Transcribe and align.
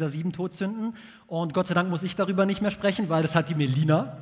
dieser 0.00 0.10
sieben 0.10 0.32
Todsünden. 0.32 0.94
Und 1.26 1.52
Gott 1.52 1.66
sei 1.66 1.74
Dank 1.74 1.90
muss 1.90 2.02
ich 2.02 2.16
darüber 2.16 2.46
nicht 2.46 2.62
mehr 2.62 2.70
sprechen, 2.70 3.10
weil 3.10 3.22
das 3.22 3.34
hat 3.34 3.50
die 3.50 3.54
Melina 3.54 4.16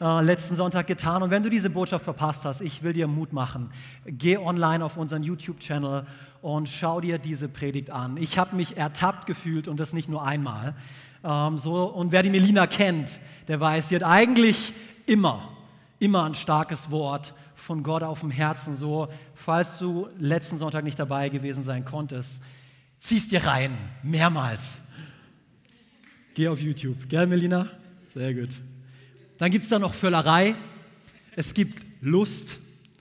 äh, 0.00 0.20
letzten 0.20 0.56
Sonntag 0.56 0.88
getan. 0.88 1.22
Und 1.22 1.30
wenn 1.30 1.44
du 1.44 1.48
diese 1.48 1.70
Botschaft 1.70 2.04
verpasst 2.04 2.44
hast, 2.44 2.60
ich 2.60 2.82
will 2.82 2.92
dir 2.92 3.06
Mut 3.06 3.32
machen. 3.32 3.70
Geh 4.04 4.36
online 4.36 4.84
auf 4.84 4.96
unseren 4.96 5.22
YouTube-Channel 5.22 6.04
und 6.40 6.68
schau 6.68 7.00
dir 7.00 7.18
diese 7.18 7.48
Predigt 7.48 7.90
an. 7.90 8.16
Ich 8.16 8.36
habe 8.36 8.56
mich 8.56 8.76
ertappt 8.76 9.26
gefühlt 9.26 9.68
und 9.68 9.78
das 9.78 9.92
nicht 9.92 10.08
nur 10.08 10.26
einmal. 10.26 10.74
Ähm, 11.22 11.56
so, 11.56 11.84
und 11.84 12.10
wer 12.10 12.24
die 12.24 12.30
Melina 12.30 12.66
kennt, 12.66 13.20
der 13.46 13.60
weiß, 13.60 13.90
sie 13.90 13.94
hat 13.94 14.02
eigentlich 14.02 14.72
immer, 15.06 15.50
immer 16.00 16.24
ein 16.24 16.34
starkes 16.34 16.90
Wort 16.90 17.32
von 17.54 17.84
Gott 17.84 18.02
auf 18.02 18.20
dem 18.20 18.32
Herzen. 18.32 18.74
So, 18.74 19.06
falls 19.36 19.78
du 19.78 20.08
letzten 20.18 20.58
Sonntag 20.58 20.82
nicht 20.82 20.98
dabei 20.98 21.28
gewesen 21.28 21.62
sein 21.62 21.84
konntest, 21.84 22.42
ziehst 22.98 23.30
dir 23.30 23.46
rein, 23.46 23.78
mehrmals. 24.02 24.81
Geh 26.34 26.48
auf 26.48 26.62
YouTube, 26.62 27.10
gell, 27.10 27.26
Melina? 27.26 27.68
Sehr 28.14 28.32
gut. 28.32 28.48
Dann 29.36 29.50
gibt 29.50 29.64
es 29.64 29.70
da 29.70 29.78
noch 29.78 29.92
Völlerei, 29.92 30.54
es 31.36 31.52
gibt 31.52 31.82
Lust, 32.00 32.58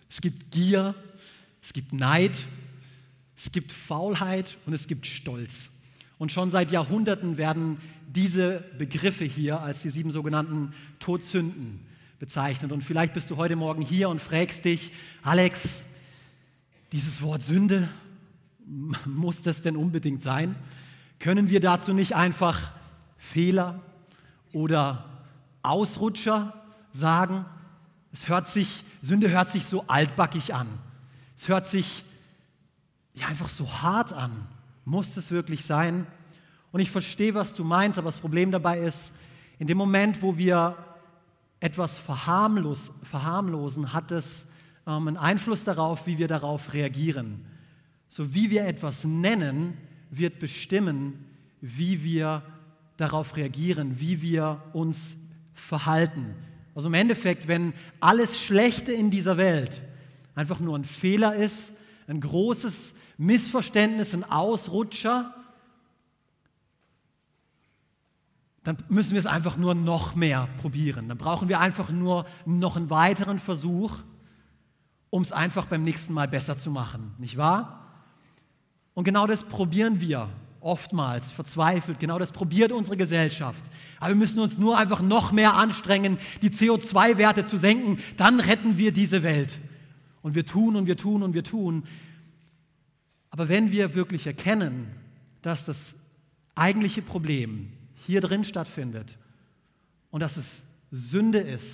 es 0.09 0.19
gibt 0.19 0.51
Gier, 0.51 0.95
es 1.63 1.71
gibt 1.71 1.93
Neid, 1.93 2.33
es 3.37 3.49
gibt 3.49 3.71
Faulheit 3.71 4.57
und 4.65 4.73
es 4.73 4.85
gibt 4.85 5.07
Stolz. 5.07 5.69
Und 6.17 6.33
schon 6.33 6.51
seit 6.51 6.71
Jahrhunderten 6.71 7.37
werden 7.37 7.77
diese 8.05 8.65
Begriffe 8.77 9.23
hier 9.23 9.61
als 9.61 9.81
die 9.81 9.91
sieben 9.91 10.11
sogenannten 10.11 10.73
Todsünden 10.99 11.79
bezeichnet. 12.19 12.73
Und 12.73 12.83
vielleicht 12.83 13.13
bist 13.13 13.31
du 13.31 13.37
heute 13.37 13.55
Morgen 13.55 13.81
hier 13.81 14.09
und 14.09 14.21
fragst 14.21 14.65
dich, 14.65 14.91
Alex, 15.23 15.61
dieses 16.91 17.21
Wort 17.21 17.43
Sünde, 17.43 17.87
muss 19.05 19.41
das 19.41 19.61
denn 19.61 19.77
unbedingt 19.77 20.21
sein? 20.21 20.55
Können 21.17 21.49
wir 21.49 21.61
dazu 21.61 21.93
nicht 21.93 22.13
einfach 22.13 22.73
Fehler 23.21 23.79
oder 24.51 25.05
Ausrutscher 25.61 26.53
sagen. 26.93 27.45
Es 28.11 28.27
hört 28.27 28.47
sich, 28.47 28.83
Sünde 29.01 29.29
hört 29.29 29.51
sich 29.51 29.65
so 29.65 29.85
altbackig 29.87 30.53
an. 30.53 30.67
Es 31.37 31.47
hört 31.47 31.67
sich 31.67 32.03
ja, 33.13 33.27
einfach 33.27 33.49
so 33.49 33.71
hart 33.81 34.11
an. 34.11 34.47
Muss 34.83 35.15
es 35.15 35.31
wirklich 35.31 35.63
sein? 35.65 36.07
Und 36.71 36.81
ich 36.81 36.89
verstehe, 36.91 37.33
was 37.35 37.53
du 37.53 37.63
meinst, 37.63 37.97
aber 37.97 38.09
das 38.09 38.19
Problem 38.19 38.51
dabei 38.51 38.79
ist, 38.79 38.97
in 39.59 39.67
dem 39.67 39.77
Moment, 39.77 40.21
wo 40.21 40.37
wir 40.37 40.75
etwas 41.59 41.99
verharmlos, 41.99 42.91
verharmlosen, 43.03 43.93
hat 43.93 44.11
es 44.11 44.25
ähm, 44.87 45.07
einen 45.07 45.17
Einfluss 45.17 45.63
darauf, 45.63 46.07
wie 46.07 46.17
wir 46.17 46.27
darauf 46.27 46.73
reagieren. 46.73 47.45
So 48.09 48.33
wie 48.33 48.49
wir 48.49 48.65
etwas 48.65 49.03
nennen, 49.03 49.77
wird 50.09 50.39
bestimmen, 50.39 51.23
wie 51.61 52.03
wir 52.03 52.41
darauf 53.01 53.35
reagieren, 53.35 53.99
wie 53.99 54.21
wir 54.21 54.61
uns 54.73 54.97
verhalten. 55.53 56.35
Also 56.75 56.87
im 56.87 56.93
Endeffekt, 56.93 57.47
wenn 57.47 57.73
alles 57.99 58.39
Schlechte 58.39 58.93
in 58.93 59.11
dieser 59.11 59.37
Welt 59.37 59.81
einfach 60.35 60.59
nur 60.59 60.77
ein 60.77 60.85
Fehler 60.85 61.35
ist, 61.35 61.57
ein 62.07 62.21
großes 62.21 62.93
Missverständnis, 63.17 64.13
ein 64.13 64.23
Ausrutscher, 64.23 65.33
dann 68.63 68.77
müssen 68.89 69.11
wir 69.11 69.19
es 69.19 69.25
einfach 69.25 69.57
nur 69.57 69.73
noch 69.73 70.15
mehr 70.15 70.47
probieren. 70.61 71.09
Dann 71.09 71.17
brauchen 71.17 71.49
wir 71.49 71.59
einfach 71.59 71.89
nur 71.89 72.25
noch 72.45 72.75
einen 72.75 72.89
weiteren 72.89 73.39
Versuch, 73.39 73.97
um 75.09 75.23
es 75.23 75.31
einfach 75.31 75.65
beim 75.65 75.83
nächsten 75.83 76.13
Mal 76.13 76.27
besser 76.27 76.57
zu 76.57 76.69
machen. 76.69 77.15
Nicht 77.17 77.37
wahr? 77.37 77.87
Und 78.93 79.03
genau 79.03 79.25
das 79.25 79.43
probieren 79.43 79.99
wir 79.99 80.29
oftmals 80.61 81.29
verzweifelt. 81.31 81.99
Genau 81.99 82.19
das 82.19 82.31
probiert 82.31 82.71
unsere 82.71 82.97
Gesellschaft. 82.97 83.61
Aber 83.99 84.09
wir 84.09 84.15
müssen 84.15 84.39
uns 84.39 84.57
nur 84.57 84.77
einfach 84.77 85.01
noch 85.01 85.31
mehr 85.31 85.55
anstrengen, 85.55 86.17
die 86.41 86.49
CO2-Werte 86.49 87.45
zu 87.45 87.57
senken. 87.57 87.99
Dann 88.17 88.39
retten 88.39 88.77
wir 88.77 88.91
diese 88.91 89.23
Welt. 89.23 89.59
Und 90.21 90.35
wir 90.35 90.45
tun 90.45 90.75
und 90.75 90.85
wir 90.85 90.97
tun 90.97 91.23
und 91.23 91.33
wir 91.33 91.43
tun. 91.43 91.83
Aber 93.31 93.49
wenn 93.49 93.71
wir 93.71 93.95
wirklich 93.95 94.27
erkennen, 94.27 94.87
dass 95.41 95.65
das 95.65 95.77
eigentliche 96.55 97.01
Problem 97.01 97.71
hier 98.05 98.21
drin 98.21 98.45
stattfindet 98.45 99.17
und 100.11 100.21
dass 100.21 100.37
es 100.37 100.45
Sünde 100.91 101.39
ist, 101.39 101.65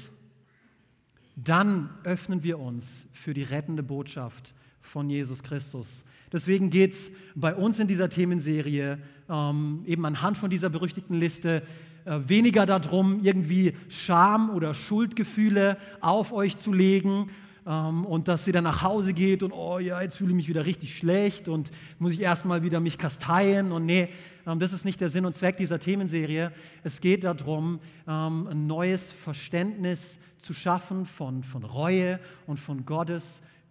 dann 1.35 1.89
öffnen 2.03 2.43
wir 2.43 2.59
uns 2.59 2.85
für 3.13 3.33
die 3.33 3.43
rettende 3.43 3.83
Botschaft 3.83 4.53
von 4.81 5.09
Jesus 5.09 5.43
Christus. 5.43 5.87
Deswegen 6.31 6.69
geht 6.69 6.93
es 6.93 7.11
bei 7.35 7.55
uns 7.55 7.79
in 7.79 7.87
dieser 7.87 8.09
Themenserie 8.09 8.99
ähm, 9.29 9.83
eben 9.85 10.05
anhand 10.05 10.37
von 10.37 10.49
dieser 10.49 10.69
berüchtigten 10.69 11.15
Liste 11.15 11.63
äh, 12.05 12.19
weniger 12.27 12.65
darum, 12.65 13.19
irgendwie 13.23 13.73
Scham 13.89 14.49
oder 14.49 14.73
Schuldgefühle 14.73 15.77
auf 16.01 16.31
euch 16.31 16.57
zu 16.57 16.71
legen 16.71 17.29
ähm, 17.65 18.05
und 18.05 18.27
dass 18.27 18.45
sie 18.45 18.51
dann 18.51 18.63
nach 18.63 18.81
Hause 18.81 19.13
geht 19.13 19.43
und, 19.43 19.51
oh 19.51 19.79
ja, 19.79 20.01
jetzt 20.01 20.15
fühle 20.15 20.29
ich 20.31 20.35
mich 20.35 20.47
wieder 20.47 20.65
richtig 20.65 20.97
schlecht 20.97 21.47
und 21.47 21.69
muss 21.99 22.13
ich 22.13 22.21
erstmal 22.21 22.63
wieder 22.63 22.79
mich 22.79 22.97
kasteien 22.97 23.71
und 23.71 23.85
nee, 23.85 24.09
ähm, 24.45 24.59
das 24.59 24.71
ist 24.71 24.85
nicht 24.85 25.01
der 25.01 25.09
Sinn 25.09 25.25
und 25.25 25.35
Zweck 25.35 25.57
dieser 25.57 25.79
Themenserie. 25.79 26.53
Es 26.83 27.01
geht 27.01 27.25
darum, 27.25 27.79
ähm, 28.07 28.47
ein 28.47 28.67
neues 28.67 29.11
Verständnis 29.23 29.99
zu 30.37 30.53
schaffen 30.53 31.05
von, 31.05 31.43
von 31.43 31.63
Reue 31.63 32.19
und 32.45 32.59
von 32.59 32.85
Gottes 32.85 33.23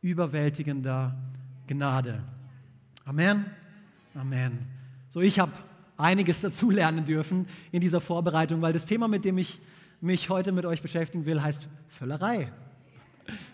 überwältigender 0.03 1.17
Gnade. 1.67 2.23
Amen. 3.06 3.47
Amen. 4.17 4.67
So, 5.11 5.21
ich 5.21 5.39
habe 5.39 5.53
einiges 5.97 6.41
dazulernen 6.41 7.05
dürfen 7.05 7.47
in 7.71 7.81
dieser 7.81 8.00
Vorbereitung, 8.00 8.62
weil 8.62 8.72
das 8.72 8.84
Thema, 8.84 9.06
mit 9.06 9.25
dem 9.25 9.39
ich 9.39 9.61
mich 10.00 10.28
heute 10.28 10.50
mit 10.50 10.67
euch 10.67 10.83
beschäftigen 10.83 11.25
will, 11.25 11.41
heißt 11.41 11.69
Völlerei. 11.89 12.50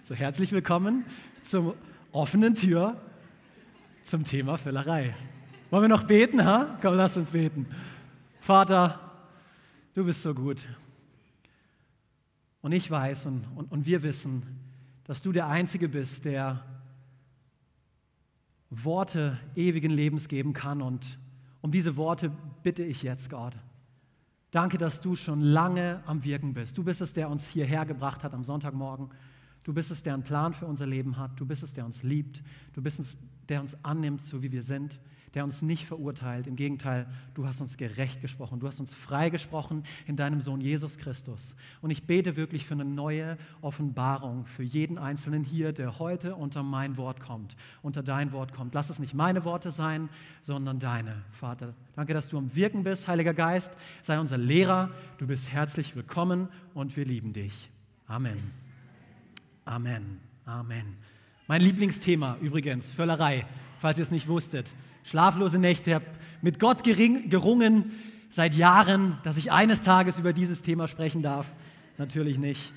So, 0.08 0.14
herzlich 0.14 0.52
willkommen 0.52 1.04
zur 1.50 1.76
offenen 2.12 2.54
Tür 2.54 2.96
zum 4.04 4.24
Thema 4.24 4.56
Völlerei. 4.56 5.14
Wollen 5.68 5.82
wir 5.82 5.88
noch 5.88 6.04
beten, 6.04 6.42
ha? 6.42 6.78
Komm, 6.80 6.94
lass 6.94 7.14
uns 7.18 7.28
beten. 7.28 7.66
Vater, 8.40 9.00
du 9.94 10.06
bist 10.06 10.22
so 10.22 10.32
gut. 10.32 10.64
Und 12.62 12.72
ich 12.72 12.90
weiß 12.90 13.26
und, 13.26 13.44
und, 13.54 13.70
und 13.70 13.84
wir 13.84 14.02
wissen, 14.02 14.44
dass 15.04 15.20
du 15.20 15.30
der 15.30 15.46
Einzige 15.48 15.90
bist, 15.90 16.24
der 16.24 16.64
Worte 18.72 19.38
ewigen 19.54 19.90
Lebens 19.90 20.28
geben 20.28 20.52
kann. 20.52 20.82
Und 20.82 21.18
um 21.60 21.70
diese 21.70 21.96
Worte 21.96 22.32
bitte 22.62 22.82
ich 22.82 23.02
jetzt, 23.02 23.30
Gott. 23.30 23.54
Danke, 24.50 24.78
dass 24.78 25.00
du 25.00 25.16
schon 25.16 25.40
lange 25.40 26.02
am 26.06 26.24
Wirken 26.24 26.54
bist. 26.54 26.76
Du 26.76 26.84
bist 26.84 27.00
es, 27.00 27.12
der 27.12 27.30
uns 27.30 27.46
hierher 27.48 27.86
gebracht 27.86 28.22
hat 28.24 28.34
am 28.34 28.44
Sonntagmorgen. 28.44 29.10
Du 29.62 29.72
bist 29.72 29.90
es, 29.90 30.02
der 30.02 30.14
einen 30.14 30.24
Plan 30.24 30.54
für 30.54 30.66
unser 30.66 30.86
Leben 30.86 31.16
hat. 31.16 31.38
Du 31.38 31.46
bist 31.46 31.62
es, 31.62 31.72
der 31.72 31.86
uns 31.86 32.02
liebt. 32.02 32.42
Du 32.72 32.82
bist 32.82 32.98
es, 32.98 33.16
der 33.48 33.60
uns 33.60 33.76
annimmt, 33.82 34.22
so 34.22 34.42
wie 34.42 34.52
wir 34.52 34.62
sind 34.62 34.98
der 35.34 35.44
uns 35.44 35.62
nicht 35.62 35.86
verurteilt. 35.86 36.46
Im 36.46 36.56
Gegenteil, 36.56 37.06
du 37.34 37.46
hast 37.46 37.60
uns 37.60 37.76
gerecht 37.76 38.20
gesprochen. 38.20 38.60
Du 38.60 38.66
hast 38.66 38.80
uns 38.80 38.92
frei 38.92 39.30
gesprochen 39.30 39.84
in 40.06 40.16
deinem 40.16 40.40
Sohn 40.40 40.60
Jesus 40.60 40.98
Christus. 40.98 41.40
Und 41.80 41.90
ich 41.90 42.04
bete 42.04 42.36
wirklich 42.36 42.66
für 42.66 42.74
eine 42.74 42.84
neue 42.84 43.38
Offenbarung 43.62 44.44
für 44.46 44.62
jeden 44.62 44.98
Einzelnen 44.98 45.44
hier, 45.44 45.72
der 45.72 45.98
heute 45.98 46.36
unter 46.36 46.62
mein 46.62 46.96
Wort 46.96 47.20
kommt, 47.20 47.56
unter 47.80 48.02
dein 48.02 48.32
Wort 48.32 48.52
kommt. 48.52 48.74
Lass 48.74 48.90
es 48.90 48.98
nicht 48.98 49.14
meine 49.14 49.44
Worte 49.44 49.70
sein, 49.70 50.10
sondern 50.42 50.78
deine, 50.78 51.22
Vater. 51.32 51.74
Danke, 51.96 52.12
dass 52.12 52.28
du 52.28 52.36
am 52.36 52.54
Wirken 52.54 52.84
bist, 52.84 53.08
Heiliger 53.08 53.34
Geist. 53.34 53.70
Sei 54.02 54.20
unser 54.20 54.38
Lehrer. 54.38 54.90
Du 55.18 55.26
bist 55.26 55.50
herzlich 55.50 55.96
willkommen 55.96 56.48
und 56.74 56.96
wir 56.96 57.06
lieben 57.06 57.32
dich. 57.32 57.70
Amen. 58.06 58.38
Amen. 59.64 60.20
Amen. 60.44 60.96
Mein 61.46 61.60
Lieblingsthema 61.60 62.36
übrigens, 62.40 62.90
Völlerei, 62.92 63.46
falls 63.80 63.98
ihr 63.98 64.04
es 64.04 64.10
nicht 64.10 64.28
wusstet 64.28 64.66
schlaflose 65.04 65.58
Nächte, 65.58 65.94
habe 65.94 66.06
mit 66.40 66.58
Gott 66.58 66.82
gerungen 66.84 67.92
seit 68.30 68.54
Jahren, 68.54 69.18
dass 69.24 69.36
ich 69.36 69.52
eines 69.52 69.80
Tages 69.82 70.18
über 70.18 70.32
dieses 70.32 70.62
Thema 70.62 70.88
sprechen 70.88 71.22
darf. 71.22 71.50
Natürlich 71.98 72.38
nicht. 72.38 72.72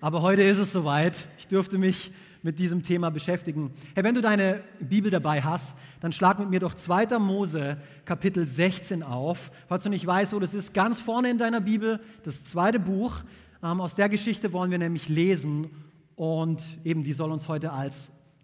Aber 0.00 0.22
heute 0.22 0.42
ist 0.42 0.58
es 0.58 0.72
soweit. 0.72 1.14
Ich 1.38 1.48
durfte 1.48 1.78
mich 1.78 2.12
mit 2.42 2.58
diesem 2.58 2.82
Thema 2.82 3.10
beschäftigen. 3.10 3.72
Hey, 3.94 4.04
wenn 4.04 4.14
du 4.14 4.20
deine 4.20 4.62
Bibel 4.78 5.10
dabei 5.10 5.42
hast, 5.42 5.66
dann 6.00 6.12
schlag 6.12 6.38
mit 6.38 6.50
mir 6.50 6.60
doch 6.60 6.74
2. 6.74 7.18
Mose 7.18 7.78
Kapitel 8.04 8.46
16 8.46 9.02
auf. 9.02 9.50
Falls 9.66 9.82
du 9.82 9.88
nicht 9.88 10.06
weißt, 10.06 10.34
wo 10.34 10.38
das 10.38 10.52
ist, 10.52 10.74
ganz 10.74 11.00
vorne 11.00 11.30
in 11.30 11.38
deiner 11.38 11.62
Bibel, 11.62 12.00
das 12.22 12.44
zweite 12.44 12.78
Buch. 12.78 13.16
Ähm, 13.62 13.80
aus 13.80 13.94
der 13.94 14.10
Geschichte 14.10 14.52
wollen 14.52 14.70
wir 14.70 14.78
nämlich 14.78 15.08
lesen 15.08 15.70
und 16.16 16.62
eben 16.84 17.02
die 17.02 17.14
soll 17.14 17.32
uns 17.32 17.48
heute 17.48 17.72
als 17.72 17.94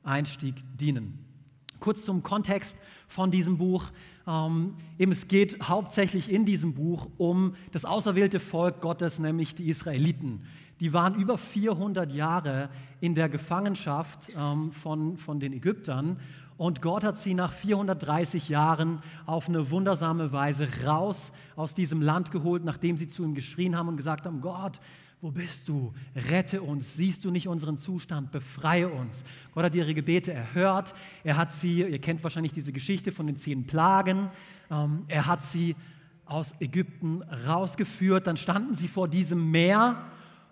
Einstieg 0.03 0.55
dienen. 0.79 1.19
Kurz 1.79 2.05
zum 2.05 2.23
Kontext 2.23 2.75
von 3.11 3.31
diesem 3.31 3.59
Buch. 3.59 3.85
Ähm, 4.27 4.75
eben 4.99 5.13
es 5.13 5.29
geht 5.29 5.63
hauptsächlich 5.69 6.31
in 6.31 6.47
diesem 6.47 6.73
Buch 6.75 7.09
um 7.19 7.55
das 7.73 7.85
auserwählte 7.85 8.41
Volk 8.41 8.81
Gottes, 8.81 9.19
nämlich 9.19 9.55
die 9.55 9.69
Israeliten. 9.69 10.43
Die 10.79 10.95
waren 10.95 11.15
über 11.17 11.37
400 11.37 12.11
Jahre 12.11 12.71
in 13.01 13.15
der 13.15 13.29
Gefangenschaft 13.29 14.33
ähm, 14.35 14.73
von, 14.73 15.19
von 15.19 15.39
den 15.39 15.53
Ägyptern 15.53 16.19
Und 16.57 16.83
Gott 16.83 17.05
hat 17.05 17.19
sie 17.19 17.35
nach 17.35 17.53
430 17.53 18.49
Jahren 18.49 19.03
auf 19.27 19.49
eine 19.49 19.71
wundersame 19.71 20.33
Weise 20.33 20.69
raus 20.85 21.17
aus 21.57 21.75
diesem 21.75 22.01
Land 22.01 22.31
geholt, 22.31 22.65
nachdem 22.65 22.97
sie 22.97 23.09
zu 23.09 23.25
ihm 23.25 23.35
geschrien 23.35 23.77
haben 23.77 23.89
und 23.89 23.97
gesagt 23.97 24.27
haben, 24.27 24.41
Gott, 24.41 24.79
wo 25.23 25.31
bist 25.31 25.69
du? 25.69 25.93
Rette 26.31 26.63
uns. 26.63 26.95
Siehst 26.97 27.25
du 27.25 27.31
nicht 27.31 27.47
unseren 27.47 27.77
Zustand? 27.77 28.33
Befreie 28.33 28.89
uns. 28.89 29.15
Gott 29.53 29.65
hat 29.65 29.75
ihre 29.75 29.93
Gebete 29.93 30.33
erhört. 30.33 30.95
Er 31.25 31.37
hat 31.37 31.53
sie, 31.53 31.83
ihr 31.83 31.99
kennt 31.99 32.25
wahrscheinlich 32.25 32.55
diese 32.55 32.73
Geschichte 32.73 33.13
von 33.13 33.27
den 33.27 33.37
zehn 33.37 33.67
Plagen, 33.67 34.31
ähm, 34.71 35.05
er 35.09 35.27
hat 35.27 35.43
sie 35.53 35.77
aus 36.25 36.47
Ägypten 36.61 37.23
rausgeführt. 37.47 38.27
Dann 38.27 38.39
standen 38.39 38.77
sie 38.77 38.89
vor 38.89 39.09
diesem 39.09 39.51
Meer 39.51 40.05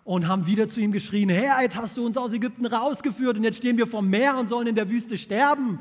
und 0.04 0.26
haben 0.28 0.46
wieder 0.46 0.68
zu 0.68 0.80
ihm 0.80 0.92
geschrien, 0.92 1.30
Herr, 1.30 1.62
jetzt 1.62 1.76
hast 1.76 1.96
du 1.96 2.04
uns 2.04 2.16
aus 2.16 2.32
Ägypten 2.32 2.66
rausgeführt 2.66 3.36
und 3.36 3.44
jetzt 3.44 3.58
stehen 3.58 3.78
wir 3.78 3.86
vom 3.86 4.08
Meer 4.10 4.36
und 4.36 4.48
sollen 4.48 4.66
in 4.66 4.74
der 4.74 4.90
Wüste 4.90 5.16
sterben. 5.16 5.78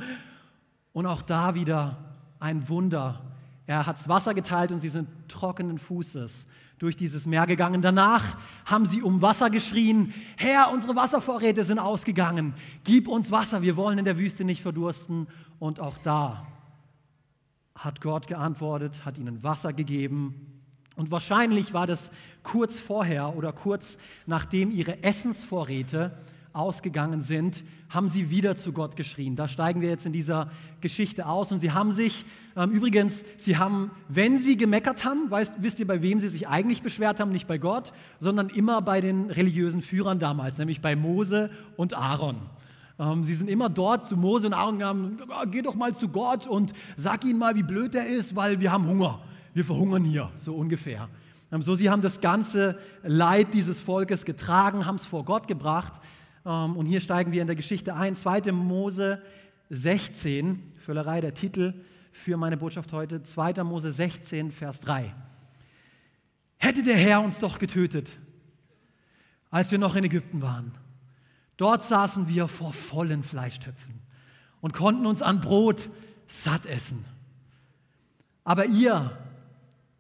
Und 0.94 1.06
auch 1.08 1.24
da 1.24 1.56
wieder 1.56 1.98
ein 2.40 2.70
Wunder. 2.70 3.22
Er 3.66 3.86
hat 3.86 4.00
das 4.00 4.08
Wasser 4.08 4.34
geteilt 4.34 4.72
und 4.72 4.80
sie 4.80 4.90
sind 4.90 5.10
trockenen 5.28 5.78
Fußes 5.78 6.32
durch 6.80 6.96
dieses 6.96 7.26
Meer 7.26 7.48
gegangen. 7.48 7.82
Danach 7.82 8.38
haben 8.66 8.86
sie 8.86 9.02
um 9.02 9.22
Wasser 9.22 9.50
geschrien, 9.50 10.14
Herr, 10.36 10.72
unsere 10.72 10.96
Wasservorräte 10.96 11.64
sind 11.64 11.80
ausgegangen, 11.80 12.54
gib 12.84 13.08
uns 13.08 13.32
Wasser, 13.32 13.62
wir 13.62 13.76
wollen 13.76 13.98
in 13.98 14.06
der 14.06 14.18
Wüste 14.18 14.44
nicht 14.44 14.62
verdursten. 14.62 15.28
Und 15.60 15.80
auch 15.80 15.98
da 16.00 16.46
hat 17.76 18.02
Gott 18.02 18.28
geantwortet, 18.28 19.06
hat 19.06 19.18
ihnen 19.18 19.44
Wasser 19.44 19.74
gegeben. 19.74 20.62
Und 20.96 21.12
wahrscheinlich 21.12 21.74
war 21.74 21.88
das 21.88 22.12
kurz 22.44 22.80
vorher 22.80 23.36
oder 23.36 23.54
kurz 23.54 23.98
nachdem 24.26 24.72
ihre 24.72 25.04
Essensvorräte 25.04 26.18
ausgegangen 26.58 27.22
sind, 27.22 27.64
haben 27.90 28.10
sie 28.10 28.30
wieder 28.30 28.58
zu 28.58 28.74
Gott 28.74 28.96
geschrien. 28.96 29.36
Da 29.36 29.48
steigen 29.48 29.82
wir 29.82 29.90
jetzt 29.90 30.06
in 30.06 30.14
dieser 30.14 30.50
Geschichte 30.82 31.28
aus. 31.28 31.52
Und 31.52 31.60
sie 31.60 31.72
haben 31.72 31.94
sich, 31.94 32.26
ähm, 32.56 32.72
übrigens, 32.72 33.14
sie 33.38 33.58
haben, 33.58 33.92
wenn 34.10 34.40
sie 34.40 34.58
gemeckert 34.58 35.06
haben, 35.06 35.30
weißt, 35.30 35.54
wisst 35.60 35.80
ihr, 35.80 35.88
bei 35.88 36.02
wem 36.02 36.20
sie 36.20 36.30
sich 36.30 36.48
eigentlich 36.48 36.82
beschwert 36.82 37.20
haben? 37.20 37.32
Nicht 37.32 37.48
bei 37.48 37.58
Gott, 37.58 37.94
sondern 38.20 38.50
immer 38.50 38.82
bei 38.82 39.00
den 39.02 39.30
religiösen 39.30 39.82
Führern 39.82 40.20
damals, 40.20 40.58
nämlich 40.58 40.82
bei 40.82 40.96
Mose 40.96 41.50
und 41.78 41.94
Aaron. 41.94 42.38
Ähm, 43.00 43.24
sie 43.24 43.36
sind 43.36 43.50
immer 43.50 43.70
dort 43.70 44.06
zu 44.08 44.18
Mose 44.18 44.48
und 44.48 44.54
Aaron 44.54 44.80
gegangen, 44.80 45.22
geh 45.52 45.62
doch 45.62 45.76
mal 45.76 45.96
zu 45.96 46.10
Gott 46.10 46.48
und 46.48 46.74
sag 46.98 47.24
ihnen 47.24 47.40
mal, 47.40 47.56
wie 47.56 47.64
blöd 47.64 47.94
er 47.96 48.08
ist, 48.08 48.36
weil 48.36 48.60
wir 48.60 48.72
haben 48.72 48.88
Hunger. 48.88 49.20
Wir 49.54 49.66
verhungern 49.66 50.04
hier, 50.04 50.30
so 50.40 50.56
ungefähr. 50.56 51.08
Ähm, 51.52 51.62
so, 51.62 51.76
sie 51.76 51.90
haben 51.90 52.02
das 52.02 52.22
ganze 52.22 52.78
Leid 53.04 53.54
dieses 53.54 53.82
Volkes 53.82 54.26
getragen, 54.26 54.86
haben 54.86 54.96
es 54.96 55.06
vor 55.06 55.26
Gott 55.26 55.48
gebracht. 55.48 55.94
Ähm, 56.48 56.78
und 56.78 56.86
hier 56.86 57.02
steigen 57.02 57.32
wir 57.34 57.42
in 57.42 57.48
der 57.48 57.58
Geschichte 57.58 57.94
ein. 57.94 58.16
2. 58.16 58.52
Mose 58.54 59.22
16, 59.70 60.74
Völlerei 60.78 61.20
der 61.20 61.34
Titel 61.34 61.74
für 62.14 62.38
meine 62.38 62.56
Botschaft 62.58 62.94
heute. 62.94 63.22
2. 63.22 63.64
Mose 63.66 63.92
16, 63.92 64.52
Vers 64.52 64.80
3. 64.80 65.14
Hätte 66.58 66.84
der 66.84 66.98
Herr 66.98 67.22
uns 67.22 67.38
doch 67.40 67.60
getötet, 67.60 68.10
als 69.52 69.70
wir 69.72 69.78
noch 69.78 69.96
in 69.96 70.06
Ägypten 70.06 70.42
waren. 70.42 70.72
Dort 71.58 71.84
saßen 71.84 72.28
wir 72.30 72.48
vor 72.48 72.74
vollen 72.74 73.24
Fleischtöpfen 73.24 73.96
und 74.62 74.74
konnten 74.74 75.06
uns 75.06 75.22
an 75.22 75.42
Brot 75.42 75.90
satt 76.28 76.66
essen. 76.66 77.06
Aber 78.44 78.66
ihr, 78.66 79.18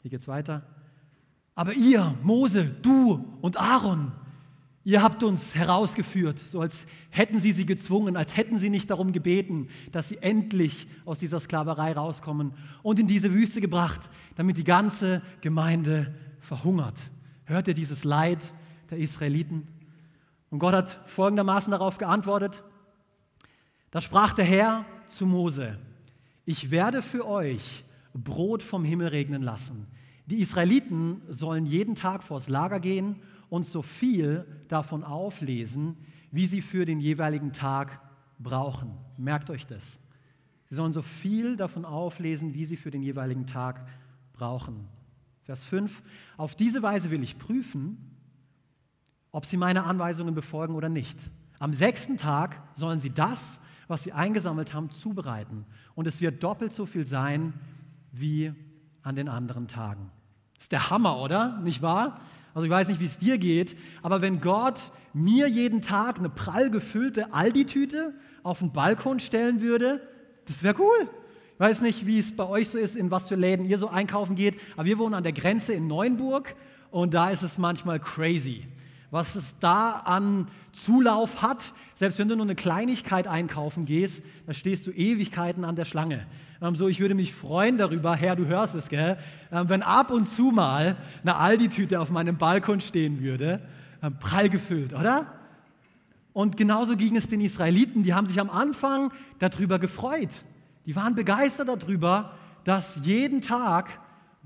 hier 0.02 0.12
geht's 0.12 0.28
weiter, 0.28 0.64
aber 1.56 1.74
ihr, 1.74 2.16
Mose, 2.22 2.66
du 2.66 3.26
und 3.42 3.58
Aaron, 3.58 4.12
Ihr 4.88 5.04
habt 5.04 5.22
uns 5.22 5.54
herausgeführt, 5.54 6.40
so 6.50 6.62
als 6.62 6.86
hätten 7.10 7.42
sie 7.42 7.52
sie 7.52 7.66
gezwungen, 7.66 8.16
als 8.16 8.38
hätten 8.38 8.58
sie 8.58 8.70
nicht 8.70 8.90
darum 8.90 9.12
gebeten, 9.12 9.68
dass 9.92 10.08
sie 10.08 10.18
endlich 10.20 10.88
aus 11.04 11.20
dieser 11.20 11.42
Sklaverei 11.42 11.92
rauskommen 11.92 12.54
und 12.84 12.98
in 12.98 13.06
diese 13.06 13.34
Wüste 13.34 13.60
gebracht, 13.60 14.00
damit 14.38 14.56
die 14.56 14.64
ganze 14.64 15.22
Gemeinde 15.42 16.16
verhungert. 16.40 16.96
Hört 17.44 17.68
ihr 17.68 17.74
dieses 17.74 18.06
Leid 18.06 18.40
der 18.90 19.00
Israeliten? 19.00 19.68
Und 20.52 20.60
Gott 20.60 20.74
hat 20.74 21.02
folgendermaßen 21.08 21.72
darauf 21.72 21.98
geantwortet. 21.98 22.64
Da 23.92 24.00
sprach 24.00 24.32
der 24.32 24.46
Herr 24.46 24.86
zu 25.10 25.26
Mose, 25.26 25.78
ich 26.46 26.72
werde 26.72 27.02
für 27.02 27.28
euch 27.28 27.84
Brot 28.14 28.64
vom 28.64 28.86
Himmel 28.86 29.10
regnen 29.10 29.42
lassen. 29.42 29.86
Die 30.28 30.42
Israeliten 30.42 31.24
sollen 31.28 31.66
jeden 31.66 31.96
Tag 31.96 32.24
vors 32.24 32.48
Lager 32.48 32.80
gehen 32.80 33.18
und 33.50 33.66
so 33.66 33.82
viel 33.82 34.46
davon 34.68 35.04
auflesen, 35.04 35.98
wie 36.32 36.48
sie 36.48 36.62
für 36.62 36.86
den 36.86 37.00
jeweiligen 37.00 37.54
Tag 37.54 38.02
brauchen. 38.40 38.98
Merkt 39.18 39.50
euch 39.50 39.66
das. 39.66 39.84
Sie 40.70 40.76
sollen 40.76 40.94
so 40.94 41.02
viel 41.02 41.56
davon 41.56 41.86
auflesen, 41.86 42.54
wie 42.54 42.66
sie 42.66 42.78
für 42.78 42.92
den 42.92 43.02
jeweiligen 43.02 43.48
Tag 43.48 43.88
brauchen. 44.34 44.88
Vers 45.44 45.64
5. 45.64 46.04
Auf 46.36 46.56
diese 46.56 46.84
Weise 46.84 47.10
will 47.10 47.24
ich 47.24 47.40
prüfen, 47.40 47.98
ob 49.32 49.46
sie 49.46 49.58
meine 49.58 49.86
Anweisungen 49.86 50.36
befolgen 50.36 50.76
oder 50.76 50.90
nicht. 50.90 51.18
Am 51.60 51.74
sechsten 51.74 52.18
Tag 52.18 52.62
sollen 52.76 53.00
sie 53.00 53.10
das, 53.10 53.40
was 53.88 54.04
sie 54.04 54.12
eingesammelt 54.12 54.74
haben, 54.74 54.90
zubereiten. 54.92 55.66
Und 55.96 56.06
es 56.06 56.20
wird 56.20 56.44
doppelt 56.44 56.74
so 56.74 56.86
viel 56.86 57.06
sein 57.06 57.54
wie 58.12 58.54
an 59.02 59.16
den 59.16 59.30
anderen 59.30 59.70
Tagen. 59.70 60.12
Ist 60.60 60.72
der 60.72 60.90
Hammer, 60.90 61.20
oder? 61.20 61.60
Nicht 61.60 61.82
wahr? 61.82 62.20
Also 62.58 62.66
ich 62.66 62.72
weiß 62.72 62.88
nicht, 62.88 63.00
wie 63.00 63.06
es 63.06 63.20
dir 63.20 63.38
geht, 63.38 63.78
aber 64.02 64.24
wenn 64.24 64.42
Gott 64.42 64.80
mir 65.14 65.48
jeden 65.48 65.84
Tag 65.84 66.18
eine 66.18 66.28
prall 66.28 66.72
gefüllte 66.72 67.32
Aldi-Tüte 67.32 68.16
auf 68.42 68.58
den 68.58 68.72
Balkon 68.72 69.20
stellen 69.20 69.62
würde, 69.62 70.02
das 70.48 70.64
wäre 70.64 70.74
cool. 70.80 71.08
Ich 71.54 71.60
weiß 71.60 71.82
nicht, 71.82 72.08
wie 72.08 72.18
es 72.18 72.36
bei 72.36 72.48
euch 72.48 72.70
so 72.70 72.80
ist, 72.80 72.96
in 72.96 73.12
was 73.12 73.28
für 73.28 73.36
Läden 73.36 73.68
ihr 73.68 73.78
so 73.78 73.90
einkaufen 73.90 74.36
geht, 74.36 74.60
aber 74.76 74.86
wir 74.86 74.98
wohnen 74.98 75.14
an 75.14 75.22
der 75.22 75.34
Grenze 75.34 75.74
in 75.74 75.86
Neuenburg 75.86 76.56
und 76.90 77.14
da 77.14 77.30
ist 77.30 77.44
es 77.44 77.60
manchmal 77.60 78.00
crazy 78.00 78.64
was 79.12 79.36
es 79.36 79.56
da 79.60 79.92
an 79.92 80.48
Zulauf 80.74 81.42
hat. 81.42 81.74
Selbst 81.96 82.20
wenn 82.20 82.28
du 82.28 82.36
nur 82.36 82.46
eine 82.46 82.56
Kleinigkeit 82.56 83.28
einkaufen 83.28 83.86
gehst, 83.86 84.22
da 84.46 84.54
stehst 84.54 84.86
du 84.86 84.92
Ewigkeiten 84.92 85.64
an 85.64 85.76
der 85.76 85.86
Schlange. 85.86 86.26
Ähm, 86.62 86.76
so, 86.76 86.88
ich 86.88 87.00
würde 87.00 87.16
mich 87.16 87.34
freuen 87.34 87.78
darüber, 87.78 88.16
Herr, 88.16 88.36
du 88.36 88.46
hörst 88.46 88.76
es, 88.76 88.90
gell? 88.90 89.18
Ähm, 89.52 89.70
wenn 89.70 89.84
ab 89.84 90.12
und 90.12 90.30
zu 90.32 90.52
mal 90.52 90.98
eine 91.22 91.36
Aldi-Tüte 91.36 92.00
auf 92.00 92.10
meinem 92.10 92.38
Balkon 92.38 92.82
stehen 92.82 93.22
würde, 93.22 93.62
ähm, 94.02 94.18
prall 94.20 94.50
gefüllt, 94.50 94.94
oder? 94.94 95.28
Und 96.34 96.56
genauso 96.58 96.96
ging 96.96 97.16
es 97.16 97.28
den 97.28 97.42
Israeliten, 97.42 98.04
die 98.04 98.14
haben 98.14 98.28
sich 98.28 98.40
am 98.40 98.50
Anfang 98.50 99.12
darüber 99.40 99.80
gefreut. 99.80 100.30
Die 100.86 100.96
waren 100.96 101.16
begeistert 101.16 101.68
darüber, 101.68 102.34
dass 102.64 103.00
jeden 103.02 103.42
Tag 103.42 103.90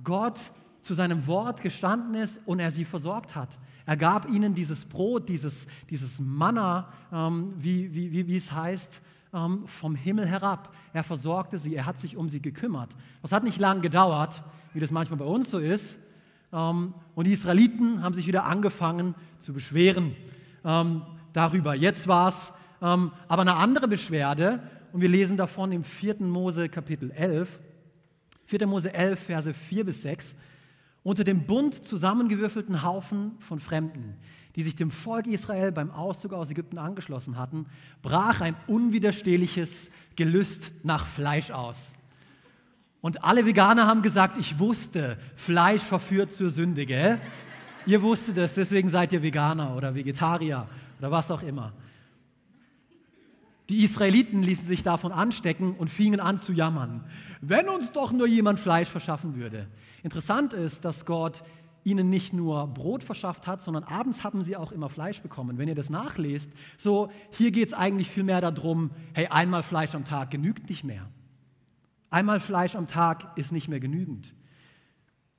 Gott 0.03 0.39
zu 0.83 0.93
seinem 0.93 1.27
Wort 1.27 1.61
gestanden 1.61 2.15
ist 2.15 2.39
und 2.45 2.59
er 2.59 2.71
sie 2.71 2.85
versorgt 2.85 3.35
hat. 3.35 3.49
Er 3.85 3.97
gab 3.97 4.29
ihnen 4.29 4.53
dieses 4.53 4.85
Brot, 4.85 5.29
dieses, 5.29 5.65
dieses 5.89 6.19
Manna, 6.19 6.91
ähm, 7.11 7.53
wie, 7.57 7.93
wie, 7.93 8.11
wie, 8.11 8.27
wie 8.27 8.37
es 8.37 8.51
heißt, 8.51 9.01
ähm, 9.33 9.63
vom 9.67 9.95
Himmel 9.95 10.27
herab. 10.27 10.73
Er 10.93 11.03
versorgte 11.03 11.57
sie, 11.57 11.75
er 11.75 11.85
hat 11.85 11.99
sich 11.99 12.17
um 12.17 12.29
sie 12.29 12.41
gekümmert. 12.41 12.89
Das 13.21 13.31
hat 13.31 13.43
nicht 13.43 13.59
lange 13.59 13.81
gedauert, 13.81 14.43
wie 14.73 14.79
das 14.79 14.91
manchmal 14.91 15.19
bei 15.19 15.25
uns 15.25 15.49
so 15.49 15.59
ist. 15.59 15.97
Ähm, 16.53 16.93
und 17.15 17.25
die 17.25 17.33
Israeliten 17.33 18.03
haben 18.03 18.13
sich 18.13 18.27
wieder 18.27 18.45
angefangen 18.45 19.15
zu 19.39 19.53
beschweren 19.53 20.15
ähm, 20.63 21.01
darüber. 21.33 21.75
Jetzt 21.75 22.07
war 22.07 22.29
es 22.29 22.53
ähm, 22.81 23.11
aber 23.27 23.43
eine 23.43 23.55
andere 23.55 23.87
Beschwerde 23.87 24.61
und 24.91 25.01
wir 25.01 25.09
lesen 25.09 25.37
davon 25.37 25.71
im 25.71 25.83
4. 25.83 26.21
Mose 26.21 26.67
Kapitel 26.67 27.11
11. 27.11 27.59
4. 28.45 28.67
Mose 28.67 28.93
11, 28.93 29.19
Verse 29.19 29.53
4 29.53 29.85
bis 29.85 30.01
6 30.01 30.25
unter 31.03 31.23
dem 31.23 31.45
Bund 31.45 31.83
zusammengewürfelten 31.85 32.83
Haufen 32.83 33.33
von 33.39 33.59
Fremden, 33.59 34.17
die 34.55 34.63
sich 34.63 34.75
dem 34.75 34.91
Volk 34.91 35.27
Israel 35.27 35.71
beim 35.71 35.91
Auszug 35.91 36.33
aus 36.33 36.51
Ägypten 36.51 36.77
angeschlossen 36.77 37.37
hatten, 37.37 37.65
brach 38.01 38.41
ein 38.41 38.55
unwiderstehliches 38.67 39.69
Gelüst 40.15 40.71
nach 40.83 41.07
Fleisch 41.07 41.51
aus. 41.51 41.77
Und 43.01 43.23
alle 43.23 43.45
Veganer 43.45 43.87
haben 43.87 44.03
gesagt, 44.03 44.37
ich 44.37 44.59
wusste, 44.59 45.17
Fleisch 45.35 45.81
verführt 45.81 46.33
zur 46.33 46.51
Sünde, 46.51 46.85
gell? 46.85 47.19
Ihr 47.87 48.03
wusstet 48.03 48.37
es, 48.37 48.53
deswegen 48.53 48.89
seid 48.89 49.11
ihr 49.11 49.23
Veganer 49.23 49.75
oder 49.75 49.95
Vegetarier 49.95 50.67
oder 50.99 51.09
was 51.09 51.31
auch 51.31 51.41
immer. 51.41 51.73
Die 53.71 53.85
Israeliten 53.85 54.43
ließen 54.43 54.67
sich 54.67 54.83
davon 54.83 55.13
anstecken 55.13 55.75
und 55.75 55.89
fingen 55.89 56.19
an 56.19 56.39
zu 56.39 56.51
jammern. 56.51 57.05
Wenn 57.39 57.69
uns 57.69 57.93
doch 57.93 58.11
nur 58.11 58.27
jemand 58.27 58.59
Fleisch 58.59 58.89
verschaffen 58.89 59.37
würde. 59.37 59.65
Interessant 60.03 60.51
ist, 60.51 60.83
dass 60.83 61.05
Gott 61.05 61.41
ihnen 61.85 62.09
nicht 62.09 62.33
nur 62.33 62.67
Brot 62.67 63.01
verschafft 63.01 63.47
hat, 63.47 63.61
sondern 63.61 63.85
abends 63.85 64.25
haben 64.25 64.43
sie 64.43 64.57
auch 64.57 64.73
immer 64.73 64.89
Fleisch 64.89 65.21
bekommen. 65.21 65.57
Wenn 65.57 65.69
ihr 65.69 65.75
das 65.75 65.89
nachlest, 65.89 66.51
so 66.77 67.11
hier 67.29 67.51
geht 67.51 67.69
es 67.69 67.73
eigentlich 67.73 68.09
viel 68.09 68.23
mehr 68.23 68.41
darum, 68.41 68.91
hey, 69.13 69.27
einmal 69.27 69.63
Fleisch 69.63 69.95
am 69.95 70.03
Tag 70.03 70.31
genügt 70.31 70.69
nicht 70.69 70.83
mehr. 70.83 71.07
Einmal 72.09 72.41
Fleisch 72.41 72.75
am 72.75 72.87
Tag 72.87 73.37
ist 73.37 73.53
nicht 73.53 73.69
mehr 73.69 73.79
genügend. 73.79 74.33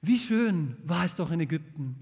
Wie 0.01 0.19
schön 0.19 0.79
war 0.85 1.05
es 1.05 1.15
doch 1.17 1.31
in 1.33 1.41
Ägypten. 1.41 1.97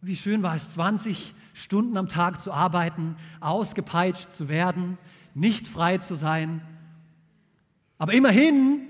Wie 0.00 0.16
schön 0.16 0.42
war 0.42 0.54
es, 0.56 0.72
20 0.72 1.34
Stunden 1.52 1.98
am 1.98 2.08
Tag 2.08 2.42
zu 2.42 2.50
arbeiten, 2.50 3.16
ausgepeitscht 3.40 4.32
zu 4.32 4.48
werden, 4.48 4.96
nicht 5.34 5.68
frei 5.68 5.98
zu 5.98 6.14
sein. 6.14 6.62
Aber 7.98 8.12
immerhin 8.14 8.82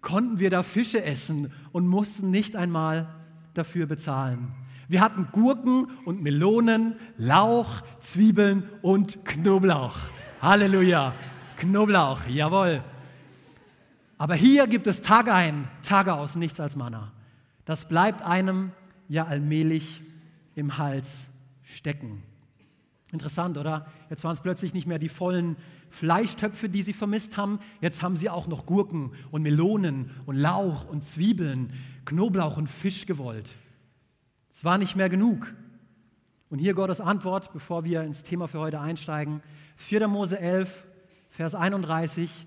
konnten 0.00 0.38
wir 0.38 0.50
da 0.50 0.62
Fische 0.62 1.04
essen 1.04 1.52
und 1.72 1.86
mussten 1.86 2.30
nicht 2.30 2.56
einmal 2.56 3.08
dafür 3.54 3.86
bezahlen. 3.86 4.52
Wir 4.88 5.00
hatten 5.00 5.28
Gurken 5.30 5.86
und 6.04 6.22
Melonen, 6.22 6.96
Lauch, 7.16 7.82
Zwiebeln 8.00 8.68
und 8.82 9.24
Knoblauch. 9.24 9.96
Halleluja. 10.42 11.14
Knoblauch, 11.58 12.26
jawohl. 12.26 12.82
Aber 14.18 14.34
hier 14.34 14.66
gibt 14.66 14.86
es 14.86 15.00
Tag 15.00 15.28
ein, 15.28 15.68
Tage 15.82 16.14
aus, 16.14 16.34
nichts 16.34 16.58
als 16.58 16.74
Manna. 16.74 17.12
Das 17.64 17.86
bleibt 17.86 18.22
einem 18.22 18.72
ja 19.08 19.26
allmählich 19.26 20.02
im 20.54 20.76
Hals 20.76 21.08
stecken. 21.62 22.22
Interessant, 23.12 23.58
oder? 23.58 23.86
Jetzt 24.08 24.24
waren 24.24 24.34
es 24.34 24.40
plötzlich 24.40 24.74
nicht 24.74 24.86
mehr 24.86 24.98
die 24.98 25.08
vollen 25.08 25.56
Fleischtöpfe, 25.90 26.68
die 26.68 26.82
sie 26.82 26.92
vermisst 26.92 27.36
haben. 27.36 27.58
Jetzt 27.80 28.02
haben 28.02 28.16
sie 28.16 28.30
auch 28.30 28.46
noch 28.46 28.66
Gurken 28.66 29.12
und 29.30 29.42
Melonen 29.42 30.10
und 30.26 30.36
Lauch 30.36 30.88
und 30.88 31.04
Zwiebeln, 31.04 31.72
Knoblauch 32.04 32.56
und 32.56 32.68
Fisch 32.68 33.06
gewollt. 33.06 33.48
Es 34.54 34.64
war 34.64 34.78
nicht 34.78 34.96
mehr 34.96 35.08
genug. 35.08 35.52
Und 36.48 36.58
hier 36.58 36.74
Gottes 36.74 37.00
Antwort, 37.00 37.52
bevor 37.52 37.84
wir 37.84 38.02
ins 38.02 38.22
Thema 38.22 38.48
für 38.48 38.58
heute 38.58 38.80
einsteigen. 38.80 39.42
4. 39.76 40.08
Mose 40.08 40.38
11, 40.38 40.86
Vers 41.30 41.54
31. 41.54 42.46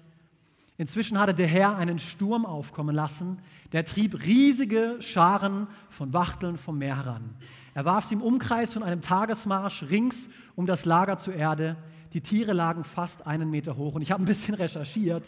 Inzwischen 0.77 1.19
hatte 1.19 1.33
der 1.33 1.47
Herr 1.47 1.77
einen 1.77 2.00
Sturm 2.00 2.45
aufkommen 2.45 2.95
lassen, 2.95 3.39
der 3.71 3.85
trieb 3.85 4.23
riesige 4.25 4.97
Scharen 5.00 5.67
von 5.89 6.13
Wachteln 6.13 6.57
vom 6.57 6.77
Meer 6.77 6.97
heran. 6.97 7.35
Er 7.73 7.85
warf 7.85 8.05
sie 8.05 8.15
im 8.15 8.21
Umkreis 8.21 8.73
von 8.73 8.83
einem 8.83 9.01
Tagesmarsch 9.01 9.83
rings 9.83 10.15
um 10.55 10.65
das 10.65 10.85
Lager 10.85 11.17
zur 11.17 11.35
Erde. 11.35 11.77
Die 12.13 12.22
Tiere 12.22 12.53
lagen 12.53 12.84
fast 12.84 13.25
einen 13.25 13.50
Meter 13.50 13.75
hoch. 13.75 13.96
Und 13.96 14.01
ich 14.01 14.12
habe 14.12 14.24
ein 14.24 14.25
bisschen 14.25 14.53
recherchiert, 14.53 15.24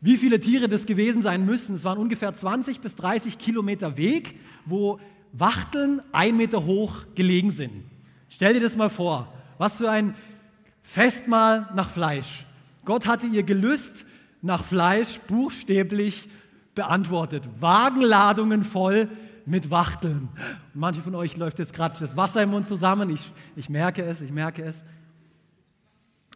wie 0.00 0.16
viele 0.16 0.40
Tiere 0.40 0.68
das 0.68 0.86
gewesen 0.86 1.22
sein 1.22 1.44
müssen. 1.44 1.74
Es 1.74 1.84
waren 1.84 1.98
ungefähr 1.98 2.34
20 2.34 2.80
bis 2.80 2.94
30 2.96 3.38
Kilometer 3.38 3.96
Weg, 3.96 4.38
wo 4.64 4.98
Wachteln 5.32 6.02
ein 6.12 6.36
Meter 6.36 6.64
hoch 6.64 7.04
gelegen 7.14 7.50
sind. 7.50 7.84
Stell 8.28 8.54
dir 8.54 8.60
das 8.60 8.76
mal 8.76 8.90
vor. 8.90 9.32
Was 9.58 9.76
für 9.76 9.90
ein 9.90 10.14
Festmahl 10.82 11.68
nach 11.74 11.90
Fleisch. 11.90 12.46
Gott 12.84 13.06
hatte 13.06 13.26
ihr 13.26 13.42
Gelüst 13.42 14.04
nach 14.42 14.64
Fleisch 14.64 15.20
buchstäblich 15.28 16.28
beantwortet. 16.74 17.48
Wagenladungen 17.60 18.64
voll 18.64 19.08
mit 19.46 19.70
Wachteln. 19.70 20.28
Manche 20.74 21.02
von 21.02 21.14
euch 21.14 21.36
läuft 21.36 21.58
jetzt 21.58 21.74
gerade 21.74 21.96
das 22.00 22.16
Wasser 22.16 22.42
im 22.42 22.50
Mund 22.50 22.68
zusammen. 22.68 23.10
Ich, 23.10 23.32
ich 23.56 23.68
merke 23.68 24.02
es, 24.02 24.20
ich 24.20 24.30
merke 24.30 24.62
es. 24.62 24.76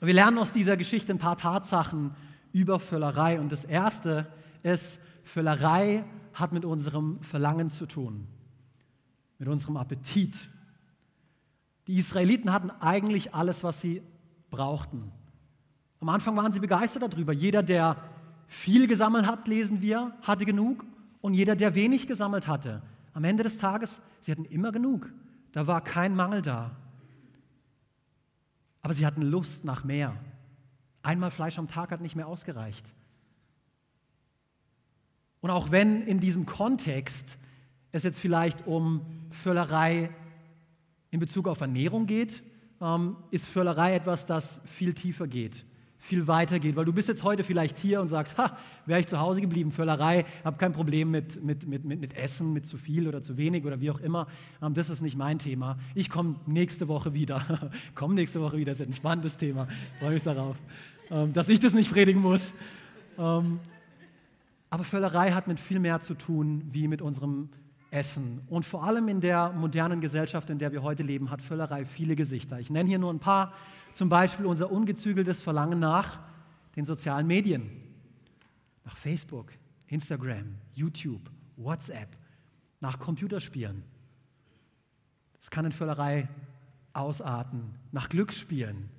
Wir 0.07 0.15
lernen 0.15 0.39
aus 0.39 0.53
dieser 0.53 0.77
Geschichte 0.77 1.13
ein 1.13 1.19
paar 1.19 1.37
Tatsachen 1.37 2.15
über 2.53 2.79
Völlerei. 2.79 3.41
Und 3.41 3.51
das 3.51 3.65
erste 3.65 4.27
ist, 4.63 4.99
Völlerei 5.25 6.05
hat 6.33 6.53
mit 6.53 6.65
unserem 6.65 7.23
Verlangen 7.23 7.71
zu 7.71 7.87
tun, 7.87 8.27
mit 9.39 9.49
unserem 9.49 9.77
Appetit. 9.77 10.35
Die 11.87 11.97
Israeliten 11.97 12.53
hatten 12.53 12.71
eigentlich 12.71 13.35
alles, 13.35 13.63
was 13.63 13.81
sie 13.81 14.03
brauchten. 14.51 15.13
Am 16.01 16.09
Anfang 16.09 16.37
waren 16.37 16.53
sie 16.53 16.61
begeistert 16.61 17.03
darüber. 17.03 17.33
Jeder, 17.33 17.63
der 17.63 17.97
viel 18.47 18.87
gesammelt 18.87 19.27
hat, 19.27 19.49
lesen 19.49 19.81
wir, 19.81 20.13
hatte 20.23 20.45
genug. 20.45 20.85
Und 21.21 21.35
jeder, 21.35 21.57
der 21.57 21.75
wenig 21.75 22.07
gesammelt 22.07 22.47
hatte, 22.47 22.83
am 23.15 23.25
Ende 23.25 23.43
des 23.43 23.57
Tages, 23.57 23.91
sie 24.21 24.33
hatten 24.33 24.45
immer 24.45 24.73
genug. 24.73 25.11
Da 25.53 25.67
war 25.67 25.81
kein 25.81 26.15
Mangel 26.15 26.43
da. 26.43 26.73
Aber 28.85 28.93
sie 28.93 29.07
hatten 29.07 29.23
Lust 29.23 29.65
nach 29.65 29.83
mehr. 29.83 30.15
Einmal 31.03 31.31
Fleisch 31.31 31.59
am 31.59 31.69
Tag 31.69 31.91
hat 31.91 32.03
nicht 32.03 32.17
mehr 32.17 32.29
ausgereicht. 32.29 32.85
Und 35.41 35.49
auch 35.49 35.71
wenn 35.71 36.03
in 36.03 36.21
diesem 36.21 36.45
Kontext 36.45 37.39
es 37.93 38.03
jetzt 38.03 38.21
vielleicht 38.21 38.67
um 38.67 39.01
Völlerei 39.31 40.11
in 41.11 41.19
Bezug 41.19 41.49
auf 41.49 41.63
Ernährung 41.63 42.07
geht, 42.07 42.43
ähm, 42.81 43.17
ist 43.31 43.47
Völlerei 43.47 43.95
etwas, 43.95 44.27
das 44.27 44.61
viel 44.67 44.93
tiefer 44.93 45.27
geht 45.27 45.65
viel 46.05 46.27
weiter 46.27 46.59
geht. 46.59 46.77
Weil 46.77 46.85
du 46.85 46.93
bist 46.93 47.09
jetzt 47.09 47.25
heute 47.25 47.45
vielleicht 47.45 47.79
hier 47.79 48.01
und 48.01 48.09
sagst, 48.09 48.37
ha, 48.37 48.57
wäre 48.87 49.01
ich 49.01 49.09
zu 49.09 49.19
Hause 49.19 49.41
geblieben, 49.41 49.73
Völlerei, 49.73 50.25
habe 50.45 50.59
kein 50.59 50.73
Problem 50.73 51.11
mit, 51.11 51.43
mit, 51.43 51.67
mit, 51.67 51.85
mit, 51.85 52.01
mit 52.01 52.17
Essen, 52.17 52.53
mit 52.53 52.67
zu 52.67 52.77
viel 52.77 53.09
oder 53.09 53.23
zu 53.23 53.37
wenig 53.37 53.65
oder 53.65 53.81
wie 53.81 53.91
auch 53.91 54.01
immer. 54.01 54.27
Ähm, 54.63 54.75
das 54.75 54.91
ist 54.91 55.01
nicht 55.01 55.17
mein 55.17 55.39
Thema. 55.39 55.79
Ich 55.95 56.11
komme 56.11 56.37
nächste 56.47 56.89
Woche 56.89 57.15
wieder. 57.15 57.71
komme 57.95 58.15
nächste 58.15 58.41
Woche 58.41 58.59
wieder, 58.59 58.73
das 58.73 58.81
ist 58.81 58.89
ein 58.89 58.95
spannendes 58.95 59.37
Thema. 59.37 59.67
Freue 59.99 60.15
mich 60.15 60.23
darauf, 60.23 60.57
ähm, 61.11 61.33
dass 61.33 61.49
ich 61.49 61.61
das 61.61 61.73
nicht 61.73 61.91
predigen 61.91 62.21
muss. 62.21 62.43
Ähm, 63.19 63.61
aber 64.69 64.85
Völlerei 64.85 65.33
hat 65.33 65.47
mit 65.47 65.61
viel 65.61 65.79
mehr 65.79 66.01
zu 66.01 66.15
tun, 66.15 66.65
wie 66.73 66.89
mit 66.89 67.01
unserem 67.01 67.49
Essen. 67.91 68.43
Und 68.49 68.67
vor 68.67 68.85
allem 68.85 69.09
in 69.09 69.21
der 69.21 69.53
modernen 69.53 70.01
Gesellschaft, 70.01 70.51
in 70.51 70.59
der 70.59 70.73
wir 70.73 70.83
heute 70.83 71.03
leben, 71.03 71.31
hat 71.31 71.41
Völlerei 71.41 71.85
viele 71.85 72.17
Gesichter. 72.17 72.59
Ich 72.59 72.69
nenne 72.69 72.89
hier 72.89 72.99
nur 72.99 73.13
ein 73.13 73.21
paar. 73.21 73.55
Zum 73.95 74.09
Beispiel 74.09 74.45
unser 74.45 74.71
ungezügeltes 74.71 75.41
Verlangen 75.41 75.79
nach 75.79 76.19
den 76.77 76.85
sozialen 76.85 77.27
Medien, 77.27 77.71
nach 78.85 78.97
Facebook, 78.97 79.53
Instagram, 79.87 80.57
YouTube, 80.75 81.31
WhatsApp, 81.57 82.09
nach 82.81 82.99
Computerspielen. 82.99 83.85
Das 85.41 85.49
kann 85.49 85.65
in 85.65 85.73
Völlerei 85.73 86.29
ausarten, 86.93 87.77
nach 87.93 88.09
Glücksspielen. 88.09 88.91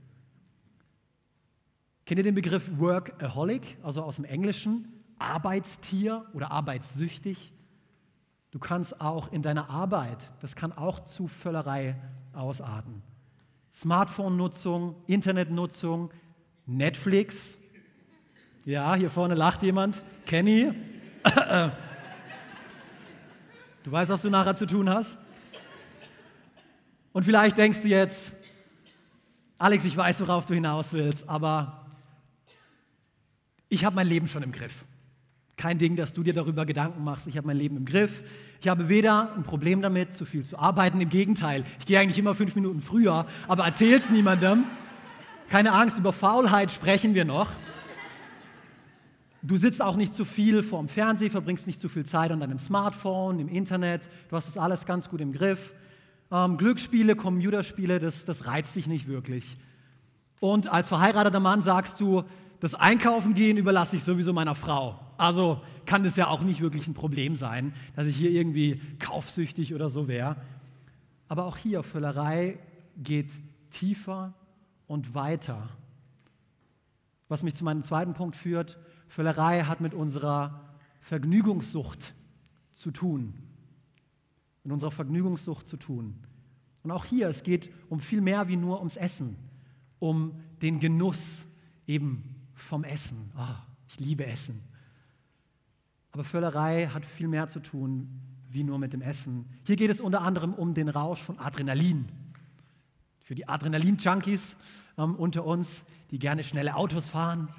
Kennt 2.06 2.20
ihr 2.20 2.24
den 2.24 2.36
Begriff 2.36 2.70
Workaholic, 2.78 3.78
also 3.84 4.02
aus 4.04 4.16
dem 4.16 4.26
Englischen? 4.26 4.88
Arbeitstier 5.20 6.26
oder 6.34 6.52
arbeitssüchtig? 6.52 7.52
Du 8.52 8.60
kannst 8.60 9.02
auch 9.02 9.34
in 9.34 9.42
deiner 9.42 9.70
Arbeit, 9.70 10.20
das 10.40 10.56
kann 10.56 10.72
auch 10.72 11.06
zu 11.06 11.28
Völlerei 11.28 11.96
ausarten. 12.32 13.02
Smartphone-Nutzung, 13.76 14.96
Internetnutzung, 15.08 16.12
Netflix. 16.66 17.36
Ja, 18.64 18.96
hier 18.96 19.10
vorne 19.10 19.36
lacht 19.36 19.64
jemand. 19.64 20.02
Kenny. 20.26 20.72
Du 23.84 23.92
weißt, 23.92 24.10
was 24.10 24.24
du 24.24 24.32
nachher 24.32 24.56
zu 24.56 24.66
tun 24.66 24.90
hast. 24.90 25.16
Und 27.14 27.24
vielleicht 27.24 27.56
denkst 27.56 27.82
du 27.84 27.88
jetzt, 27.88 28.18
Alex, 29.60 29.86
ich 29.86 29.96
weiß, 29.96 30.22
worauf 30.22 30.48
du 30.48 30.56
hinaus 30.56 30.92
willst, 30.92 31.30
aber 31.30 31.86
ich 33.70 33.86
habe 33.86 33.96
mein 33.96 34.08
Leben 34.08 34.28
schon 34.28 34.42
im 34.42 34.52
Griff. 34.52 34.74
Kein 35.58 35.80
Ding, 35.80 35.96
dass 35.96 36.14
du 36.14 36.24
dir 36.24 36.34
darüber 36.34 36.66
Gedanken 36.66 37.04
machst. 37.04 37.28
Ich 37.28 37.38
habe 37.38 37.48
mein 37.48 37.58
Leben 37.58 37.78
im 37.78 37.86
Griff. 37.86 38.24
Ich 38.60 38.68
habe 38.68 38.90
weder 38.90 39.34
ein 39.36 39.44
Problem 39.44 39.82
damit, 39.82 40.18
zu 40.18 40.26
viel 40.26 40.44
zu 40.44 40.58
arbeiten. 40.60 41.00
Im 41.00 41.10
Gegenteil, 41.10 41.66
ich 41.80 41.86
gehe 41.86 42.00
eigentlich 42.00 42.20
immer 42.20 42.36
fünf 42.36 42.56
Minuten 42.56 42.82
früher, 42.82 43.26
aber 43.48 43.66
erzähl 43.66 43.94
es 43.94 44.10
niemandem. 44.10 44.66
Keine 45.50 45.72
Angst, 45.72 45.98
über 45.98 46.12
Faulheit 46.12 46.72
sprechen 46.72 47.14
wir 47.14 47.24
noch. 47.26 47.48
Du 49.44 49.58
sitzt 49.58 49.82
auch 49.82 49.96
nicht 49.96 50.16
zu 50.16 50.26
viel 50.26 50.64
vorm 50.64 50.88
Fernseher, 50.88 51.30
verbringst 51.30 51.68
nicht 51.68 51.80
zu 51.80 51.88
viel 51.88 52.06
Zeit 52.06 52.32
an 52.32 52.40
deinem 52.40 52.58
Smartphone, 52.58 53.40
im 53.40 53.48
Internet. 53.48 54.02
Du 54.30 54.36
hast 54.36 54.48
das 54.48 54.58
alles 54.58 54.86
ganz 54.86 55.08
gut 55.08 55.22
im 55.22 55.32
Griff. 55.32 55.74
Ähm, 56.32 56.58
Glücksspiele, 56.58 57.16
Computerspiele, 57.16 58.00
das, 58.00 58.26
das 58.26 58.48
reizt 58.48 58.76
dich 58.76 58.88
nicht 58.88 59.08
wirklich. 59.08 59.58
Und 60.40 60.68
als 60.68 60.88
verheirateter 60.88 61.40
Mann 61.40 61.62
sagst 61.62 62.02
du, 62.02 62.24
das 62.60 62.74
Einkaufen 62.74 63.36
gehen 63.36 63.58
überlasse 63.58 63.98
ich 63.98 64.04
sowieso 64.04 64.34
meiner 64.34 64.56
Frau. 64.56 65.00
Also 65.18 65.62
kann 65.86 66.04
das 66.04 66.16
ja 66.16 66.28
auch 66.28 66.42
nicht 66.42 66.62
wirklich 66.62 66.88
ein 66.88 66.94
Problem 66.94 67.36
sein, 67.36 67.74
dass 67.96 68.08
ich 68.08 68.16
hier 68.16 68.32
irgendwie 68.32 68.82
kaufsüchtig 69.00 69.74
oder 69.74 69.90
so 69.90 70.08
wäre. 70.08 70.36
Aber 71.28 71.46
auch 71.46 71.58
hier, 71.58 71.84
Völlerei 71.84 72.60
geht 72.98 73.30
tiefer 73.72 74.34
und 74.88 75.16
weiter. 75.16 75.70
Was 77.28 77.44
mich 77.44 77.56
zu 77.56 77.64
meinem 77.64 77.84
zweiten 77.84 78.14
Punkt 78.14 78.36
führt, 78.36 78.78
Völlerei 79.08 79.64
hat 79.64 79.82
mit 79.82 79.94
unserer 79.94 80.62
Vergnügungssucht 81.02 82.14
zu 82.74 82.92
tun. 82.92 83.34
Mit 84.64 84.74
unserer 84.74 84.92
Vergnügungssucht 84.92 85.68
zu 85.68 85.78
tun. 85.78 86.16
Und 86.84 86.92
auch 86.92 87.06
hier, 87.06 87.30
es 87.30 87.44
geht 87.44 87.72
um 87.90 88.00
viel 88.00 88.22
mehr 88.22 88.48
wie 88.48 88.58
nur 88.58 88.80
ums 88.80 88.96
Essen, 88.96 89.38
um 90.00 90.40
den 90.62 90.80
Genuss 90.80 91.20
eben 91.88 92.36
vom 92.54 92.84
Essen. 92.84 93.32
Oh, 93.38 93.56
ich 93.88 94.00
liebe 94.00 94.26
Essen. 94.26 94.62
Aber 96.16 96.24
Völlerei 96.24 96.88
hat 96.88 97.06
viel 97.06 97.28
mehr 97.28 97.50
zu 97.50 97.60
tun 97.60 98.22
wie 98.48 98.64
nur 98.64 98.80
mit 98.80 98.94
dem 98.94 99.02
Essen. 99.02 99.50
Hier 99.66 99.76
geht 99.76 99.92
es 99.92 100.00
unter 100.00 100.22
anderem 100.22 100.54
um 100.54 100.74
den 100.74 100.88
Rausch 100.88 101.22
von 101.22 101.38
Adrenalin. 101.40 102.08
Für 103.20 103.36
die 103.36 103.50
Adrenalin-Junkies 103.50 104.40
ähm, 104.98 105.16
unter 105.16 105.44
uns, 105.44 105.68
die 106.12 106.18
gerne 106.18 106.46
schnelle 106.46 106.78
Autos 106.78 107.10
fahren. 107.10 107.50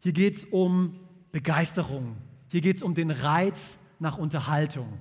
Hier 0.00 0.10
geht 0.10 0.38
es 0.38 0.44
um 0.46 0.98
Begeisterung. 1.30 2.16
Hier 2.48 2.60
geht 2.60 2.78
es 2.78 2.82
um 2.82 2.96
den 2.96 3.12
Reiz 3.12 3.78
nach 4.00 4.18
Unterhaltung, 4.18 4.98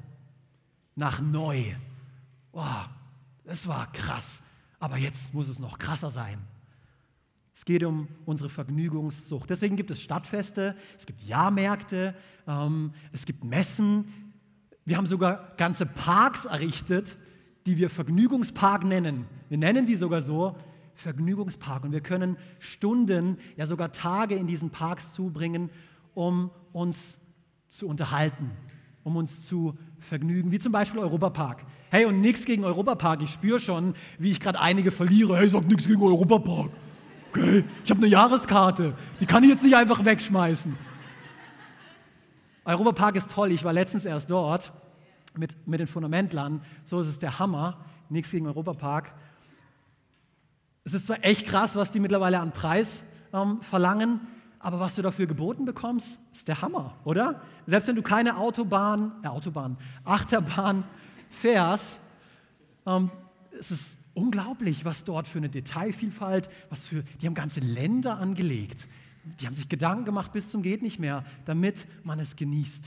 nach 0.94 1.22
Neu. 1.22 1.74
Oh, 2.52 2.84
das 3.46 3.68
war 3.68 3.92
krass, 3.94 4.44
aber 4.80 4.98
jetzt 4.98 5.34
muss 5.34 5.50
es 5.50 5.58
noch 5.58 5.80
krasser 5.80 6.12
sein. 6.12 6.38
Es 7.58 7.66
geht 7.66 7.84
um 7.84 8.08
unsere 8.26 8.50
Vergnügungssucht. 8.50 9.50
Deswegen 9.50 9.76
gibt 9.76 9.90
es 9.90 10.00
Stadtfeste, 10.00 10.76
es 11.00 11.08
gibt 11.08 11.24
Jahrmärkte, 11.24 12.14
ähm, 12.48 12.94
es 13.12 13.26
gibt 13.26 13.44
Messen. 13.44 14.34
Wir 14.86 14.96
haben 14.96 15.08
sogar 15.08 15.54
ganze 15.58 15.88
Parks 15.88 16.46
errichtet, 16.46 17.18
die 17.66 17.78
wir 17.78 17.90
Vergnügungspark 17.90 18.84
nennen. 18.84 19.26
Wir 19.50 19.58
nennen 19.58 19.88
die 19.88 19.96
sogar 19.96 20.22
so 20.22 20.56
Vergnügungspark. 20.94 21.84
Und 21.84 21.94
wir 21.94 22.02
können 22.02 22.38
Stunden, 22.60 23.40
ja 23.56 23.66
sogar 23.66 23.92
Tage 23.92 24.36
in 24.36 24.46
diesen 24.46 24.70
Parks 24.70 25.12
zubringen, 25.14 25.72
um 26.14 26.52
uns 26.74 26.96
zu 27.70 27.88
unterhalten, 27.88 28.52
um 29.04 29.16
uns 29.16 29.48
zu 29.48 29.76
vergnügen, 29.98 30.52
wie 30.52 30.60
zum 30.60 30.72
Beispiel 30.72 31.00
Europapark. 31.00 31.66
Hey, 31.90 32.06
und 32.06 32.22
nichts 32.22 32.46
gegen 32.46 32.64
Europapark. 32.64 33.24
Ich 33.24 33.32
spüre 33.32 33.60
schon, 33.60 33.96
wie 34.20 34.30
ich 34.30 34.40
gerade 34.40 34.60
einige 34.60 34.92
verliere. 34.92 35.38
Hey, 35.38 35.50
sag 35.50 35.68
nichts 35.68 35.88
gegen 35.88 36.04
Europapark. 36.04 36.70
Okay, 37.38 37.64
ich 37.84 37.92
habe 37.92 38.00
eine 38.02 38.10
Jahreskarte. 38.10 38.94
Die 39.20 39.28
kann 39.28 39.44
ich 39.44 39.50
jetzt 39.50 39.64
nicht 39.64 39.76
einfach 39.76 40.04
wegschmeißen. 40.04 40.76
Europapark 42.66 43.16
ist 43.16 43.30
toll. 43.30 43.52
Ich 43.52 43.64
war 43.64 43.74
letztens 43.74 44.06
erst 44.06 44.30
dort 44.30 44.74
mit, 45.36 45.68
mit 45.68 45.80
den 45.80 45.88
Fundamentlern. 45.88 46.62
So 46.86 47.00
ist 47.02 47.08
es 47.08 47.20
der 47.20 47.38
Hammer. 47.38 47.78
Nichts 48.10 48.32
gegen 48.32 48.48
Europapark. 48.48 49.14
Es 50.84 50.94
ist 50.94 51.06
zwar 51.06 51.24
echt 51.24 51.46
krass, 51.46 51.76
was 51.76 51.92
die 51.92 52.00
mittlerweile 52.00 52.40
an 52.40 52.54
Preis 52.54 52.88
ähm, 53.34 53.62
verlangen, 53.62 54.22
aber 54.60 54.80
was 54.80 54.96
du 54.96 55.02
dafür 55.02 55.28
geboten 55.28 55.66
bekommst, 55.66 56.08
ist 56.34 56.48
der 56.48 56.62
Hammer, 56.62 56.96
oder? 57.04 57.42
Selbst 57.68 57.88
wenn 57.88 57.98
du 57.98 58.02
keine 58.02 58.38
Autobahn, 58.38 59.12
äh, 59.22 59.28
Autobahn, 59.28 59.78
Achterbahn 60.06 60.86
fährst, 61.42 61.84
ähm, 62.86 63.12
es 63.60 63.70
ist 63.70 63.97
unglaublich, 64.18 64.84
was 64.84 65.04
dort 65.04 65.28
für 65.28 65.38
eine 65.38 65.50
Detailvielfalt, 65.50 66.50
was 66.70 66.86
für, 66.88 67.04
die 67.22 67.28
haben 67.28 67.36
ganze 67.36 67.60
Länder 67.60 68.18
angelegt. 68.18 68.88
Die 69.40 69.46
haben 69.46 69.54
sich 69.54 69.70
Gedanken 69.70 70.06
gemacht 70.06 70.34
bis 70.34 70.50
zum 70.50 70.64
geht 70.64 70.82
nicht 70.82 71.00
mehr, 71.00 71.24
damit 71.46 71.86
man 72.04 72.20
es 72.20 72.36
genießt. 72.36 72.84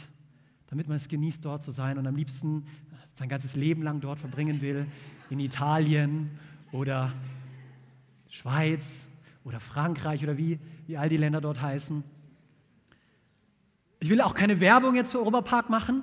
Damit 0.68 0.88
man 0.88 0.96
es 0.96 1.08
genießt, 1.08 1.44
dort 1.44 1.62
zu 1.62 1.70
sein 1.70 1.98
und 1.98 2.06
am 2.06 2.16
liebsten 2.16 2.66
sein 3.14 3.28
ganzes 3.28 3.54
Leben 3.54 3.82
lang 3.82 4.00
dort 4.00 4.18
verbringen 4.18 4.60
will, 4.60 4.86
in 5.30 5.38
Italien 5.38 6.30
oder 6.72 7.12
Schweiz 8.28 8.84
oder 9.44 9.60
Frankreich 9.60 10.24
oder 10.24 10.36
wie, 10.36 10.58
wie 10.88 10.96
all 10.96 11.08
die 11.08 11.16
Länder 11.16 11.40
dort 11.40 11.62
heißen. 11.62 12.02
Ich 14.00 14.08
will 14.08 14.20
auch 14.20 14.34
keine 14.34 14.58
Werbung 14.60 14.96
jetzt 14.96 15.12
für 15.12 15.18
Europapark 15.18 15.70
machen, 15.70 16.02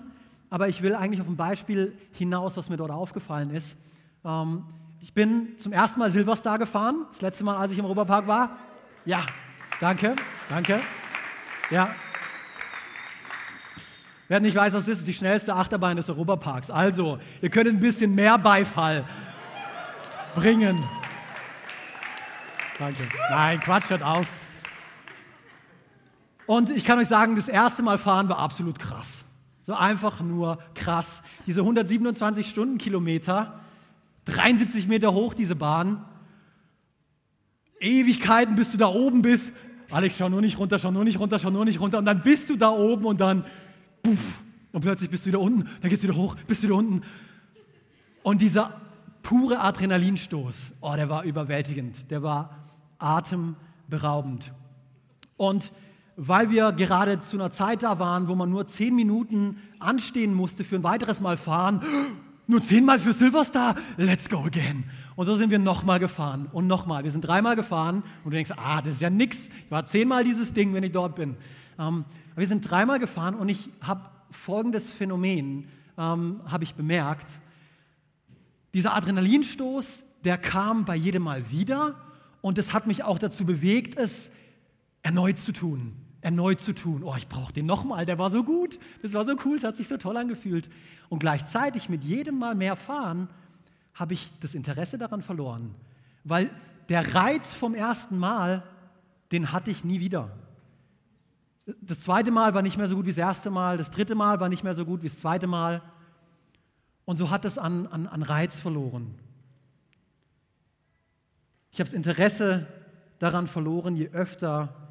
aber 0.49 0.69
ich 0.69 0.81
will 0.81 0.95
eigentlich 0.95 1.19
auf 1.19 1.27
ein 1.27 1.35
Beispiel 1.35 1.97
hinaus, 2.13 2.55
was 2.55 2.69
mir 2.69 2.77
dort 2.77 2.91
aufgefallen 2.91 3.49
ist. 3.49 3.75
Ähm, 4.23 4.63
ich 5.01 5.13
bin 5.13 5.57
zum 5.59 5.71
ersten 5.71 5.99
Mal 5.99 6.11
Silverstar 6.11 6.59
gefahren, 6.59 7.05
das 7.11 7.21
letzte 7.21 7.43
Mal, 7.43 7.57
als 7.57 7.71
ich 7.71 7.77
im 7.77 7.85
Europapark 7.85 8.27
war. 8.27 8.57
Ja, 9.05 9.25
danke, 9.79 10.15
danke. 10.49 10.81
Ja. 11.69 11.89
Wer 14.27 14.39
nicht 14.39 14.55
weiß, 14.55 14.73
was 14.73 14.85
das 14.85 14.99
ist, 14.99 15.07
die 15.07 15.13
schnellste 15.13 15.53
Achterbahn 15.53 15.95
des 15.95 16.09
Europaparks. 16.09 16.69
Also, 16.69 17.19
ihr 17.41 17.49
könnt 17.49 17.67
ein 17.67 17.79
bisschen 17.79 18.13
mehr 18.13 18.37
Beifall 18.37 19.05
bringen. 20.35 20.83
Danke. 22.77 23.07
Nein, 23.29 23.59
Quatsch, 23.61 23.89
hört 23.89 24.03
auf. 24.03 24.27
Und 26.45 26.69
ich 26.69 26.85
kann 26.85 26.99
euch 26.99 27.07
sagen, 27.07 27.35
das 27.35 27.47
erste 27.47 27.83
Mal 27.83 27.97
fahren 27.97 28.29
war 28.29 28.39
absolut 28.39 28.79
krass. 28.79 29.07
So 29.65 29.73
einfach 29.73 30.21
nur 30.21 30.59
krass. 30.75 31.21
Diese 31.45 31.61
127 31.61 32.49
Stundenkilometer, 32.49 33.59
73 34.27 34.87
Meter 34.87 35.13
hoch 35.13 35.33
diese 35.33 35.55
Bahn. 35.55 36.05
Ewigkeiten, 37.79 38.55
bis 38.55 38.71
du 38.71 38.77
da 38.77 38.87
oben 38.87 39.21
bist. 39.21 39.51
Alex, 39.89 40.17
schau 40.17 40.29
nur 40.29 40.41
nicht 40.41 40.57
runter, 40.59 40.79
schau 40.79 40.91
nur 40.91 41.03
nicht 41.03 41.19
runter, 41.19 41.39
schau 41.39 41.49
nur 41.49 41.65
nicht 41.65 41.79
runter. 41.79 41.97
Und 41.99 42.05
dann 42.05 42.21
bist 42.23 42.49
du 42.49 42.55
da 42.55 42.69
oben 42.69 43.05
und 43.05 43.21
dann, 43.21 43.45
puff, 44.03 44.41
und 44.71 44.81
plötzlich 44.81 45.09
bist 45.09 45.25
du 45.25 45.29
wieder 45.29 45.39
unten, 45.39 45.69
dann 45.81 45.89
gehst 45.89 46.03
du 46.03 46.07
wieder 46.07 46.17
hoch, 46.17 46.35
bist 46.47 46.61
du 46.61 46.67
wieder 46.67 46.75
unten. 46.75 47.01
Und 48.23 48.41
dieser 48.41 48.81
pure 49.23 49.59
Adrenalinstoß, 49.59 50.55
oh, 50.81 50.93
der 50.95 51.09
war 51.09 51.23
überwältigend. 51.23 52.09
Der 52.11 52.23
war 52.23 52.57
atemberaubend. 52.97 54.51
Und 55.37 55.71
weil 56.15 56.49
wir 56.49 56.71
gerade 56.71 57.21
zu 57.21 57.37
einer 57.37 57.51
Zeit 57.51 57.83
da 57.83 57.99
waren, 57.99 58.27
wo 58.27 58.35
man 58.35 58.49
nur 58.49 58.67
zehn 58.67 58.95
Minuten 58.95 59.57
anstehen 59.79 60.33
musste 60.33 60.63
für 60.63 60.75
ein 60.75 60.83
weiteres 60.83 61.19
Mal 61.19 61.37
fahren, 61.37 61.81
nur 62.47 62.63
zehnmal 62.63 62.99
für 62.99 63.13
Silverstar, 63.13 63.75
let's 63.97 64.29
go 64.29 64.39
again. 64.45 64.85
Und 65.15 65.25
so 65.25 65.35
sind 65.35 65.49
wir 65.49 65.59
nochmal 65.59 65.99
gefahren 65.99 66.47
und 66.51 66.67
nochmal. 66.67 67.03
Wir 67.03 67.11
sind 67.11 67.21
dreimal 67.21 67.55
gefahren 67.55 68.03
und 68.23 68.31
du 68.31 68.37
denkst, 68.37 68.51
ah, 68.55 68.81
das 68.81 68.95
ist 68.95 69.01
ja 69.01 69.09
nix. 69.09 69.37
Ich 69.65 69.71
war 69.71 69.85
zehnmal 69.85 70.23
dieses 70.23 70.53
Ding, 70.53 70.73
wenn 70.73 70.83
ich 70.83 70.91
dort 70.91 71.15
bin. 71.15 71.35
Ähm, 71.77 72.05
wir 72.35 72.47
sind 72.47 72.61
dreimal 72.61 72.99
gefahren 72.99 73.35
und 73.35 73.49
ich 73.49 73.69
habe 73.81 74.09
folgendes 74.31 74.89
Phänomen 74.91 75.67
ähm, 75.97 76.41
habe 76.45 76.63
ich 76.63 76.75
bemerkt. 76.75 77.27
Dieser 78.73 78.95
Adrenalinstoß, 78.95 79.85
der 80.23 80.37
kam 80.37 80.85
bei 80.85 80.95
jedem 80.95 81.23
Mal 81.23 81.49
wieder 81.49 81.95
und 82.41 82.57
es 82.57 82.73
hat 82.73 82.87
mich 82.87 83.03
auch 83.03 83.19
dazu 83.19 83.45
bewegt, 83.45 83.97
es 83.97 84.29
erneut 85.01 85.39
zu 85.39 85.51
tun. 85.51 85.93
Erneut 86.21 86.59
zu 86.61 86.73
tun. 86.73 87.03
Oh, 87.03 87.15
ich 87.15 87.27
brauche 87.27 87.53
den 87.53 87.65
nochmal, 87.65 88.05
der 88.05 88.17
war 88.17 88.29
so 88.29 88.43
gut, 88.43 88.79
das 89.01 89.13
war 89.13 89.25
so 89.25 89.35
cool, 89.45 89.57
es 89.57 89.63
hat 89.63 89.75
sich 89.75 89.87
so 89.87 89.97
toll 89.97 90.17
angefühlt. 90.17 90.69
Und 91.09 91.19
gleichzeitig 91.19 91.89
mit 91.89 92.03
jedem 92.03 92.39
Mal 92.39 92.55
mehr 92.55 92.75
fahren, 92.75 93.29
habe 93.93 94.13
ich 94.13 94.31
das 94.41 94.55
Interesse 94.55 94.97
daran 94.97 95.21
verloren. 95.21 95.73
Weil 96.23 96.49
der 96.89 97.15
Reiz 97.15 97.53
vom 97.53 97.75
ersten 97.75 98.17
Mal, 98.17 98.63
den 99.31 99.51
hatte 99.51 99.71
ich 99.71 99.83
nie 99.83 99.99
wieder. 99.99 100.31
Das 101.81 102.01
zweite 102.01 102.31
Mal 102.31 102.53
war 102.53 102.61
nicht 102.61 102.77
mehr 102.77 102.87
so 102.87 102.95
gut 102.95 103.05
wie 103.05 103.11
das 103.11 103.17
erste 103.17 103.49
Mal, 103.49 103.77
das 103.77 103.91
dritte 103.91 104.15
Mal 104.15 104.39
war 104.39 104.49
nicht 104.49 104.63
mehr 104.63 104.73
so 104.73 104.85
gut 104.85 105.03
wie 105.03 105.09
das 105.09 105.19
zweite 105.19 105.47
Mal. 105.47 105.81
Und 107.05 107.17
so 107.17 107.29
hat 107.29 107.45
es 107.45 107.57
an, 107.57 107.87
an, 107.87 108.07
an 108.07 108.23
Reiz 108.23 108.57
verloren. 108.59 109.15
Ich 111.71 111.79
habe 111.79 111.89
das 111.89 111.95
Interesse 111.95 112.67
daran 113.19 113.47
verloren, 113.47 113.95
je 113.95 114.09
öfter 114.09 114.86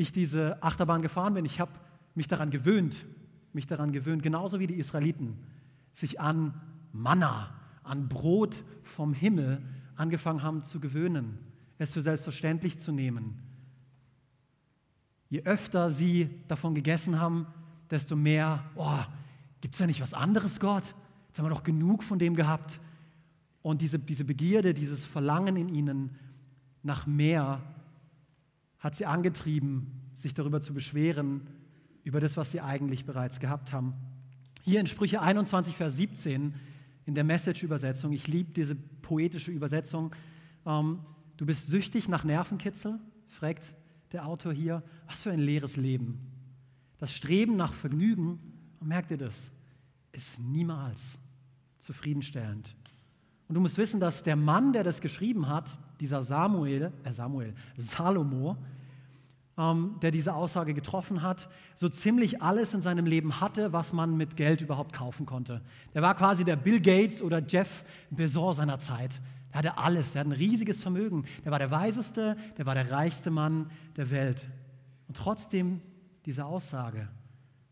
ich 0.00 0.12
diese 0.12 0.62
Achterbahn 0.62 1.02
gefahren 1.02 1.34
bin. 1.34 1.44
Ich 1.44 1.60
habe 1.60 1.72
mich 2.14 2.26
daran 2.26 2.50
gewöhnt, 2.50 2.96
mich 3.52 3.66
daran 3.66 3.92
gewöhnt, 3.92 4.22
genauso 4.22 4.58
wie 4.58 4.66
die 4.66 4.78
Israeliten, 4.78 5.36
sich 5.94 6.18
an 6.18 6.54
Manna, 6.92 7.54
an 7.84 8.08
Brot 8.08 8.64
vom 8.82 9.12
Himmel 9.12 9.62
angefangen 9.96 10.42
haben 10.42 10.64
zu 10.64 10.80
gewöhnen, 10.80 11.38
es 11.76 11.92
für 11.92 12.00
selbstverständlich 12.00 12.78
zu 12.78 12.92
nehmen. 12.92 13.38
Je 15.28 15.42
öfter 15.42 15.90
sie 15.90 16.30
davon 16.48 16.74
gegessen 16.74 17.20
haben, 17.20 17.46
desto 17.90 18.16
mehr, 18.16 18.64
oh, 18.76 19.00
gibt 19.60 19.74
es 19.74 19.78
da 19.78 19.86
nicht 19.86 20.00
was 20.00 20.14
anderes, 20.14 20.58
Gott? 20.60 20.84
Jetzt 21.28 21.38
haben 21.38 21.44
wir 21.44 21.50
doch 21.50 21.62
genug 21.62 22.02
von 22.02 22.18
dem 22.18 22.34
gehabt. 22.34 22.80
Und 23.62 23.82
diese, 23.82 23.98
diese 23.98 24.24
Begierde, 24.24 24.72
dieses 24.72 25.04
Verlangen 25.04 25.56
in 25.56 25.68
ihnen 25.68 26.16
nach 26.82 27.06
mehr 27.06 27.60
hat 28.80 28.96
sie 28.96 29.06
angetrieben, 29.06 29.86
sich 30.16 30.34
darüber 30.34 30.60
zu 30.60 30.74
beschweren, 30.74 31.46
über 32.02 32.20
das, 32.20 32.36
was 32.36 32.50
sie 32.50 32.60
eigentlich 32.60 33.04
bereits 33.04 33.38
gehabt 33.38 33.72
haben. 33.72 33.94
Hier 34.62 34.80
in 34.80 34.86
Sprüche 34.86 35.20
21, 35.20 35.76
Vers 35.76 35.96
17, 35.96 36.54
in 37.06 37.14
der 37.14 37.24
Message-Übersetzung, 37.24 38.12
ich 38.12 38.26
liebe 38.26 38.52
diese 38.52 38.74
poetische 38.74 39.50
Übersetzung, 39.50 40.14
ähm, 40.66 41.00
du 41.36 41.46
bist 41.46 41.66
süchtig 41.66 42.08
nach 42.08 42.24
Nervenkitzel, 42.24 42.98
fragt 43.28 43.62
der 44.12 44.26
Autor 44.26 44.52
hier, 44.52 44.82
was 45.06 45.22
für 45.22 45.30
ein 45.30 45.40
leeres 45.40 45.76
Leben. 45.76 46.20
Das 46.98 47.12
Streben 47.12 47.56
nach 47.56 47.72
Vergnügen, 47.72 48.38
merkt 48.80 49.10
ihr 49.10 49.18
das, 49.18 49.34
ist 50.12 50.38
niemals 50.38 51.00
zufriedenstellend. 51.80 52.74
Und 53.48 53.54
du 53.54 53.60
musst 53.60 53.78
wissen, 53.78 54.00
dass 54.00 54.22
der 54.22 54.36
Mann, 54.36 54.72
der 54.72 54.84
das 54.84 55.00
geschrieben 55.00 55.48
hat, 55.48 55.68
dieser 56.00 56.24
Samuel, 56.24 56.92
äh 57.04 57.12
Samuel, 57.12 57.54
Salomo, 57.76 58.56
ähm, 59.58 59.96
der 60.02 60.10
diese 60.10 60.34
Aussage 60.34 60.74
getroffen 60.74 61.22
hat, 61.22 61.48
so 61.76 61.88
ziemlich 61.88 62.42
alles 62.42 62.74
in 62.74 62.80
seinem 62.80 63.06
Leben 63.06 63.40
hatte, 63.40 63.72
was 63.72 63.92
man 63.92 64.16
mit 64.16 64.36
Geld 64.36 64.60
überhaupt 64.60 64.92
kaufen 64.92 65.26
konnte. 65.26 65.60
Der 65.94 66.02
war 66.02 66.14
quasi 66.14 66.44
der 66.44 66.56
Bill 66.56 66.80
Gates 66.80 67.20
oder 67.22 67.40
Jeff 67.46 67.84
Bezos 68.10 68.56
seiner 68.56 68.78
Zeit. 68.78 69.20
Er 69.52 69.58
hatte 69.58 69.78
alles, 69.78 70.14
er 70.14 70.20
hat 70.20 70.28
ein 70.28 70.32
riesiges 70.32 70.80
Vermögen. 70.80 71.24
Der 71.44 71.52
war 71.52 71.58
der 71.58 71.70
weiseste, 71.70 72.36
der 72.56 72.66
war 72.66 72.74
der 72.74 72.90
reichste 72.90 73.30
Mann 73.30 73.70
der 73.96 74.10
Welt. 74.10 74.46
Und 75.08 75.16
trotzdem 75.16 75.80
diese 76.24 76.44
Aussage. 76.44 77.08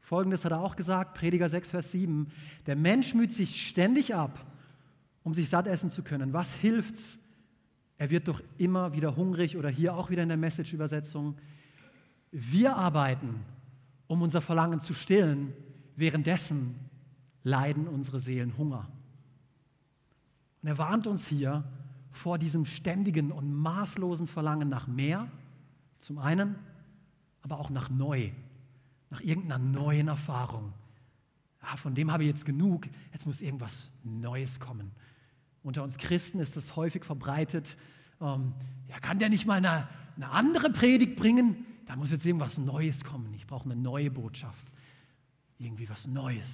Folgendes 0.01 0.45
hat 0.45 0.53
er 0.53 0.61
auch 0.61 0.75
gesagt, 0.75 1.14
Prediger 1.14 1.49
6, 1.49 1.71
Vers 1.71 1.93
7. 1.93 2.29
Der 2.67 2.77
Mensch 2.77 3.14
müht 3.14 3.33
sich 3.33 3.69
ständig 3.69 4.14
ab 4.14 4.45
um 5.29 5.35
sich 5.35 5.51
satt 5.51 5.67
essen 5.67 5.91
zu 5.91 6.03
können. 6.03 6.33
Was 6.33 6.51
hilft's? 6.55 7.18
Er 7.99 8.11
wird 8.11 8.29
doch 8.29 8.41
immer 8.57 8.93
wieder 8.93 9.17
hungrig 9.17 9.57
oder 9.57 9.69
hier 9.69 9.95
auch 9.95 10.09
wieder 10.09 10.23
in 10.23 10.29
der 10.29 10.39
Message-Übersetzung. 10.39 11.37
Wir 12.31 12.77
arbeiten, 12.77 13.45
um 14.07 14.23
unser 14.23 14.41
Verlangen 14.41 14.81
zu 14.81 14.95
stillen, 14.95 15.53
währenddessen 15.97 16.77
leiden 17.43 17.89
unsere 17.89 18.21
Seelen 18.21 18.57
Hunger. 18.57 18.89
Und 20.63 20.69
er 20.69 20.79
warnt 20.79 21.07
uns 21.07 21.27
hier 21.27 21.65
vor 22.13 22.39
diesem 22.39 22.65
ständigen 22.65 23.33
und 23.33 23.53
maßlosen 23.53 24.29
Verlangen 24.29 24.69
nach 24.69 24.87
mehr, 24.87 25.29
zum 25.99 26.19
einen, 26.19 26.57
aber 27.43 27.59
auch 27.59 27.71
nach 27.71 27.91
neu, 27.91 28.31
nach 29.11 29.21
irgendeiner 29.21 29.59
neuen 29.59 30.09
Erfahrung. 30.09 30.73
Ja, 31.63 31.77
von 31.77 31.95
dem 31.95 32.13
habe 32.13 32.25
ich 32.25 32.31
jetzt 32.31 32.45
genug, 32.45 32.87
jetzt 33.13 33.27
muss 33.27 33.41
irgendwas 33.41 33.91
Neues 34.05 34.61
kommen. 34.61 34.93
Unter 35.69 35.83
uns 35.83 35.99
Christen 35.99 36.41
ist 36.41 36.57
das 36.57 36.77
häufig 36.77 37.05
verbreitet. 37.05 37.77
Ähm, 38.23 38.55
ja, 38.89 38.99
kann 39.01 39.19
der 39.19 39.29
nicht 39.29 39.45
mal 39.45 39.59
eine, 39.59 39.87
eine 40.17 40.31
andere 40.31 40.71
Predigt 40.71 41.17
bringen? 41.17 41.67
Da 41.85 41.95
muss 41.95 42.11
jetzt 42.11 42.25
irgendwas 42.25 42.57
Neues 42.57 43.05
kommen. 43.05 43.35
Ich 43.35 43.47
brauche 43.47 43.67
eine 43.67 43.77
neue 43.77 44.11
Botschaft. 44.11 44.65
Irgendwie 45.59 45.87
was 45.91 46.07
Neues. 46.07 46.47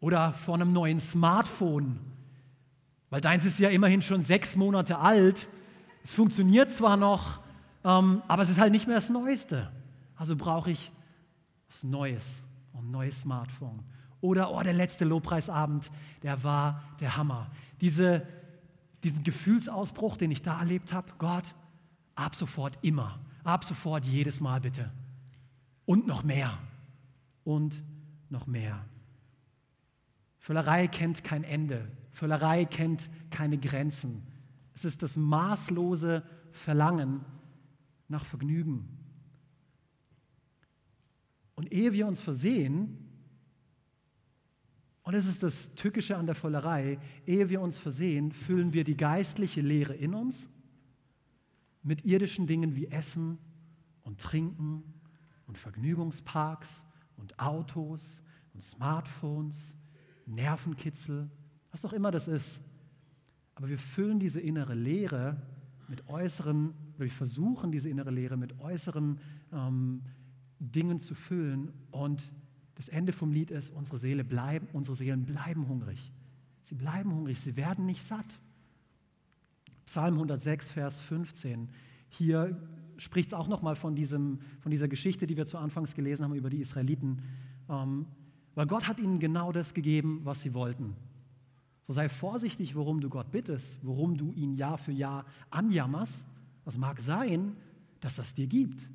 Oder 0.00 0.34
vor 0.34 0.56
einem 0.56 0.74
neuen 0.74 1.00
Smartphone. 1.00 2.00
Weil 3.08 3.22
deins 3.22 3.46
ist 3.46 3.58
ja 3.58 3.70
immerhin 3.70 4.02
schon 4.02 4.20
sechs 4.20 4.54
Monate 4.54 4.98
alt. 4.98 5.48
Es 6.04 6.12
funktioniert 6.12 6.70
zwar 6.72 6.98
noch, 6.98 7.40
ähm, 7.82 8.20
aber 8.28 8.42
es 8.42 8.50
ist 8.50 8.60
halt 8.60 8.72
nicht 8.72 8.86
mehr 8.86 8.96
das 8.96 9.08
Neueste. 9.08 9.72
Also 10.16 10.36
brauche 10.36 10.70
ich 10.70 10.92
was 11.70 11.82
Neues, 11.82 12.24
ein 12.74 12.90
neues 12.90 13.18
Smartphone. 13.22 13.82
Oder, 14.22 14.52
oh, 14.52 14.62
der 14.62 14.72
letzte 14.72 15.04
Lobpreisabend, 15.04 15.90
der 16.22 16.44
war 16.44 16.82
der 17.00 17.16
Hammer. 17.16 17.50
Diese, 17.80 18.26
diesen 19.02 19.24
Gefühlsausbruch, 19.24 20.16
den 20.16 20.30
ich 20.30 20.42
da 20.42 20.60
erlebt 20.60 20.92
habe, 20.92 21.12
Gott, 21.18 21.44
ab 22.14 22.36
sofort 22.36 22.78
immer, 22.82 23.18
ab 23.42 23.64
sofort 23.64 24.04
jedes 24.04 24.40
Mal 24.40 24.60
bitte. 24.60 24.90
Und 25.86 26.06
noch 26.06 26.22
mehr. 26.22 26.56
Und 27.42 27.82
noch 28.30 28.46
mehr. 28.46 28.84
Völlerei 30.38 30.86
kennt 30.86 31.24
kein 31.24 31.42
Ende. 31.42 31.90
Völlerei 32.12 32.64
kennt 32.64 33.10
keine 33.30 33.58
Grenzen. 33.58 34.22
Es 34.74 34.84
ist 34.84 35.02
das 35.02 35.16
maßlose 35.16 36.22
Verlangen 36.52 37.24
nach 38.06 38.24
Vergnügen. 38.24 38.88
Und 41.56 41.72
ehe 41.72 41.92
wir 41.92 42.06
uns 42.06 42.20
versehen, 42.20 43.01
und 45.04 45.14
es 45.14 45.26
ist 45.26 45.42
das 45.42 45.74
Tückische 45.74 46.16
an 46.16 46.26
der 46.26 46.34
Vollerei, 46.34 46.98
ehe 47.26 47.48
wir 47.48 47.60
uns 47.60 47.76
versehen, 47.76 48.32
füllen 48.32 48.72
wir 48.72 48.84
die 48.84 48.96
geistliche 48.96 49.60
Lehre 49.60 49.94
in 49.94 50.14
uns 50.14 50.36
mit 51.82 52.04
irdischen 52.04 52.46
Dingen 52.46 52.76
wie 52.76 52.86
Essen 52.86 53.38
und 54.04 54.20
Trinken 54.20 54.84
und 55.46 55.58
Vergnügungsparks 55.58 56.68
und 57.16 57.38
Autos 57.40 58.00
und 58.54 58.62
Smartphones, 58.62 59.56
Nervenkitzel, 60.26 61.28
was 61.72 61.84
auch 61.84 61.92
immer 61.92 62.12
das 62.12 62.28
ist. 62.28 62.60
Aber 63.56 63.68
wir 63.68 63.78
füllen 63.78 64.20
diese 64.20 64.40
innere 64.40 64.74
Lehre 64.74 65.36
mit 65.88 66.08
äußeren, 66.08 66.74
oder 66.94 67.04
wir 67.04 67.10
versuchen 67.10 67.72
diese 67.72 67.88
innere 67.88 68.10
Lehre 68.10 68.36
mit 68.36 68.60
äußeren 68.60 69.18
ähm, 69.52 70.02
Dingen 70.60 71.00
zu 71.00 71.14
füllen 71.14 71.72
und 71.90 72.22
das 72.82 72.88
Ende 72.88 73.12
vom 73.12 73.30
Lied 73.32 73.52
ist, 73.52 73.70
unsere, 73.70 73.98
Seele 73.98 74.24
bleiben, 74.24 74.66
unsere 74.72 74.96
Seelen 74.96 75.24
bleiben 75.24 75.68
hungrig. 75.68 76.10
Sie 76.64 76.74
bleiben 76.74 77.14
hungrig, 77.14 77.38
sie 77.38 77.56
werden 77.56 77.86
nicht 77.86 78.04
satt. 78.08 78.26
Psalm 79.86 80.14
106, 80.14 80.68
Vers 80.72 81.00
15. 81.02 81.68
Hier 82.08 82.60
spricht 82.96 83.28
es 83.28 83.34
auch 83.34 83.46
nochmal 83.46 83.76
von, 83.76 83.96
von 83.96 84.70
dieser 84.70 84.88
Geschichte, 84.88 85.28
die 85.28 85.36
wir 85.36 85.46
zu 85.46 85.58
Anfangs 85.58 85.94
gelesen 85.94 86.24
haben 86.24 86.34
über 86.34 86.50
die 86.50 86.60
Israeliten. 86.60 87.22
Ähm, 87.68 88.06
weil 88.56 88.66
Gott 88.66 88.88
hat 88.88 88.98
ihnen 88.98 89.20
genau 89.20 89.52
das 89.52 89.74
gegeben, 89.74 90.22
was 90.24 90.42
sie 90.42 90.52
wollten. 90.52 90.96
So 91.86 91.92
sei 91.92 92.08
vorsichtig, 92.08 92.74
worum 92.74 93.00
du 93.00 93.08
Gott 93.08 93.30
bittest, 93.30 93.78
worum 93.82 94.16
du 94.16 94.32
ihn 94.32 94.54
Jahr 94.54 94.78
für 94.78 94.92
Jahr 94.92 95.24
anjammerst. 95.50 96.24
Es 96.66 96.76
mag 96.76 97.00
sein, 97.00 97.56
dass 98.00 98.16
das 98.16 98.34
dir 98.34 98.48
gibt. 98.48 98.88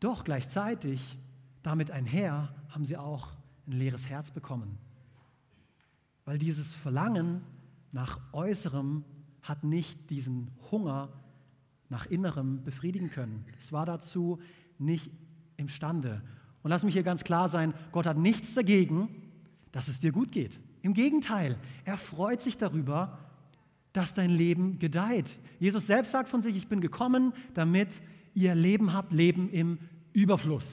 Doch 0.00 0.22
gleichzeitig 0.22 1.16
damit 1.62 1.90
einher 1.90 2.54
haben 2.70 2.84
sie 2.84 2.96
auch 2.96 3.28
ein 3.66 3.72
leeres 3.72 4.08
Herz 4.08 4.30
bekommen. 4.30 4.78
Weil 6.24 6.38
dieses 6.38 6.74
Verlangen 6.74 7.42
nach 7.92 8.20
Äußerem 8.32 9.04
hat 9.42 9.64
nicht 9.64 10.10
diesen 10.10 10.50
Hunger 10.70 11.08
nach 11.88 12.06
Innerem 12.06 12.64
befriedigen 12.64 13.10
können. 13.10 13.44
Es 13.60 13.72
war 13.72 13.86
dazu 13.86 14.40
nicht 14.78 15.10
imstande. 15.56 16.22
Und 16.62 16.70
lass 16.70 16.84
mich 16.84 16.94
hier 16.94 17.02
ganz 17.02 17.24
klar 17.24 17.48
sein, 17.48 17.74
Gott 17.90 18.06
hat 18.06 18.16
nichts 18.16 18.54
dagegen, 18.54 19.08
dass 19.72 19.88
es 19.88 20.00
dir 20.00 20.12
gut 20.12 20.32
geht. 20.32 20.58
Im 20.82 20.94
Gegenteil, 20.94 21.58
er 21.84 21.96
freut 21.96 22.40
sich 22.40 22.56
darüber, 22.56 23.18
dass 23.92 24.14
dein 24.14 24.30
Leben 24.30 24.78
gedeiht. 24.78 25.38
Jesus 25.58 25.86
selbst 25.86 26.12
sagt 26.12 26.28
von 26.28 26.42
sich, 26.42 26.56
ich 26.56 26.68
bin 26.68 26.80
gekommen, 26.80 27.34
damit 27.54 27.88
ihr 28.34 28.54
Leben 28.54 28.92
habt, 28.92 29.12
Leben 29.12 29.50
im 29.50 29.78
Überfluss. 30.12 30.66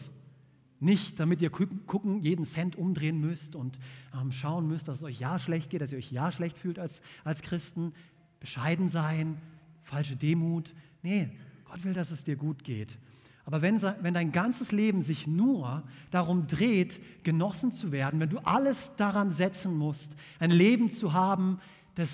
Nicht, 0.80 1.20
damit 1.20 1.42
ihr 1.42 1.50
gucken, 1.50 2.22
jeden 2.22 2.46
Cent 2.46 2.78
umdrehen 2.78 3.20
müsst 3.20 3.56
und 3.56 3.78
ähm, 4.20 4.32
schauen 4.32 4.68
müsst, 4.68 4.88
dass 4.88 4.98
es 4.98 5.04
euch 5.04 5.20
ja 5.20 5.38
schlecht 5.38 5.70
geht, 5.70 5.82
dass 5.82 5.92
ihr 5.92 5.98
euch 5.98 6.12
ja 6.12 6.32
schlecht 6.32 6.58
fühlt 6.58 6.80
als, 6.80 7.02
als 7.24 7.42
Christen. 7.42 7.94
Bescheiden 8.40 8.88
sein, 8.90 9.38
falsche 9.84 10.16
Demut. 10.16 10.74
Nee, 11.02 11.30
Gott 11.66 11.84
will, 11.84 11.94
dass 11.94 12.12
es 12.12 12.24
dir 12.24 12.38
gut 12.38 12.64
geht. 12.64 12.98
Aber 13.46 13.62
wenn, 13.62 13.82
wenn 13.82 14.14
dein 14.14 14.32
ganzes 14.32 14.72
Leben 14.72 15.02
sich 15.02 15.26
nur 15.26 15.84
darum 16.12 16.48
dreht, 16.48 17.00
genossen 17.24 17.72
zu 17.72 17.92
werden, 17.92 18.20
wenn 18.20 18.30
du 18.30 18.38
alles 18.40 18.92
daran 18.96 19.32
setzen 19.32 19.76
musst, 19.76 20.16
ein 20.38 20.52
Leben 20.52 20.92
zu 20.92 21.14
haben, 21.14 21.60
das 21.96 22.10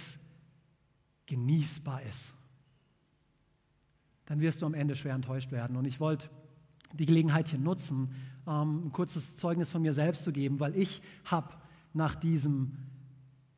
genießbar 1.25 2.01
ist, 2.03 2.33
dann 4.27 4.39
wirst 4.39 4.61
du 4.61 4.65
am 4.65 4.73
Ende 4.73 4.95
schwer 4.95 5.13
enttäuscht 5.13 5.51
werden. 5.51 5.75
Und 5.75 5.85
ich 5.85 5.99
wollte 5.99 6.29
die 6.93 7.05
Gelegenheit 7.05 7.49
hier 7.49 7.59
nutzen, 7.59 8.15
ähm, 8.47 8.87
ein 8.87 8.91
kurzes 8.91 9.35
Zeugnis 9.37 9.69
von 9.69 9.81
mir 9.81 9.93
selbst 9.93 10.23
zu 10.23 10.31
geben, 10.31 10.59
weil 10.59 10.75
ich 10.75 11.01
habe 11.25 11.49
nach 11.93 12.15
diesem 12.15 12.73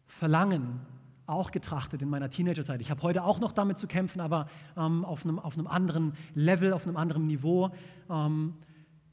Verlangen 0.05 0.81
auch 1.25 1.51
getrachtet 1.51 2.01
in 2.01 2.09
meiner 2.09 2.29
Teenagerzeit. 2.29 2.79
Ich 2.79 2.89
habe 2.89 3.01
heute 3.01 3.23
auch 3.23 3.39
noch 3.39 3.51
damit 3.51 3.77
zu 3.77 3.87
kämpfen, 3.87 4.21
aber 4.21 4.47
ähm, 4.77 5.03
auf, 5.03 5.25
einem, 5.25 5.39
auf 5.39 5.57
einem 5.57 5.67
anderen 5.67 6.13
Level, 6.33 6.71
auf 6.71 6.87
einem 6.87 6.97
anderen 6.97 7.27
Niveau. 7.27 7.71
Ähm, 8.09 8.53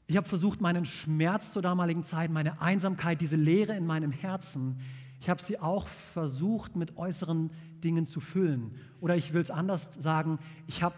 ich 0.07 0.15
habe 0.15 0.27
versucht, 0.27 0.61
meinen 0.61 0.85
Schmerz 0.85 1.51
zur 1.51 1.61
damaligen 1.61 2.03
Zeit, 2.03 2.31
meine 2.31 2.61
Einsamkeit, 2.61 3.19
diese 3.19 3.35
Leere 3.35 3.75
in 3.75 3.85
meinem 3.85 4.11
Herzen, 4.11 4.79
ich 5.19 5.29
habe 5.29 5.41
sie 5.41 5.59
auch 5.59 5.87
versucht, 6.13 6.75
mit 6.75 6.97
äußeren 6.97 7.49
Dingen 7.83 8.05
zu 8.05 8.19
füllen. 8.19 8.75
Oder 9.01 9.15
ich 9.15 9.33
will 9.33 9.41
es 9.41 9.49
anders 9.49 9.81
sagen, 9.99 10.39
ich 10.67 10.83
habe 10.83 10.95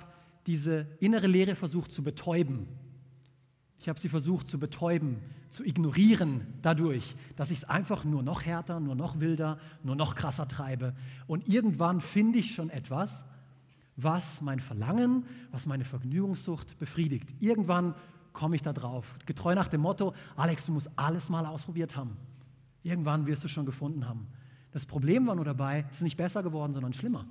diese 0.47 0.87
innere 0.99 1.27
Leere 1.27 1.55
versucht 1.55 1.91
zu 1.91 2.03
betäuben. 2.03 2.67
Ich 3.79 3.89
habe 3.89 3.99
sie 3.99 4.09
versucht 4.09 4.47
zu 4.47 4.59
betäuben, 4.59 5.17
zu 5.49 5.63
ignorieren 5.63 6.41
dadurch, 6.61 7.15
dass 7.35 7.51
ich 7.51 7.59
es 7.59 7.63
einfach 7.63 8.03
nur 8.03 8.23
noch 8.23 8.43
härter, 8.43 8.79
nur 8.79 8.95
noch 8.95 9.19
wilder, 9.19 9.59
nur 9.83 9.95
noch 9.95 10.15
krasser 10.15 10.47
treibe. 10.47 10.93
Und 11.27 11.47
irgendwann 11.47 12.01
finde 12.01 12.39
ich 12.39 12.55
schon 12.55 12.69
etwas, 12.69 13.09
was 13.95 14.41
mein 14.41 14.59
Verlangen, 14.59 15.25
was 15.51 15.65
meine 15.65 15.85
Vergnügungssucht 15.85 16.77
befriedigt. 16.79 17.27
Irgendwann 17.39 17.95
komme 18.33 18.55
ich 18.55 18.61
da 18.61 18.73
drauf. 18.73 19.17
Getreu 19.25 19.55
nach 19.55 19.67
dem 19.67 19.81
Motto, 19.81 20.13
Alex, 20.35 20.65
du 20.65 20.71
musst 20.71 20.89
alles 20.95 21.29
mal 21.29 21.45
ausprobiert 21.45 21.95
haben. 21.95 22.17
Irgendwann 22.83 23.25
wirst 23.25 23.43
du 23.43 23.47
schon 23.47 23.65
gefunden 23.65 24.07
haben. 24.07 24.27
Das 24.71 24.85
Problem 24.85 25.25
war 25.25 25.35
nur 25.35 25.45
dabei, 25.45 25.85
es 25.89 25.97
ist 25.97 26.03
nicht 26.03 26.17
besser 26.17 26.43
geworden, 26.43 26.73
sondern 26.73 26.93
schlimmer. 26.93 27.25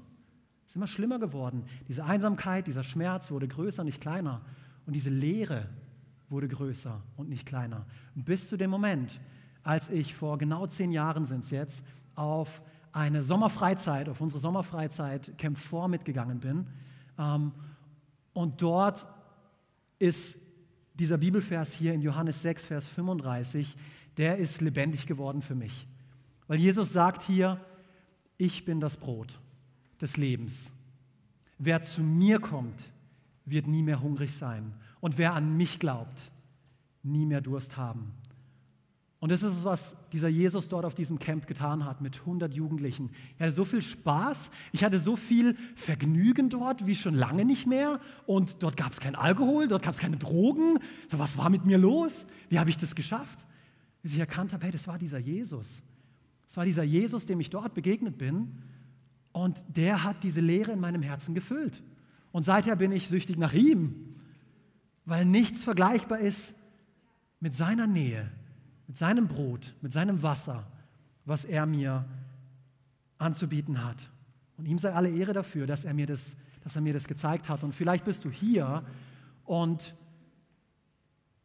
Es 0.65 0.71
ist 0.71 0.77
immer 0.77 0.89
schlimmer 0.89 1.21
geworden. 1.21 1.65
Diese 1.87 2.05
Einsamkeit, 2.05 2.67
dieser 2.67 2.83
Schmerz 2.83 3.31
wurde 3.31 3.47
größer, 3.47 3.85
nicht 3.85 4.01
kleiner. 4.01 4.41
Und 4.85 4.95
diese 4.95 5.11
Leere, 5.11 5.69
wurde 6.29 6.49
größer 6.49 7.03
und 7.17 7.29
nicht 7.29 7.47
kleiner. 7.47 7.87
Bis 8.15 8.49
zu 8.49 8.57
dem 8.57 8.71
Moment, 8.71 9.21
als 9.63 9.89
ich 9.91 10.15
vor 10.15 10.39
genau 10.39 10.67
zehn 10.67 10.93
Jahren 10.93 11.25
sind 11.25 11.45
es 11.45 11.51
jetzt, 11.51 11.83
auf 12.15 12.63
eine 12.93 13.23
Sommerfreizeit, 13.23 14.09
auf 14.09 14.21
unsere 14.21 14.41
Sommerfreizeit 14.41 15.37
Camp 15.39 15.59
4 15.59 15.89
mitgegangen 15.89 16.41
bin. 16.41 16.67
Ähm, 17.19 17.53
und 18.33 18.63
dort 18.63 19.07
ist 19.99 20.37
dieser 20.95 21.19
Bibelvers 21.19 21.73
hier 21.73 21.93
in 21.93 22.01
Johannes 22.01 22.41
6, 22.43 22.65
Vers 22.67 22.89
35, 22.89 23.77
der 24.17 24.39
ist 24.39 24.61
lebendig 24.61 25.07
geworden 25.07 25.43
für 25.43 25.55
mich. 25.55 25.87
Weil 26.47 26.59
Jesus 26.59 26.93
sagt 26.93 27.23
hier, 27.23 27.61
ich 28.39 28.65
bin 28.65 28.81
das 28.81 28.97
Brot 28.97 29.39
des 30.01 30.17
Lebens. 30.17 30.55
Wer 31.59 31.83
zu 31.83 32.03
mir 32.03 32.39
kommt, 32.39 32.83
wird 33.45 33.67
nie 33.67 33.83
mehr 33.83 34.01
hungrig 34.01 34.35
sein. 34.37 34.75
Und 35.01 35.19
wer 35.19 35.35
an 35.35 35.57
mich 35.57 35.79
glaubt, 35.79 36.19
nie 37.03 37.27
mehr 37.27 37.41
Durst 37.41 37.77
haben. 37.77 38.13
Und 39.19 39.33
das 39.33 39.43
ist 39.43 39.57
es, 39.57 39.65
was 39.65 39.97
dieser 40.13 40.29
Jesus 40.29 40.69
dort 40.69 40.85
auf 40.85 40.95
diesem 40.95 41.19
Camp 41.19 41.47
getan 41.47 41.85
hat 41.85 42.01
mit 42.01 42.21
100 42.21 42.53
Jugendlichen. 42.53 43.11
Er 43.39 43.47
hatte 43.47 43.57
so 43.57 43.65
viel 43.65 43.81
Spaß, 43.83 44.39
ich 44.73 44.85
hatte 44.85 44.99
so 44.99 45.17
viel 45.17 45.57
Vergnügen 45.75 46.51
dort 46.51 46.87
wie 46.87 46.95
schon 46.95 47.15
lange 47.15 47.45
nicht 47.45 47.67
mehr. 47.67 47.99
Und 48.27 48.63
dort 48.63 48.77
gab 48.77 48.93
es 48.93 49.01
kein 49.01 49.15
Alkohol, 49.15 49.69
dort 49.69 49.83
gab 49.83 49.95
es 49.95 50.01
keine 50.01 50.19
Drogen. 50.19 50.79
So, 51.11 51.19
was 51.19 51.39
war 51.39 51.49
mit 51.49 51.65
mir 51.65 51.79
los? 51.79 52.13
Wie 52.51 52.59
habe 52.59 52.69
ich 52.71 52.77
das 52.77 52.95
geschafft? 52.95 53.39
Bis 54.03 54.13
ich 54.13 54.19
erkannt 54.19 54.53
habe, 54.53 54.65
hey, 54.65 54.73
das 54.73 54.87
war 54.87 54.99
dieser 54.99 55.19
Jesus. 55.19 55.67
Das 56.49 56.57
war 56.57 56.65
dieser 56.65 56.85
Jesus, 56.85 57.25
dem 57.25 57.41
ich 57.41 57.51
dort 57.51 57.75
begegnet 57.75 58.19
bin. 58.19 58.53
Und 59.33 59.61
der 59.69 60.05
hat 60.05 60.23
diese 60.25 60.41
Leere 60.41 60.73
in 60.73 60.81
meinem 60.81 61.03
Herzen 61.03 61.35
gefüllt. 61.35 61.83
Und 62.33 62.45
seither 62.45 62.77
bin 62.77 62.93
ich 62.93 63.09
süchtig 63.09 63.39
nach 63.39 63.55
ihm, 63.55 64.16
weil 65.07 65.25
nichts 65.25 65.63
vergleichbar 65.63 66.19
ist 66.19 66.53
mit 67.41 67.55
seiner 67.55 67.87
Nähe, 67.87 68.31
mit 68.87 68.99
seinem 68.99 69.29
Brot, 69.29 69.75
mit 69.81 69.93
seinem 69.93 70.23
Wasser, 70.23 70.67
was 71.25 71.45
er 71.45 71.65
mir 71.65 72.05
anzubieten 73.19 73.83
hat. 73.83 73.97
Und 74.59 74.67
ihm 74.67 74.79
sei 74.79 74.93
alle 74.93 75.11
Ehre 75.11 75.33
dafür, 75.33 75.67
dass 75.67 75.85
er 75.85 75.95
mir 75.95 76.07
das, 76.07 76.21
dass 76.63 76.75
er 76.75 76.83
mir 76.83 76.93
das 76.93 77.07
gezeigt 77.07 77.49
hat. 77.49 77.63
Und 77.63 77.75
vielleicht 77.75 78.05
bist 78.05 78.25
du 78.25 78.31
hier 78.31 78.85
und 79.45 79.95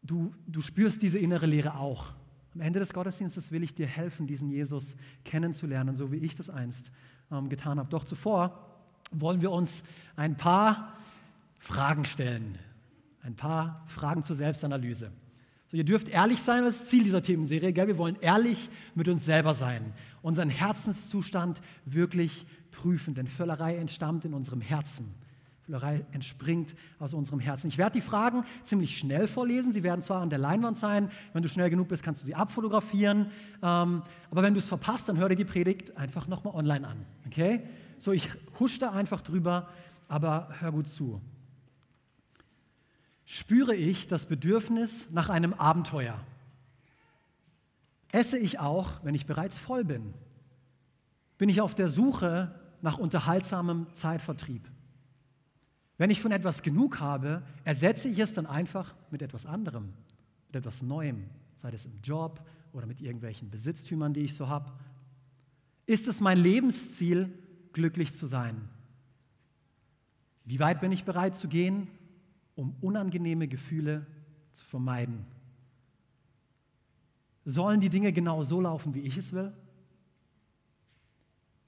du, 0.02 0.34
du 0.48 0.62
spürst 0.62 1.02
diese 1.02 1.20
innere 1.20 1.46
Leere 1.46 1.76
auch. 1.76 2.14
Am 2.54 2.62
Ende 2.62 2.80
des 2.80 2.94
Gottesdienstes 2.94 3.52
will 3.52 3.64
ich 3.64 3.76
dir 3.76 3.88
helfen, 3.88 4.28
diesen 4.28 4.50
Jesus 4.50 4.84
kennenzulernen, 5.24 5.96
so 5.96 6.12
wie 6.12 6.18
ich 6.18 6.36
das 6.36 6.50
einst 6.50 6.92
ähm, 7.32 7.48
getan 7.48 7.80
habe. 7.80 7.90
Doch 7.90 8.04
zuvor 8.04 8.68
wollen 9.12 9.42
wir 9.42 9.52
uns 9.52 9.72
ein 10.16 10.36
paar 10.36 10.94
Fragen 11.60 12.06
stellen. 12.06 12.58
Ein 13.24 13.36
paar 13.36 13.84
Fragen 13.88 14.24
zur 14.24 14.36
Selbstanalyse. 14.36 15.12
So, 15.72 15.78
ihr 15.78 15.84
dürft 15.84 16.10
ehrlich 16.10 16.42
sein, 16.42 16.64
das 16.64 16.76
ist 16.76 16.90
Ziel 16.90 17.04
dieser 17.04 17.24
Themenserie. 17.24 17.72
Gell? 17.72 17.88
Wir 17.88 17.98
wollen 17.98 18.18
ehrlich 18.20 18.70
mit 18.94 19.08
uns 19.08 19.26
selber 19.26 19.54
sein, 19.54 19.94
unseren 20.22 20.50
Herzenszustand 20.50 21.62
wirklich 21.86 22.46
prüfen, 22.72 23.14
denn 23.14 23.28
Völlerei 23.28 23.78
entstammt 23.78 24.26
in 24.26 24.34
unserem 24.34 24.60
Herzen. 24.60 25.14
Völlerei 25.66 26.04
entspringt 26.12 26.76
aus 27.00 27.14
unserem 27.14 27.40
Herzen. 27.40 27.68
Ich 27.68 27.78
werde 27.78 27.94
die 27.94 28.02
Fragen 28.02 28.44
ziemlich 28.64 28.98
schnell 28.98 29.28
vorlesen. 29.28 29.72
Sie 29.72 29.84
werden 29.84 30.02
zwar 30.02 30.22
an 30.22 30.30
der 30.30 30.40
Leinwand 30.40 30.78
sein. 30.78 31.10
Wenn 31.34 31.44
du 31.44 31.50
schnell 31.50 31.70
genug 31.70 31.88
bist, 31.88 32.04
kannst 32.04 32.22
du 32.22 32.26
sie 32.26 32.36
abfotografieren. 32.36 33.28
Ähm, 33.62 34.02
aber 34.32 34.44
wenn 34.44 34.54
du 34.54 34.60
es 34.60 34.66
verpasst, 34.66 35.08
dann 35.08 35.18
hör 35.18 35.30
dir 35.30 35.36
die 35.36 35.46
Predigt 35.46 35.96
einfach 35.96 36.28
nochmal 36.28 36.56
online 36.56 36.88
an. 36.88 37.06
Okay? 37.28 37.62
So, 38.00 38.12
ich 38.12 38.30
husch 38.60 38.80
da 38.80 38.92
einfach 38.92 39.22
drüber, 39.22 39.70
aber 40.10 40.50
hör 40.60 40.72
gut 40.72 40.88
zu 40.88 41.22
spüre 43.26 43.76
ich 43.76 44.08
das 44.08 44.26
Bedürfnis 44.26 44.92
nach 45.12 45.30
einem 45.30 45.54
Abenteuer. 45.54 46.20
Esse 48.12 48.38
ich 48.38 48.60
auch, 48.60 49.04
wenn 49.04 49.16
ich 49.16 49.26
bereits 49.26 49.58
voll 49.58 49.86
bin? 49.86 50.14
Bin 51.38 51.50
ich 51.50 51.62
auf 51.62 51.74
der 51.76 51.90
Suche 51.90 52.54
nach 52.82 52.98
unterhaltsamem 52.98 53.88
Zeitvertrieb? 53.94 54.70
Wenn 55.98 56.10
ich 56.10 56.22
von 56.22 56.32
etwas 56.32 56.62
genug 56.62 57.00
habe, 57.00 57.44
ersetze 57.64 58.08
ich 58.08 58.20
es 58.20 58.34
dann 58.34 58.48
einfach 58.48 58.96
mit 59.12 59.22
etwas 59.22 59.46
anderem, 59.46 59.94
mit 60.48 60.56
etwas 60.56 60.82
Neuem, 60.82 61.30
sei 61.62 61.72
es 61.72 61.86
im 61.86 62.00
Job 62.04 62.44
oder 62.74 62.86
mit 62.86 63.02
irgendwelchen 63.02 63.50
Besitztümern, 63.50 64.14
die 64.14 64.22
ich 64.22 64.36
so 64.36 64.50
habe. 64.50 64.72
Ist 65.86 66.08
es 66.08 66.20
mein 66.20 66.38
Lebensziel, 66.38 67.32
glücklich 67.74 68.18
zu 68.18 68.26
sein? 68.26 68.68
Wie 70.44 70.60
weit 70.60 70.82
bin 70.82 70.92
ich 70.92 71.06
bereit 71.06 71.38
zu 71.38 71.48
gehen, 71.48 71.88
um 72.62 72.76
unangenehme 72.80 73.48
Gefühle 73.48 74.06
zu 74.54 74.64
vermeiden. 74.66 75.26
Sollen 77.44 77.82
die 77.82 77.90
Dinge 77.90 78.14
genau 78.14 78.44
so 78.44 78.62
laufen, 78.62 78.94
wie 78.94 79.02
ich 79.02 79.18
es 79.18 79.34
will? 79.34 79.52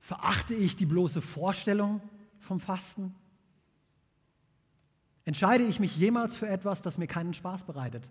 Verachte 0.02 0.54
ich 0.54 0.76
die 0.76 0.86
bloße 0.86 1.22
Vorstellung 1.22 2.00
vom 2.38 2.60
Fasten? 2.60 3.16
Entscheide 5.26 5.66
ich 5.66 5.80
mich 5.80 5.98
jemals 5.98 6.36
für 6.36 6.48
etwas, 6.48 6.84
das 6.84 7.00
mir 7.00 7.08
keinen 7.08 7.34
Spaß 7.34 7.64
bereitet? 7.64 8.08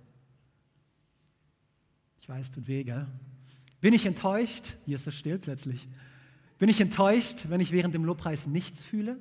Ich 2.20 2.28
weiß, 2.28 2.50
tut 2.50 2.66
weh, 2.66 2.82
gell? 2.82 3.06
Bin 3.80 3.94
ich 3.94 4.06
enttäuscht? 4.06 4.76
Hier 4.86 4.96
ist 4.96 5.06
es 5.06 5.14
still 5.14 5.38
plötzlich. 5.38 5.86
Bin 6.58 6.68
ich 6.68 6.80
enttäuscht, 6.80 7.48
wenn 7.48 7.60
ich 7.60 7.70
während 7.70 7.94
dem 7.94 8.04
Lobpreis 8.04 8.48
nichts 8.48 8.82
fühle? 8.82 9.18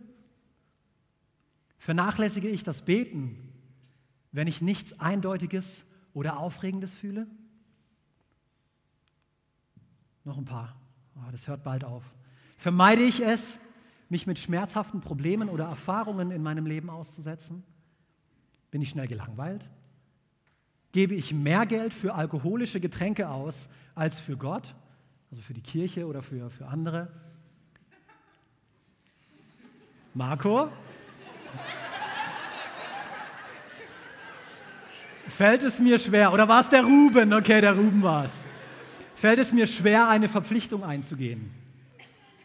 Vernachlässige 1.77 2.47
ich 2.47 2.63
das 2.63 2.81
Beten, 2.83 3.50
wenn 4.31 4.47
ich 4.47 4.61
nichts 4.61 4.97
Eindeutiges 4.99 5.65
oder 6.13 6.37
Aufregendes 6.37 6.93
fühle? 6.95 7.27
Noch 10.23 10.37
ein 10.37 10.45
paar. 10.45 10.75
Oh, 11.15 11.31
das 11.31 11.47
hört 11.47 11.63
bald 11.63 11.83
auf. 11.83 12.03
Vermeide 12.57 13.01
ich 13.01 13.21
es, 13.21 13.41
mich 14.09 14.27
mit 14.27 14.39
schmerzhaften 14.39 15.01
Problemen 15.01 15.49
oder 15.49 15.65
Erfahrungen 15.65 16.31
in 16.31 16.43
meinem 16.43 16.65
Leben 16.65 16.89
auszusetzen? 16.89 17.63
Bin 18.69 18.81
ich 18.81 18.89
schnell 18.89 19.07
gelangweilt? 19.07 19.65
Gebe 20.91 21.15
ich 21.15 21.33
mehr 21.33 21.65
Geld 21.65 21.93
für 21.93 22.13
alkoholische 22.13 22.79
Getränke 22.79 23.29
aus 23.29 23.55
als 23.95 24.19
für 24.19 24.37
Gott, 24.37 24.75
also 25.31 25.41
für 25.41 25.53
die 25.53 25.61
Kirche 25.61 26.05
oder 26.05 26.21
für, 26.21 26.49
für 26.49 26.67
andere? 26.67 27.07
Marco? 30.13 30.69
Fällt 35.37 35.63
es 35.63 35.79
mir 35.79 35.97
schwer, 35.97 36.33
oder 36.33 36.47
war 36.47 36.61
es 36.61 36.69
der 36.69 36.83
Ruben? 36.83 37.33
Okay, 37.33 37.61
der 37.61 37.75
Ruben 37.75 38.03
war 38.03 38.25
es. 38.25 38.31
Fällt 39.15 39.39
es 39.39 39.53
mir 39.53 39.65
schwer, 39.65 40.09
eine 40.09 40.27
Verpflichtung 40.27 40.83
einzugehen? 40.83 41.51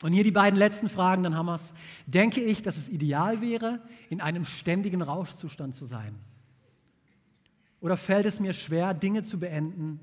Und 0.02 0.12
hier 0.12 0.24
die 0.24 0.30
beiden 0.30 0.58
letzten 0.58 0.88
Fragen, 0.88 1.22
dann 1.22 1.34
haben 1.34 1.46
wir 1.46 1.56
es. 1.56 1.72
Denke 2.06 2.40
ich, 2.40 2.62
dass 2.62 2.76
es 2.76 2.88
ideal 2.88 3.40
wäre, 3.40 3.80
in 4.08 4.20
einem 4.20 4.44
ständigen 4.44 5.02
Rauschzustand 5.02 5.74
zu 5.74 5.86
sein? 5.86 6.14
Oder 7.80 7.96
fällt 7.96 8.26
es 8.26 8.38
mir 8.38 8.52
schwer, 8.52 8.94
Dinge 8.94 9.24
zu 9.24 9.38
beenden, 9.38 10.00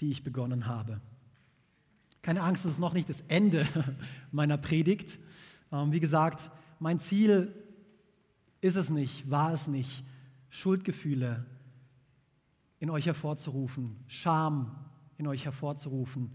die 0.00 0.10
ich 0.10 0.22
begonnen 0.22 0.66
habe? 0.66 1.00
Keine 2.22 2.42
Angst, 2.42 2.64
das 2.64 2.72
ist 2.72 2.78
noch 2.78 2.92
nicht 2.92 3.08
das 3.08 3.22
Ende 3.26 3.66
meiner 4.32 4.58
Predigt. 4.58 5.18
Ähm, 5.72 5.92
wie 5.92 6.00
gesagt, 6.00 6.50
mein 6.78 7.00
Ziel 7.00 7.52
ist 8.60 8.76
es 8.76 8.90
nicht, 8.90 9.28
war 9.28 9.52
es 9.54 9.66
nicht, 9.66 10.04
Schuldgefühle 10.50 11.46
in 12.80 12.90
euch 12.90 13.06
hervorzurufen, 13.06 13.96
Scham 14.08 14.74
in 15.18 15.26
euch 15.26 15.44
hervorzurufen, 15.44 16.32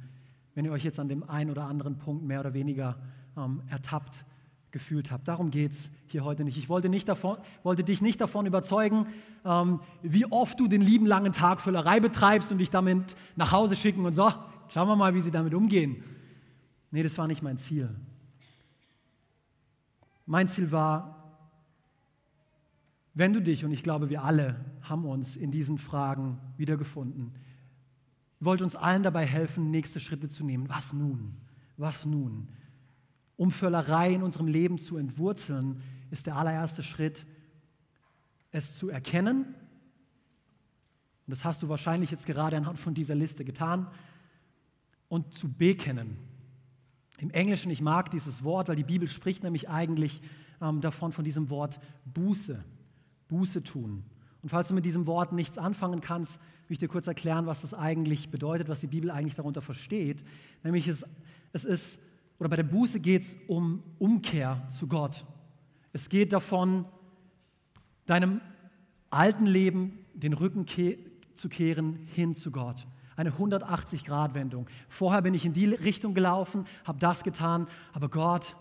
wenn 0.54 0.64
ihr 0.64 0.72
euch 0.72 0.84
jetzt 0.84 1.00
an 1.00 1.10
dem 1.10 1.28
einen 1.28 1.50
oder 1.50 1.66
anderen 1.66 1.98
Punkt 1.98 2.24
mehr 2.24 2.40
oder 2.40 2.54
weniger 2.54 2.98
ähm, 3.36 3.62
ertappt 3.68 4.26
gefühlt 4.72 5.10
habt. 5.10 5.28
Darum 5.28 5.52
geht 5.52 5.72
es 5.72 5.90
hier 6.08 6.24
heute 6.24 6.44
nicht. 6.44 6.58
Ich 6.58 6.70
wollte, 6.70 6.88
nicht 6.88 7.08
davon, 7.08 7.38
wollte 7.64 7.84
dich 7.84 8.02
nicht 8.02 8.22
davon 8.22 8.46
überzeugen, 8.46 9.08
ähm, 9.44 9.80
wie 10.02 10.26
oft 10.26 10.60
du 10.60 10.68
den 10.68 10.82
lieben 10.82 11.06
langen 11.06 11.34
Tag 11.34 11.62
Füllerei 11.62 12.00
betreibst 12.00 12.52
und 12.52 12.60
dich 12.60 12.70
damit 12.70 13.16
nach 13.36 13.52
Hause 13.52 13.76
schicken 13.76 14.06
und 14.06 14.14
so, 14.14 14.32
schauen 14.68 14.88
wir 14.88 14.96
mal, 14.96 15.16
wie 15.16 15.22
sie 15.22 15.32
damit 15.32 15.54
umgehen. 15.54 16.04
Nee, 16.92 17.04
das 17.04 17.18
war 17.18 17.28
nicht 17.28 17.42
mein 17.42 17.58
Ziel. 17.58 17.90
Mein 20.26 20.48
Ziel 20.48 20.72
war, 20.72 21.25
wenn 23.16 23.32
du 23.32 23.42
dich, 23.42 23.64
und 23.64 23.72
ich 23.72 23.82
glaube, 23.82 24.10
wir 24.10 24.24
alle 24.24 24.58
haben 24.82 25.06
uns 25.06 25.38
in 25.38 25.50
diesen 25.50 25.78
Fragen 25.78 26.38
wiedergefunden, 26.58 27.32
wollt 28.42 28.62
uns 28.62 28.76
allen 28.76 29.04
dabei 29.04 29.26
helfen, 29.26 29.72
nächste 29.72 30.02
Schritte 30.02 30.28
zu 30.28 30.44
nehmen. 30.44 30.68
Was 30.68 30.92
nun? 30.92 31.38
Was 31.78 32.06
nun? 32.06 32.50
Um 33.38 33.52
Völlerei 33.52 34.14
in 34.14 34.22
unserem 34.22 34.48
Leben 34.48 34.78
zu 34.80 34.98
entwurzeln, 34.98 35.82
ist 36.12 36.26
der 36.26 36.36
allererste 36.36 36.84
Schritt, 36.84 37.26
es 38.52 38.78
zu 38.78 38.90
erkennen. 38.90 39.46
Und 41.26 41.32
das 41.32 41.46
hast 41.46 41.64
du 41.64 41.70
wahrscheinlich 41.70 42.12
jetzt 42.12 42.26
gerade 42.26 42.58
anhand 42.58 42.80
von 42.80 42.94
dieser 42.94 43.16
Liste 43.16 43.46
getan. 43.46 43.88
Und 45.08 45.34
zu 45.34 45.50
bekennen. 45.50 46.18
Im 47.20 47.30
Englischen, 47.32 47.72
ich 47.72 47.80
mag 47.80 48.12
dieses 48.12 48.44
Wort, 48.44 48.68
weil 48.68 48.76
die 48.76 48.84
Bibel 48.84 49.08
spricht 49.08 49.44
nämlich 49.44 49.70
eigentlich 49.70 50.22
ähm, 50.62 50.82
davon, 50.82 51.14
von 51.14 51.24
diesem 51.24 51.50
Wort 51.50 51.80
Buße. 52.06 52.62
Buße 53.28 53.64
tun. 53.64 54.04
Und 54.42 54.50
falls 54.50 54.68
du 54.68 54.74
mit 54.74 54.86
diesem 54.86 55.08
Wort 55.08 55.34
nichts 55.34 55.58
anfangen 55.58 56.02
kannst, 56.02 56.32
will 56.68 56.74
ich 56.74 56.80
dir 56.80 56.88
kurz 56.88 57.08
erklären, 57.08 57.46
was 57.46 57.62
das 57.62 57.74
eigentlich 57.74 58.30
bedeutet, 58.30 58.70
was 58.70 58.80
die 58.80 58.88
Bibel 58.88 59.12
eigentlich 59.12 59.36
darunter 59.36 59.62
versteht. 59.62 60.24
Nämlich 60.64 60.88
es, 60.88 61.04
es 61.54 61.66
ist, 61.66 62.00
oder 62.40 62.50
bei 62.50 62.56
der 62.56 62.64
Buße 62.64 63.00
geht 63.00 63.24
es 63.24 63.36
um 63.48 63.84
Umkehr 64.00 64.68
zu 64.78 64.88
Gott. 64.88 65.26
Es 65.94 66.10
geht 66.10 66.34
davon, 66.34 66.86
deinem 68.06 68.42
alten 69.10 69.46
Leben 69.46 70.00
den 70.14 70.34
Rücken 70.34 70.66
ke 70.66 70.98
zu 71.36 71.50
kehren 71.50 72.08
hin 72.14 72.36
zu 72.36 72.52
Gott. 72.52 72.86
Eine 73.16 73.32
180-Grad-Wendung. 73.32 74.68
Vorher 74.90 75.22
bin 75.22 75.34
ich 75.34 75.46
in 75.46 75.54
die 75.54 75.66
Richtung 75.66 76.14
gelaufen, 76.14 76.66
habe 76.84 77.00
das 77.00 77.24
getan, 77.24 77.68
aber 77.94 78.10
Gott, 78.10 78.56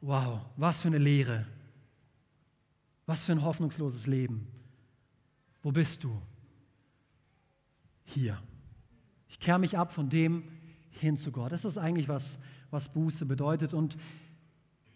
wow, 0.00 0.40
was 0.56 0.80
für 0.80 0.88
eine 0.88 0.98
Lehre. 0.98 1.46
Was 3.08 3.24
für 3.24 3.32
ein 3.32 3.42
hoffnungsloses 3.42 4.06
Leben. 4.06 4.46
Wo 5.62 5.72
bist 5.72 6.04
du? 6.04 6.20
Hier. 8.04 8.36
Ich 9.28 9.40
kehre 9.40 9.58
mich 9.58 9.78
ab 9.78 9.92
von 9.92 10.10
dem 10.10 10.44
hin 10.90 11.16
zu 11.16 11.32
Gott. 11.32 11.52
Das 11.52 11.64
ist 11.64 11.78
eigentlich, 11.78 12.06
was, 12.06 12.22
was 12.70 12.90
Buße 12.90 13.24
bedeutet. 13.24 13.72
Und 13.72 13.96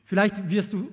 vielleicht 0.04 0.50
wirst 0.50 0.74
du 0.74 0.90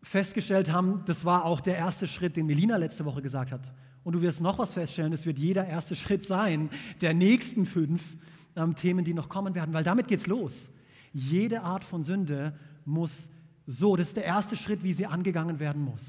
festgestellt 0.00 0.70
haben, 0.70 1.02
das 1.06 1.24
war 1.24 1.44
auch 1.44 1.60
der 1.60 1.76
erste 1.76 2.06
Schritt, 2.06 2.36
den 2.36 2.46
Melina 2.46 2.76
letzte 2.76 3.04
Woche 3.04 3.20
gesagt 3.20 3.50
hat. 3.50 3.72
Und 4.04 4.12
du 4.12 4.22
wirst 4.22 4.40
noch 4.40 4.56
was 4.56 4.74
feststellen, 4.74 5.10
das 5.10 5.26
wird 5.26 5.40
jeder 5.40 5.66
erste 5.66 5.96
Schritt 5.96 6.24
sein, 6.24 6.70
der 7.00 7.14
nächsten 7.14 7.66
fünf 7.66 8.00
ähm, 8.54 8.76
Themen, 8.76 9.04
die 9.04 9.12
noch 9.12 9.28
kommen 9.28 9.56
werden, 9.56 9.74
weil 9.74 9.82
damit 9.82 10.06
geht's 10.06 10.28
los. 10.28 10.52
Jede 11.12 11.62
Art 11.62 11.84
von 11.84 12.04
Sünde 12.04 12.56
muss 12.84 13.10
So, 13.66 13.96
das 13.96 14.06
ist 14.08 14.16
der 14.16 14.24
erste 14.24 14.56
Schritt, 14.56 14.84
wie 14.84 14.92
sie 14.92 15.06
angegangen 15.06 15.58
werden 15.58 15.82
muss, 15.82 16.02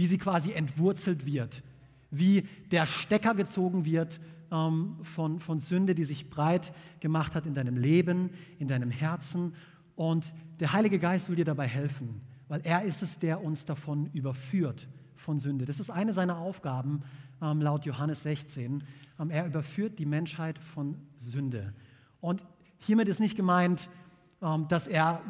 wie 0.00 0.06
sie 0.06 0.16
quasi 0.16 0.52
entwurzelt 0.52 1.26
wird, 1.26 1.62
wie 2.10 2.48
der 2.70 2.86
Stecker 2.86 3.34
gezogen 3.34 3.84
wird 3.84 4.18
ähm, 4.50 4.96
von, 5.02 5.40
von 5.40 5.58
Sünde, 5.58 5.94
die 5.94 6.06
sich 6.06 6.30
breit 6.30 6.72
gemacht 7.00 7.34
hat 7.34 7.44
in 7.44 7.52
deinem 7.52 7.76
Leben, 7.76 8.30
in 8.58 8.66
deinem 8.66 8.90
Herzen. 8.90 9.52
Und 9.96 10.24
der 10.58 10.72
Heilige 10.72 10.98
Geist 10.98 11.28
will 11.28 11.36
dir 11.36 11.44
dabei 11.44 11.66
helfen, 11.66 12.22
weil 12.48 12.62
er 12.64 12.82
ist 12.84 13.02
es, 13.02 13.18
der 13.18 13.44
uns 13.44 13.66
davon 13.66 14.06
überführt, 14.14 14.88
von 15.16 15.38
Sünde. 15.38 15.66
Das 15.66 15.78
ist 15.78 15.90
eine 15.90 16.14
seiner 16.14 16.38
Aufgaben 16.38 17.02
ähm, 17.42 17.60
laut 17.60 17.84
Johannes 17.84 18.22
16. 18.22 18.82
Ähm, 19.18 19.30
er 19.30 19.44
überführt 19.44 19.98
die 19.98 20.06
Menschheit 20.06 20.58
von 20.58 20.96
Sünde. 21.18 21.74
Und 22.22 22.42
hiermit 22.78 23.10
ist 23.10 23.20
nicht 23.20 23.36
gemeint, 23.36 23.90
ähm, 24.40 24.66
dass 24.66 24.86
er 24.86 25.20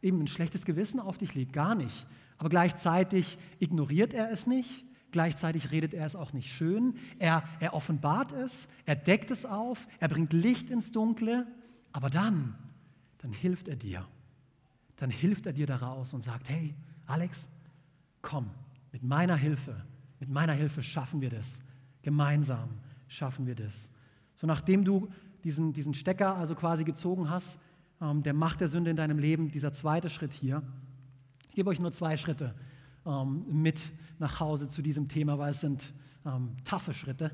eben 0.00 0.22
ein 0.22 0.26
schlechtes 0.26 0.64
Gewissen 0.64 1.00
auf 1.00 1.18
dich 1.18 1.34
legt, 1.34 1.52
gar 1.52 1.74
nicht. 1.74 2.06
Aber 2.38 2.48
gleichzeitig 2.48 3.38
ignoriert 3.58 4.12
er 4.12 4.30
es 4.30 4.46
nicht, 4.46 4.84
gleichzeitig 5.10 5.70
redet 5.70 5.94
er 5.94 6.06
es 6.06 6.16
auch 6.16 6.32
nicht 6.32 6.52
schön. 6.52 6.96
Er, 7.18 7.44
er 7.60 7.74
offenbart 7.74 8.32
es, 8.32 8.52
er 8.84 8.96
deckt 8.96 9.30
es 9.30 9.46
auf, 9.46 9.86
er 10.00 10.08
bringt 10.08 10.32
Licht 10.32 10.70
ins 10.70 10.92
Dunkle, 10.92 11.46
aber 11.92 12.10
dann, 12.10 12.54
dann 13.18 13.32
hilft 13.32 13.68
er 13.68 13.76
dir. 13.76 14.06
Dann 14.96 15.10
hilft 15.10 15.46
er 15.46 15.52
dir 15.52 15.66
daraus 15.66 16.12
und 16.12 16.24
sagt, 16.24 16.48
hey, 16.48 16.74
Alex, 17.06 17.38
komm, 18.22 18.50
mit 18.92 19.02
meiner 19.02 19.36
Hilfe, 19.36 19.84
mit 20.20 20.28
meiner 20.28 20.52
Hilfe 20.52 20.82
schaffen 20.82 21.20
wir 21.20 21.30
das. 21.30 21.46
Gemeinsam 22.02 22.68
schaffen 23.08 23.46
wir 23.46 23.54
das. 23.54 23.74
So 24.36 24.46
nachdem 24.46 24.84
du 24.84 25.08
diesen, 25.44 25.72
diesen 25.72 25.94
Stecker 25.94 26.36
also 26.36 26.54
quasi 26.54 26.84
gezogen 26.84 27.30
hast, 27.30 27.58
ähm, 28.00 28.22
der 28.22 28.34
Macht 28.34 28.60
der 28.60 28.68
Sünde 28.68 28.90
in 28.90 28.96
deinem 28.96 29.18
Leben, 29.18 29.50
dieser 29.50 29.72
zweite 29.72 30.10
Schritt 30.10 30.32
hier. 30.32 30.62
Gebe 31.56 31.70
euch 31.70 31.80
nur 31.80 31.90
zwei 31.90 32.18
Schritte 32.18 32.54
ähm, 33.06 33.46
mit 33.48 33.80
nach 34.18 34.40
Hause 34.40 34.68
zu 34.68 34.82
diesem 34.82 35.08
Thema, 35.08 35.38
weil 35.38 35.52
es 35.52 35.62
sind 35.62 35.82
ähm, 36.26 36.50
taffe 36.64 36.92
Schritte. 36.92 37.30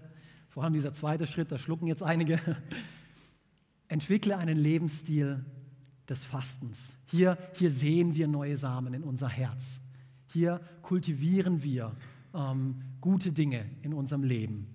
Vor 0.49 0.63
allem 0.63 0.75
dieser 0.75 0.93
zweite 0.93 1.27
Schritt, 1.27 1.51
da 1.51 1.59
schlucken 1.59 1.89
jetzt 1.89 2.05
einige. 2.05 2.39
Entwickle 3.89 4.39
einen 4.39 4.59
Lebensstil 4.59 5.45
des 6.09 6.25
Fastens. 6.25 6.79
Hier, 7.07 7.37
hier 7.55 7.73
sehen 7.73 8.15
wir 8.15 8.29
neue 8.29 8.57
Samen 8.57 8.95
in 8.95 9.03
unser 9.03 9.29
Herz. 9.29 9.61
Hier 10.29 10.61
kultivieren 10.83 11.65
wir 11.65 11.91
ähm, 12.33 12.81
gute 13.01 13.33
Dinge 13.33 13.65
in 13.83 13.93
unserem 13.93 14.23
Leben. 14.23 14.69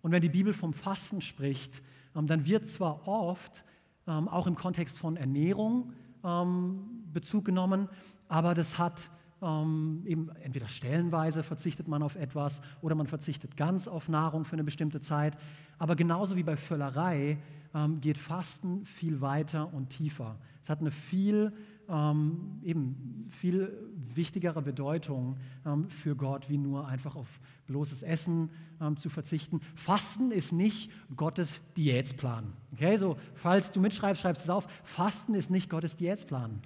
Und 0.00 0.10
wenn 0.10 0.22
die 0.22 0.28
Bibel 0.28 0.54
vom 0.54 0.72
Fasten 0.72 1.20
spricht, 1.20 1.80
ähm, 2.16 2.26
dann 2.26 2.46
wird 2.46 2.66
zwar 2.66 3.06
oft 3.06 3.64
ähm, 4.08 4.26
auch 4.26 4.48
im 4.48 4.56
Kontext 4.56 4.98
von 4.98 5.16
Ernährung 5.16 5.92
ähm, 6.24 7.02
Bezug 7.12 7.44
genommen, 7.44 7.88
aber 8.32 8.54
das 8.54 8.78
hat 8.78 8.98
ähm, 9.42 10.04
eben 10.06 10.30
entweder 10.42 10.66
stellenweise 10.66 11.42
verzichtet 11.42 11.86
man 11.86 12.02
auf 12.02 12.16
etwas 12.16 12.62
oder 12.80 12.94
man 12.94 13.06
verzichtet 13.06 13.58
ganz 13.58 13.86
auf 13.86 14.08
Nahrung 14.08 14.46
für 14.46 14.54
eine 14.54 14.64
bestimmte 14.64 15.02
Zeit. 15.02 15.36
Aber 15.78 15.96
genauso 15.96 16.34
wie 16.34 16.42
bei 16.42 16.56
Völlerei 16.56 17.36
ähm, 17.74 18.00
geht 18.00 18.16
Fasten 18.16 18.86
viel 18.86 19.20
weiter 19.20 19.74
und 19.74 19.90
tiefer. 19.90 20.38
Es 20.62 20.70
hat 20.70 20.80
eine 20.80 20.92
viel 20.92 21.52
ähm, 21.90 22.60
eben 22.62 23.28
viel 23.28 23.70
wichtigere 24.14 24.62
Bedeutung 24.62 25.36
ähm, 25.66 25.90
für 25.90 26.16
Gott, 26.16 26.48
wie 26.48 26.56
nur 26.56 26.88
einfach 26.88 27.16
auf 27.16 27.28
bloßes 27.66 28.02
Essen 28.02 28.48
ähm, 28.80 28.96
zu 28.96 29.10
verzichten. 29.10 29.60
Fasten 29.74 30.30
ist 30.30 30.52
nicht 30.52 30.90
Gottes 31.14 31.60
Diätplan. 31.76 32.54
Okay, 32.72 32.96
so 32.96 33.18
falls 33.34 33.70
du 33.72 33.80
mitschreibst, 33.80 34.22
schreibst 34.22 34.44
es 34.44 34.48
auf. 34.48 34.66
Fasten 34.84 35.34
ist 35.34 35.50
nicht 35.50 35.68
Gottes 35.68 35.96
Diätplan. 35.98 36.62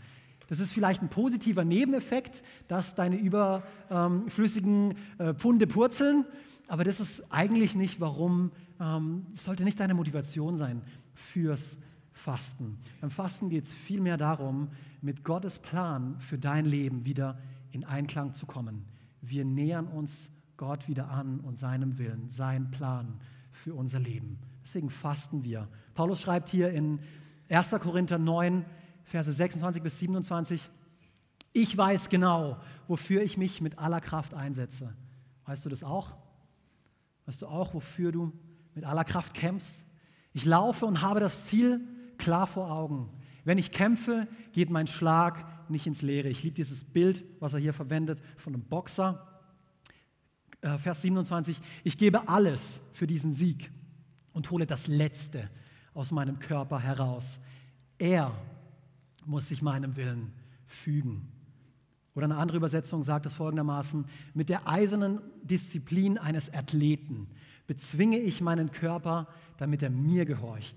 Das 0.48 0.60
ist 0.60 0.72
vielleicht 0.72 1.02
ein 1.02 1.08
positiver 1.08 1.64
Nebeneffekt, 1.64 2.42
dass 2.68 2.94
deine 2.94 3.16
überflüssigen 3.16 4.94
äh, 5.18 5.34
Pfunde 5.34 5.66
purzeln, 5.66 6.24
aber 6.68 6.84
das 6.84 7.00
ist 7.00 7.22
eigentlich 7.30 7.74
nicht, 7.74 8.00
warum, 8.00 8.52
ähm, 8.80 9.26
es 9.34 9.44
sollte 9.44 9.64
nicht 9.64 9.78
deine 9.78 9.94
Motivation 9.94 10.56
sein 10.56 10.82
fürs 11.14 11.60
Fasten. 12.12 12.78
Beim 13.00 13.10
Fasten 13.10 13.50
geht 13.50 13.64
es 13.64 13.72
vielmehr 13.72 14.16
darum, 14.16 14.68
mit 15.00 15.24
Gottes 15.24 15.58
Plan 15.58 16.16
für 16.18 16.38
dein 16.38 16.64
Leben 16.64 17.04
wieder 17.04 17.38
in 17.70 17.84
Einklang 17.84 18.34
zu 18.34 18.46
kommen. 18.46 18.84
Wir 19.20 19.44
nähern 19.44 19.86
uns 19.86 20.10
Gott 20.56 20.88
wieder 20.88 21.10
an 21.10 21.40
und 21.40 21.58
seinem 21.58 21.98
Willen, 21.98 22.30
sein 22.30 22.70
Plan 22.70 23.20
für 23.52 23.74
unser 23.74 23.98
Leben. 23.98 24.38
Deswegen 24.64 24.90
fasten 24.90 25.44
wir. 25.44 25.68
Paulus 25.94 26.20
schreibt 26.20 26.48
hier 26.48 26.70
in 26.70 26.98
1. 27.48 27.70
Korinther 27.80 28.18
9, 28.18 28.64
Verse 29.06 29.32
26 29.32 29.82
bis 29.82 29.98
27, 29.98 30.60
ich 31.52 31.76
weiß 31.76 32.08
genau, 32.08 32.58
wofür 32.86 33.22
ich 33.22 33.36
mich 33.36 33.60
mit 33.60 33.78
aller 33.78 34.00
Kraft 34.00 34.34
einsetze. 34.34 34.92
Weißt 35.46 35.64
du 35.64 35.68
das 35.68 35.82
auch? 35.82 36.12
Weißt 37.24 37.40
du 37.42 37.46
auch, 37.46 37.72
wofür 37.72 38.12
du 38.12 38.32
mit 38.74 38.84
aller 38.84 39.04
Kraft 39.04 39.32
kämpfst? 39.32 39.70
Ich 40.34 40.44
laufe 40.44 40.84
und 40.84 41.00
habe 41.00 41.20
das 41.20 41.46
Ziel 41.46 41.80
klar 42.18 42.46
vor 42.46 42.70
Augen. 42.70 43.08
Wenn 43.44 43.58
ich 43.58 43.70
kämpfe, 43.70 44.26
geht 44.52 44.70
mein 44.70 44.86
Schlag 44.86 45.70
nicht 45.70 45.86
ins 45.86 46.02
Leere. 46.02 46.28
Ich 46.28 46.42
liebe 46.42 46.56
dieses 46.56 46.84
Bild, 46.84 47.24
was 47.40 47.54
er 47.54 47.60
hier 47.60 47.72
verwendet, 47.72 48.20
von 48.36 48.54
einem 48.54 48.64
Boxer. 48.64 49.24
Äh, 50.60 50.78
Vers 50.78 51.02
27, 51.02 51.60
ich 51.84 51.96
gebe 51.96 52.28
alles 52.28 52.60
für 52.92 53.06
diesen 53.06 53.34
Sieg 53.34 53.70
und 54.32 54.50
hole 54.50 54.66
das 54.66 54.88
Letzte 54.88 55.48
aus 55.94 56.10
meinem 56.10 56.38
Körper 56.38 56.80
heraus. 56.80 57.24
Er 57.98 58.32
muss 59.26 59.48
sich 59.48 59.62
meinem 59.62 59.96
Willen 59.96 60.32
fügen. 60.66 61.28
Oder 62.14 62.24
eine 62.24 62.36
andere 62.36 62.56
Übersetzung 62.56 63.04
sagt 63.04 63.26
es 63.26 63.34
folgendermaßen, 63.34 64.06
mit 64.32 64.48
der 64.48 64.66
eisernen 64.66 65.20
Disziplin 65.42 66.16
eines 66.16 66.52
Athleten 66.52 67.28
bezwinge 67.66 68.18
ich 68.18 68.40
meinen 68.40 68.70
Körper, 68.70 69.26
damit 69.58 69.82
er 69.82 69.90
mir 69.90 70.24
gehorcht. 70.24 70.76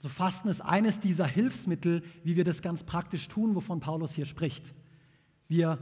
So 0.00 0.08
Fasten 0.08 0.48
ist 0.48 0.60
eines 0.60 1.00
dieser 1.00 1.26
Hilfsmittel, 1.26 2.02
wie 2.24 2.36
wir 2.36 2.44
das 2.44 2.62
ganz 2.62 2.82
praktisch 2.82 3.28
tun, 3.28 3.54
wovon 3.54 3.80
Paulus 3.80 4.12
hier 4.12 4.26
spricht. 4.26 4.64
Wir 5.48 5.78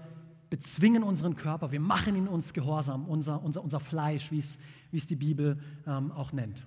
bezwingen 0.48 1.02
unseren 1.02 1.34
Körper, 1.34 1.72
wir 1.72 1.80
machen 1.80 2.14
ihn 2.14 2.28
uns 2.28 2.52
gehorsam, 2.52 3.06
unser, 3.06 3.42
unser, 3.42 3.62
unser 3.62 3.80
Fleisch, 3.80 4.30
wie 4.30 4.44
es 4.92 5.06
die 5.06 5.16
Bibel 5.16 5.58
ähm, 5.86 6.12
auch 6.12 6.32
nennt. 6.32 6.66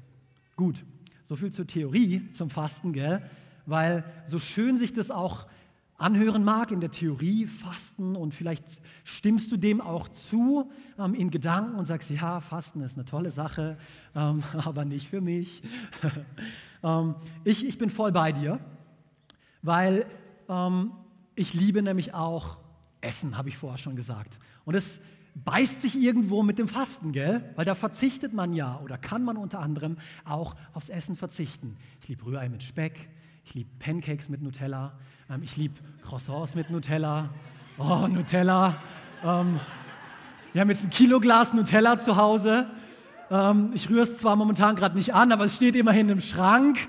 Gut, 0.56 0.84
so 1.26 1.36
viel 1.36 1.52
zur 1.52 1.68
Theorie, 1.68 2.30
zum 2.32 2.50
Fasten, 2.50 2.94
gell? 2.94 3.22
Weil 3.66 4.04
so 4.28 4.40
schön 4.40 4.78
sich 4.78 4.94
das 4.94 5.12
auch 5.12 5.48
anhören 5.98 6.44
mag 6.44 6.72
in 6.72 6.82
der 6.82 6.92
Theorie, 6.92 7.48
Fasten 7.48 8.16
und 8.16 8.34
vielleicht 8.34 8.66
stimmst 9.06 9.52
du 9.52 9.58
dem 9.58 9.80
auch 9.80 10.10
zu 10.10 10.70
ähm, 11.00 11.14
in 11.14 11.32
Gedanken 11.32 11.76
und 11.76 11.86
sagst, 11.86 12.10
ja, 12.10 12.42
Fasten 12.42 12.82
ist 12.82 12.96
eine 12.96 13.06
tolle 13.06 13.32
Sache, 13.32 13.78
ähm, 14.14 14.44
aber 14.54 14.86
nicht 14.86 15.08
für 15.08 15.22
mich. 15.22 15.64
ähm, 16.84 17.16
ich, 17.44 17.66
ich 17.66 17.78
bin 17.78 17.90
voll 17.90 18.12
bei 18.12 18.32
dir, 18.32 18.60
weil 19.62 20.06
ähm, 20.50 20.92
ich 21.36 21.54
liebe 21.54 21.82
nämlich 21.82 22.14
auch 22.14 22.58
Essen, 23.02 23.38
habe 23.38 23.50
ich 23.50 23.58
vorher 23.58 23.78
schon 23.78 23.96
gesagt. 23.96 24.38
Und 24.66 24.76
es 24.76 25.00
beißt 25.36 25.82
sich 25.82 26.00
irgendwo 26.00 26.44
mit 26.44 26.58
dem 26.60 26.68
Fasten, 26.68 27.12
gell? 27.12 27.54
Weil 27.56 27.66
da 27.66 27.76
verzichtet 27.76 28.34
man 28.34 28.54
ja 28.54 28.80
oder 28.84 28.98
kann 28.98 29.24
man 29.24 29.38
unter 29.38 29.60
anderem 29.60 29.98
auch 30.24 30.56
aufs 30.74 30.90
Essen 30.90 31.16
verzichten. 31.16 31.78
Ich 32.02 32.08
liebe 32.08 32.26
Rührei 32.26 32.50
mit 32.50 32.64
Speck, 32.64 33.10
ich 33.46 33.54
liebe 33.54 33.70
Pancakes 33.80 34.28
mit 34.28 34.42
Nutella. 34.42 34.94
Ähm, 35.30 35.44
ich 35.44 35.56
liebe 35.56 35.76
Croissants 36.02 36.56
mit 36.56 36.70
Nutella. 36.70 37.30
Oh, 37.78 38.08
Nutella. 38.08 38.76
Ähm, 39.24 39.60
wir 40.52 40.62
haben 40.62 40.70
jetzt 40.70 40.84
ein 40.84 40.90
Kiloglas 40.90 41.54
Nutella 41.54 42.04
zu 42.04 42.16
Hause. 42.16 42.68
Ähm, 43.30 43.72
ich 43.74 43.90
rühre 43.90 44.04
es 44.04 44.18
zwar 44.18 44.36
momentan 44.36 44.76
gerade 44.76 44.96
nicht 44.98 45.14
an, 45.14 45.32
aber 45.32 45.46
es 45.46 45.56
steht 45.56 45.76
immerhin 45.76 46.10
im 46.10 46.22
Schrank 46.22 46.80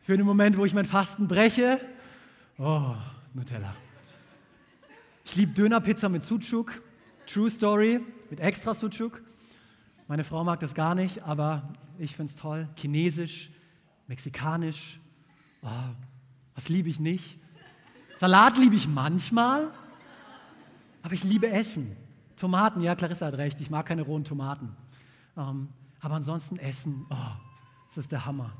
für 0.00 0.16
den 0.16 0.24
Moment, 0.24 0.56
wo 0.56 0.64
ich 0.64 0.72
mein 0.72 0.86
Fasten 0.86 1.28
breche. 1.28 1.78
Oh, 2.58 2.94
Nutella. 3.34 3.74
Ich 5.24 5.36
liebe 5.36 5.52
Dönerpizza 5.52 6.08
mit 6.08 6.24
Sucuk. 6.24 6.72
True 7.26 7.50
Story 7.50 8.00
mit 8.30 8.40
extra 8.40 8.74
Sucuk. 8.74 9.20
Meine 10.08 10.24
Frau 10.24 10.42
mag 10.42 10.60
das 10.60 10.74
gar 10.74 10.94
nicht, 10.94 11.22
aber 11.22 11.68
ich 11.98 12.16
finde 12.16 12.32
es 12.32 12.40
toll. 12.40 12.68
Chinesisch, 12.76 13.50
mexikanisch, 14.08 14.98
Oh, 15.62 15.68
was 16.54 16.68
liebe 16.68 16.88
ich 16.88 16.98
nicht? 17.00 17.38
Salat 18.18 18.56
liebe 18.56 18.74
ich 18.74 18.86
manchmal, 18.88 19.70
aber 21.02 21.14
ich 21.14 21.24
liebe 21.24 21.48
Essen. 21.48 21.96
Tomaten, 22.36 22.80
ja, 22.80 22.94
Clarissa 22.94 23.26
hat 23.26 23.34
recht, 23.34 23.60
ich 23.60 23.70
mag 23.70 23.86
keine 23.86 24.02
rohen 24.02 24.24
Tomaten. 24.24 24.76
Ähm, 25.36 25.68
aber 26.00 26.16
ansonsten 26.16 26.56
Essen, 26.56 27.06
oh, 27.10 27.16
das 27.88 28.04
ist 28.04 28.12
der 28.12 28.26
Hammer. 28.26 28.52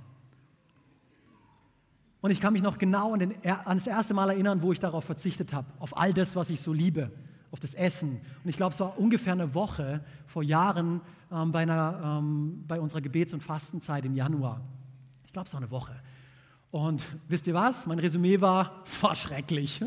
Und 2.20 2.30
ich 2.30 2.40
kann 2.40 2.52
mich 2.52 2.62
noch 2.62 2.78
genau 2.78 3.14
an, 3.14 3.18
den, 3.18 3.34
an 3.44 3.78
das 3.78 3.86
erste 3.86 4.14
Mal 4.14 4.30
erinnern, 4.30 4.62
wo 4.62 4.70
ich 4.70 4.78
darauf 4.78 5.04
verzichtet 5.04 5.52
habe, 5.52 5.66
auf 5.80 5.96
all 5.96 6.14
das, 6.14 6.36
was 6.36 6.50
ich 6.50 6.60
so 6.60 6.72
liebe, 6.72 7.10
auf 7.50 7.58
das 7.58 7.74
Essen. 7.74 8.20
Und 8.44 8.48
ich 8.48 8.56
glaube, 8.56 8.74
es 8.74 8.80
war 8.80 8.96
ungefähr 8.96 9.32
eine 9.32 9.54
Woche 9.54 10.04
vor 10.26 10.44
Jahren 10.44 11.00
ähm, 11.32 11.50
bei, 11.50 11.62
einer, 11.62 12.20
ähm, 12.20 12.64
bei 12.68 12.80
unserer 12.80 13.00
Gebets- 13.00 13.34
und 13.34 13.42
Fastenzeit 13.42 14.04
im 14.04 14.14
Januar. 14.14 14.60
Ich 15.26 15.32
glaube, 15.32 15.48
es 15.48 15.52
war 15.52 15.60
eine 15.60 15.70
Woche. 15.72 16.00
Und 16.72 17.02
wisst 17.28 17.46
ihr 17.46 17.54
was? 17.54 17.86
Mein 17.86 17.98
Resümee 17.98 18.40
war, 18.40 18.82
es 18.86 19.00
war 19.02 19.14
schrecklich. 19.14 19.80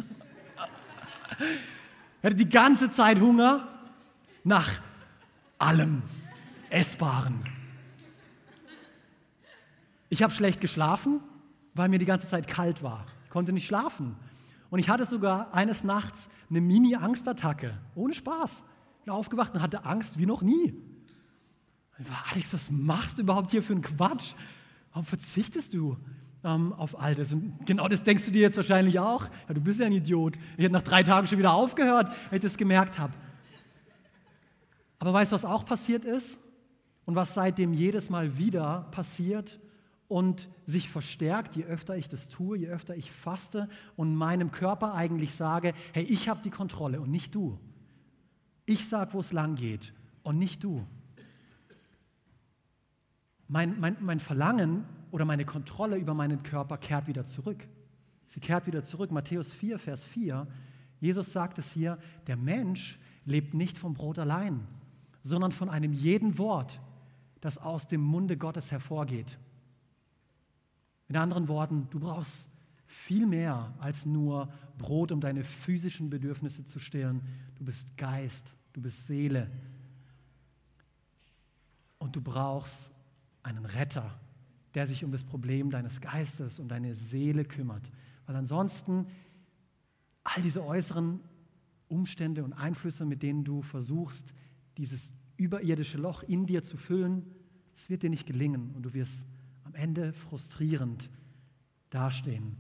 Ich 1.40 2.24
hatte 2.24 2.36
die 2.36 2.48
ganze 2.48 2.92
Zeit 2.92 3.20
Hunger 3.20 3.68
nach 4.44 4.70
allem 5.58 6.04
Essbaren. 6.70 7.44
Ich 10.10 10.22
habe 10.22 10.32
schlecht 10.32 10.62
geschlafen, 10.62 11.22
weil 11.74 11.90
mir 11.90 11.98
die 11.98 12.06
ganze 12.06 12.28
Zeit 12.28 12.48
kalt 12.48 12.84
war. 12.84 13.08
Ich 13.24 13.32
konnte 13.32 13.52
nicht 13.52 13.66
schlafen. 13.66 14.16
Und 14.70 14.78
ich 14.78 14.88
hatte 14.88 15.08
sogar 15.08 15.54
eines 15.56 15.84
Nachts 15.84 16.30
eine 16.52 16.62
Mini-Angstattacke. 16.62 17.76
Ohne 17.96 18.14
Spaß. 18.14 18.52
Ich 19.00 19.06
bin 19.06 19.14
aufgewacht 19.14 19.56
und 19.56 19.62
hatte 19.64 19.86
Angst 19.86 20.20
wie 20.20 20.28
noch 20.28 20.44
nie. 20.44 20.76
Ich 21.98 22.08
war, 22.08 22.26
Alex, 22.32 22.54
was 22.54 22.70
machst 22.70 23.18
du 23.18 23.24
überhaupt 23.24 23.50
hier 23.50 23.64
für 23.64 23.74
einen 23.74 23.82
Quatsch? 23.82 24.34
Warum 24.92 25.06
verzichtest 25.06 25.74
du 25.74 25.98
ähm, 26.46 26.74
auf 26.74 27.00
all 27.00 27.16
das? 27.16 27.34
Und 27.34 27.66
genau 27.66 27.88
das 27.88 28.04
denkst 28.04 28.26
du 28.26 28.32
dir 28.32 28.42
jetzt 28.42 28.58
wahrscheinlich 28.58 29.00
auch. 29.00 29.26
Ja, 29.48 29.54
du 29.54 29.62
bist 29.62 29.80
ja 29.80 29.88
ein 29.88 29.92
Idiot. 29.92 30.38
Ich 30.56 30.64
hätte 30.64 30.74
nach 30.74 30.84
drei 30.84 31.04
Tagen 31.04 31.28
schon 31.28 31.40
wieder 31.40 31.54
aufgehört, 31.54 32.12
wenn 32.30 32.38
ich 32.38 32.44
das 32.44 32.56
gemerkt 32.56 32.98
habe. 33.00 33.14
Aber 35.00 35.12
weißt 35.12 35.32
du, 35.32 35.36
was 35.36 35.46
auch 35.46 35.66
passiert 35.66 36.06
ist? 36.06 36.38
Und 37.06 37.16
was 37.16 37.34
seitdem 37.34 37.74
jedes 37.74 38.10
Mal 38.10 38.38
wieder 38.38 38.88
passiert 38.92 39.60
und 40.08 40.48
sich 40.66 40.90
verstärkt, 40.90 41.56
je 41.56 41.64
öfter 41.66 41.98
ich 41.98 42.10
das 42.10 42.28
tue, 42.28 42.58
je 42.58 42.68
öfter 42.68 42.96
ich 42.96 43.12
faste 43.12 43.70
und 43.96 44.16
meinem 44.16 44.52
Körper 44.52 44.94
eigentlich 44.94 45.34
sage, 45.36 45.74
hey, 45.94 46.04
ich 46.04 46.30
habe 46.30 46.42
die 46.44 46.50
Kontrolle 46.50 47.02
und 47.02 47.12
nicht 47.12 47.36
du. 47.36 47.60
Ich 48.66 48.88
sage, 48.88 49.14
wo 49.14 49.20
es 49.20 49.32
lang 49.32 49.56
geht 49.56 49.94
und 50.24 50.40
nicht 50.40 50.64
du. 50.64 50.86
Mein, 53.48 53.80
mein, 53.80 53.98
mein 54.00 54.20
Verlangen 54.20 54.86
oder 55.12 55.26
meine 55.26 55.46
Kontrolle 55.46 55.98
über 55.98 56.14
meinen 56.14 56.44
Körper 56.44 56.78
kehrt 56.78 57.08
wieder 57.08 57.26
zurück. 57.26 57.68
Sie 58.28 58.40
kehrt 58.40 58.68
wieder 58.68 58.84
zurück. 58.84 59.12
Matthäus 59.12 59.52
4, 59.54 59.80
Vers 59.80 60.04
4. 60.04 60.48
Jesus 61.00 61.32
sagt 61.32 61.60
es 61.60 61.72
hier, 61.72 61.98
der 62.28 62.38
Mensch 62.38 62.98
lebt 63.26 63.54
nicht 63.54 63.78
vom 63.78 63.94
Brot 63.94 64.20
allein, 64.20 64.68
sondern 65.24 65.52
von 65.52 65.70
einem 65.70 65.94
jeden 65.94 66.38
Wort, 66.38 66.80
das 67.42 67.58
aus 67.58 67.88
dem 67.88 68.02
Munde 68.02 68.38
Gottes 68.38 68.72
hervorgeht. 68.72 69.38
Mit 71.08 71.18
anderen 71.18 71.48
Worten, 71.48 71.88
du 71.92 72.00
brauchst 72.00 72.48
viel 72.88 73.26
mehr 73.28 73.74
als 73.80 74.06
nur 74.06 74.50
Brot, 74.78 75.12
um 75.12 75.22
deine 75.22 75.44
physischen 75.44 76.10
Bedürfnisse 76.10 76.66
zu 76.66 76.80
stillen. 76.80 77.22
Du 77.58 77.66
bist 77.66 77.86
Geist, 77.98 78.44
du 78.74 78.82
bist 78.82 79.06
Seele. 79.06 79.50
Und 82.00 82.16
du 82.16 82.22
brauchst 82.22 82.92
einen 83.46 83.66
Retter, 83.66 84.14
der 84.74 84.88
sich 84.88 85.04
um 85.04 85.12
das 85.12 85.24
Problem 85.24 85.70
deines 85.70 86.02
Geistes 86.02 86.60
und 86.60 86.70
deine 86.70 86.96
Seele 86.96 87.46
kümmert. 87.46 87.84
Weil 88.26 88.36
ansonsten 88.36 89.08
all 90.24 90.42
diese 90.42 90.66
äußeren 90.66 91.20
Umstände 91.88 92.44
und 92.44 92.54
Einflüsse, 92.54 93.06
mit 93.06 93.22
denen 93.22 93.44
du 93.44 93.62
versuchst, 93.62 94.34
dieses 94.78 95.00
überirdische 95.38 95.98
Loch 95.98 96.24
in 96.24 96.46
dir 96.46 96.64
zu 96.64 96.76
füllen, 96.78 97.24
es 97.78 97.90
wird 97.90 98.04
dir 98.04 98.10
nicht 98.10 98.26
gelingen 98.26 98.72
und 98.76 98.84
du 98.84 98.94
wirst 98.94 99.14
am 99.64 99.76
Ende 99.76 100.14
frustrierend 100.14 101.10
dastehen. 101.92 102.58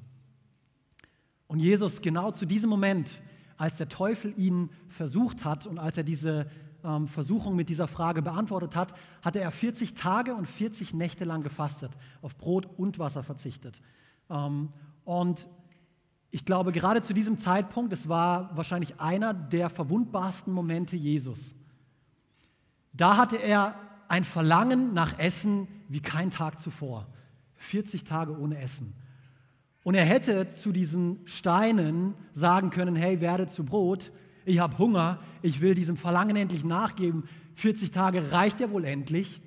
Und 1.47 1.59
Jesus 1.59 2.01
genau 2.01 2.31
zu 2.31 2.45
diesem 2.45 2.69
Moment, 2.69 3.09
als 3.57 3.75
der 3.75 3.89
Teufel 3.89 4.33
ihn 4.37 4.69
versucht 4.89 5.43
hat 5.43 5.65
und 5.65 5.79
als 5.79 5.97
er 5.97 6.03
diese 6.03 6.49
ähm, 6.85 7.07
Versuchung 7.07 7.55
mit 7.55 7.69
dieser 7.69 7.87
Frage 7.87 8.21
beantwortet 8.21 8.75
hat, 8.75 8.93
hatte 9.21 9.39
er 9.39 9.51
40 9.51 9.95
Tage 9.95 10.35
und 10.35 10.47
40 10.47 10.93
Nächte 10.93 11.25
lang 11.25 11.43
gefastet, 11.43 11.91
auf 12.21 12.37
Brot 12.37 12.67
und 12.77 12.99
Wasser 12.99 13.23
verzichtet. 13.23 13.81
Ähm, 14.29 14.69
und 15.03 15.47
ich 16.31 16.45
glaube, 16.45 16.71
gerade 16.71 17.01
zu 17.01 17.13
diesem 17.13 17.39
Zeitpunkt, 17.39 17.93
es 17.93 18.09
war 18.09 18.55
wahrscheinlich 18.55 18.99
einer 18.99 19.33
der 19.33 19.69
verwundbarsten 19.69 20.53
Momente 20.53 20.95
Jesus. 20.95 21.39
Da 22.93 23.17
hatte 23.17 23.37
er 23.37 23.75
ein 24.07 24.23
Verlangen 24.23 24.93
nach 24.93 25.17
Essen 25.17 25.67
wie 25.87 26.01
kein 26.01 26.31
Tag 26.31 26.59
zuvor. 26.59 27.07
40 27.55 28.03
Tage 28.03 28.37
ohne 28.37 28.59
Essen. 28.59 28.93
Und 29.83 29.95
er 29.95 30.05
hätte 30.05 30.53
zu 30.55 30.71
diesen 30.71 31.19
Steinen 31.25 32.15
sagen 32.33 32.69
können, 32.69 32.95
hey, 32.95 33.21
werde 33.21 33.47
zu 33.47 33.63
Brot, 33.63 34.11
ich 34.45 34.59
habe 34.59 34.77
Hunger, 34.77 35.19
ich 35.41 35.61
will 35.61 35.75
diesem 35.75 35.97
Verlangen 35.97 36.35
endlich 36.35 36.63
nachgeben. 36.63 37.27
40 37.55 37.91
Tage 37.91 38.31
reicht 38.31 38.59
ja 38.59 38.69
wohl 38.71 38.85
endlich. 38.85 39.41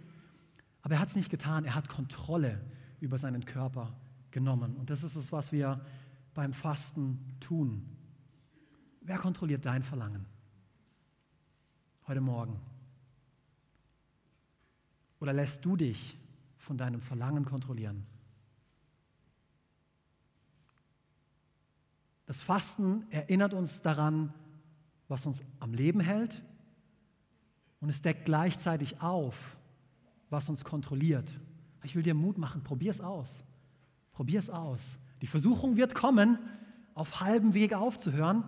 Aber 0.82 0.94
er 0.94 1.00
hat 1.00 1.08
es 1.08 1.16
nicht 1.16 1.30
getan, 1.30 1.64
er 1.64 1.74
hat 1.74 1.88
Kontrolle 1.88 2.60
über 3.00 3.18
seinen 3.18 3.44
Körper 3.44 3.94
genommen. 4.30 4.76
Und 4.76 4.90
das 4.90 5.02
ist 5.02 5.16
es, 5.16 5.32
was 5.32 5.52
wir 5.52 5.80
beim 6.34 6.52
Fasten 6.52 7.36
tun. 7.40 7.96
Wer 9.00 9.18
kontrolliert 9.18 9.64
dein 9.64 9.82
Verlangen? 9.82 10.26
Heute 12.06 12.20
Morgen. 12.20 12.60
Oder 15.20 15.32
lässt 15.32 15.64
du 15.64 15.76
dich 15.76 16.16
von 16.58 16.78
deinem 16.78 17.00
Verlangen 17.00 17.44
kontrollieren? 17.44 18.06
Das 22.26 22.42
Fasten 22.42 23.06
erinnert 23.10 23.54
uns 23.54 23.80
daran, 23.80 24.32
was 25.08 25.26
uns 25.26 25.42
am 25.58 25.74
Leben 25.74 26.00
hält 26.00 26.42
und 27.80 27.88
es 27.88 28.00
deckt 28.02 28.24
gleichzeitig 28.24 29.00
auf, 29.00 29.56
was 30.30 30.48
uns 30.48 30.64
kontrolliert. 30.64 31.28
Ich 31.82 31.96
will 31.96 32.02
dir 32.02 32.14
Mut 32.14 32.38
machen, 32.38 32.62
probier 32.62 32.90
es 32.90 33.00
aus. 33.00 33.28
Probier 34.12 34.40
es 34.40 34.50
aus. 34.50 34.80
Die 35.22 35.26
Versuchung 35.26 35.76
wird 35.76 35.94
kommen, 35.94 36.38
auf 36.94 37.20
halbem 37.20 37.54
Weg 37.54 37.72
aufzuhören, 37.74 38.44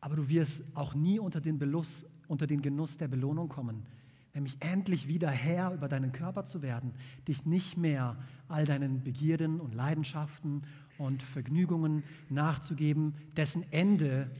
aber 0.00 0.16
du 0.16 0.28
wirst 0.28 0.62
auch 0.74 0.94
nie 0.94 1.18
unter 1.18 1.40
den, 1.40 1.58
Beluss, 1.58 1.88
unter 2.28 2.46
den 2.46 2.62
Genuss 2.62 2.96
der 2.96 3.08
Belohnung 3.08 3.48
kommen 3.48 3.84
nämlich 4.34 4.56
endlich 4.60 5.08
wieder 5.08 5.30
Herr 5.30 5.74
über 5.74 5.88
deinen 5.88 6.12
Körper 6.12 6.44
zu 6.46 6.62
werden, 6.62 6.92
dich 7.28 7.44
nicht 7.44 7.76
mehr 7.76 8.16
all 8.48 8.64
deinen 8.64 9.02
Begierden 9.02 9.60
und 9.60 9.74
Leidenschaften 9.74 10.62
und 10.98 11.22
Vergnügungen 11.22 12.02
nachzugeben, 12.28 13.14
dessen 13.36 13.64
Ende 13.72 14.30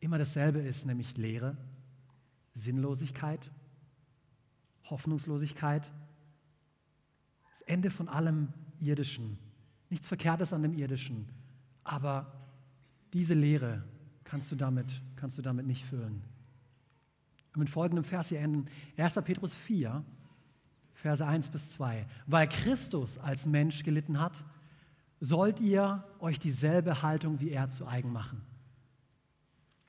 immer 0.00 0.18
dasselbe 0.18 0.60
ist, 0.60 0.86
nämlich 0.86 1.16
Leere, 1.16 1.56
Sinnlosigkeit, 2.54 3.50
Hoffnungslosigkeit, 4.84 5.82
das 7.50 7.62
Ende 7.62 7.90
von 7.90 8.08
allem 8.08 8.48
Irdischen. 8.80 9.38
Nichts 9.90 10.08
Verkehrtes 10.08 10.52
an 10.52 10.62
dem 10.62 10.74
Irdischen, 10.74 11.28
aber 11.84 12.32
diese 13.12 13.34
Leere 13.34 13.84
kannst 14.24 14.50
du 14.50 14.56
damit, 14.56 15.00
kannst 15.16 15.38
du 15.38 15.42
damit 15.42 15.66
nicht 15.66 15.84
füllen. 15.84 16.22
Und 17.54 17.60
mit 17.60 17.70
folgendem 17.70 18.04
Vers 18.04 18.28
hier 18.28 18.40
enden. 18.40 18.66
1. 18.96 19.14
Petrus 19.24 19.54
4, 19.54 20.04
Verse 20.94 21.24
1 21.24 21.48
bis 21.48 21.70
2. 21.72 22.06
Weil 22.26 22.48
Christus 22.48 23.16
als 23.18 23.46
Mensch 23.46 23.82
gelitten 23.82 24.20
hat, 24.20 24.32
sollt 25.20 25.60
ihr 25.60 26.04
euch 26.18 26.38
dieselbe 26.38 27.02
Haltung 27.02 27.40
wie 27.40 27.50
er 27.50 27.70
zu 27.70 27.86
eigen 27.86 28.12
machen. 28.12 28.42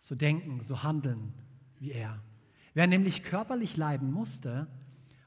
So 0.07 0.15
denken, 0.15 0.61
so 0.63 0.83
handeln 0.83 1.33
wie 1.79 1.91
er. 1.91 2.23
Wer 2.73 2.87
nämlich 2.87 3.23
körperlich 3.23 3.75
leiden 3.75 4.09
musste, 4.09 4.65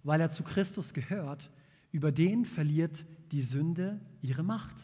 weil 0.05 0.22
er 0.22 0.31
zu 0.31 0.43
Christus 0.43 0.95
gehört, 0.95 1.51
über 1.93 2.11
den 2.12 2.47
verliert 2.47 3.05
die 3.31 3.43
Sünde 3.43 4.01
ihre 4.22 4.43
Macht. 4.43 4.74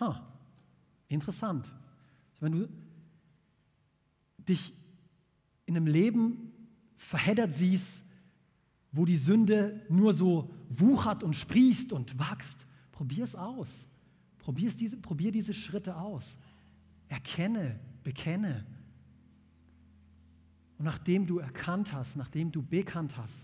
Huh. 0.00 0.14
Interessant. 1.08 1.70
Wenn 2.40 2.52
du 2.52 2.68
dich 4.48 4.72
in 5.66 5.76
einem 5.76 5.86
Leben 5.86 6.52
verheddert 6.96 7.54
siehst, 7.54 8.02
wo 8.90 9.04
die 9.04 9.18
Sünde 9.18 9.84
nur 9.90 10.14
so 10.14 10.50
wuchert 10.70 11.22
und 11.22 11.36
sprießt 11.36 11.92
und 11.92 12.18
wächst, 12.18 12.66
probier 12.90 13.24
es 13.24 13.34
aus. 13.34 13.68
Probier, 14.38 14.70
diese, 14.70 14.96
probier 14.96 15.30
diese 15.30 15.52
Schritte 15.52 15.94
aus. 15.94 16.24
Erkenne, 17.08 17.78
bekenne. 18.02 18.64
Und 20.80 20.86
nachdem 20.86 21.26
du 21.26 21.40
erkannt 21.40 21.92
hast, 21.92 22.16
nachdem 22.16 22.52
du 22.52 22.62
bekannt 22.62 23.14
hast, 23.18 23.34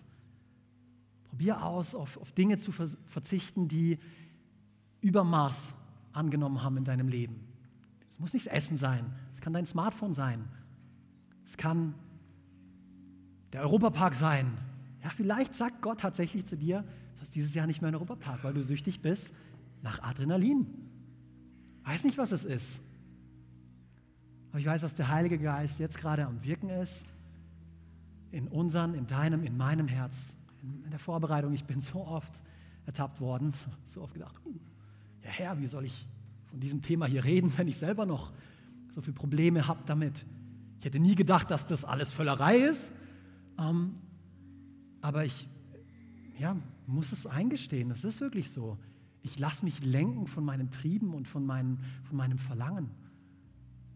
probier 1.25 1.63
aus, 1.63 1.95
auf, 1.95 2.17
auf 2.17 2.33
Dinge 2.33 2.57
zu 2.57 2.73
verzichten, 2.73 3.69
die 3.69 3.99
Übermaß 5.03 5.55
angenommen 6.15 6.63
haben 6.63 6.79
in 6.79 6.85
deinem 6.85 7.09
Leben. 7.09 7.47
Es 8.11 8.21
muss 8.21 8.33
nicht 8.33 8.47
das 8.47 8.55
Essen 8.55 8.79
sein, 8.79 9.13
es 9.35 9.43
kann 9.43 9.53
dein 9.53 9.67
Smartphone 9.67 10.15
sein, 10.15 10.47
es 11.45 11.59
kann 11.59 11.93
der 13.53 13.61
Europapark 13.61 14.15
sein. 14.15 14.57
Ja, 15.05 15.11
vielleicht 15.11 15.53
sagt 15.53 15.83
Gott 15.83 16.01
tatsächlich 16.01 16.47
zu 16.47 16.57
dir, 16.57 16.85
du 17.17 17.21
hast 17.21 17.35
dieses 17.35 17.53
Jahr 17.53 17.67
nicht 17.67 17.83
mehr 17.83 17.89
einen 17.89 17.97
Europapark, 17.97 18.45
weil 18.45 18.55
du 18.55 18.63
süchtig 18.63 19.03
bist 19.03 19.31
nach 19.83 20.03
Adrenalin. 20.03 20.69
Weiß 21.85 22.03
nicht, 22.03 22.17
was 22.17 22.33
es 22.33 22.47
ist. 22.47 22.81
Aber 24.53 24.59
ich 24.59 24.65
weiß, 24.65 24.81
dass 24.81 24.95
der 24.95 25.09
Heilige 25.09 25.39
Geist 25.39 25.79
jetzt 25.79 25.99
gerade 25.99 26.25
am 26.25 26.43
Wirken 26.43 26.71
ist. 26.71 26.95
In 28.37 28.49
unseren, 28.49 28.93
in 28.93 29.07
deinem, 29.07 29.45
in 29.45 29.57
meinem 29.57 29.89
Herz. 29.89 30.13
In 30.63 30.91
der 30.91 30.99
Vorbereitung, 30.99 31.55
ich 31.55 31.65
bin 31.65 31.81
so 31.81 32.07
oft 32.07 32.33
ertappt 32.85 33.19
worden, 33.19 33.55
so 33.95 34.03
oft 34.03 34.13
gedacht, 34.13 34.35
uh, 34.45 34.53
ja 35.25 35.31
Herr, 35.31 35.59
wie 35.59 35.67
soll 35.67 35.87
ich 35.87 36.07
von 36.51 36.61
diesem 36.61 36.83
Thema 36.83 37.07
hier 37.07 37.25
reden, 37.25 37.51
wenn 37.57 37.67
ich 37.67 37.79
selber 37.79 38.05
noch 38.05 38.33
so 38.95 39.01
viele 39.01 39.15
Probleme 39.15 39.67
habe 39.67 39.81
damit. 39.87 40.27
Ich 40.81 40.85
hätte 40.85 40.99
nie 40.99 41.15
gedacht, 41.15 41.51
dass 41.51 41.67
das 41.67 41.83
alles 41.83 42.13
Völlerei 42.13 42.59
ist, 42.59 42.85
ähm, 43.59 43.95
aber 45.01 45.25
ich 45.25 45.49
ja, 46.39 46.59
muss 46.87 47.13
es 47.13 47.27
eingestehen, 47.27 47.91
es 47.91 48.05
ist 48.05 48.21
wirklich 48.21 48.51
so. 48.51 48.77
Ich 49.23 49.39
lasse 49.39 49.65
mich 49.65 49.83
lenken 49.83 50.27
von 50.27 50.45
meinen 50.45 50.71
Trieben 50.71 51.15
und 51.15 51.27
von, 51.27 51.47
meinen, 51.47 51.79
von 52.05 52.19
meinem 52.19 52.37
Verlangen. 52.37 52.91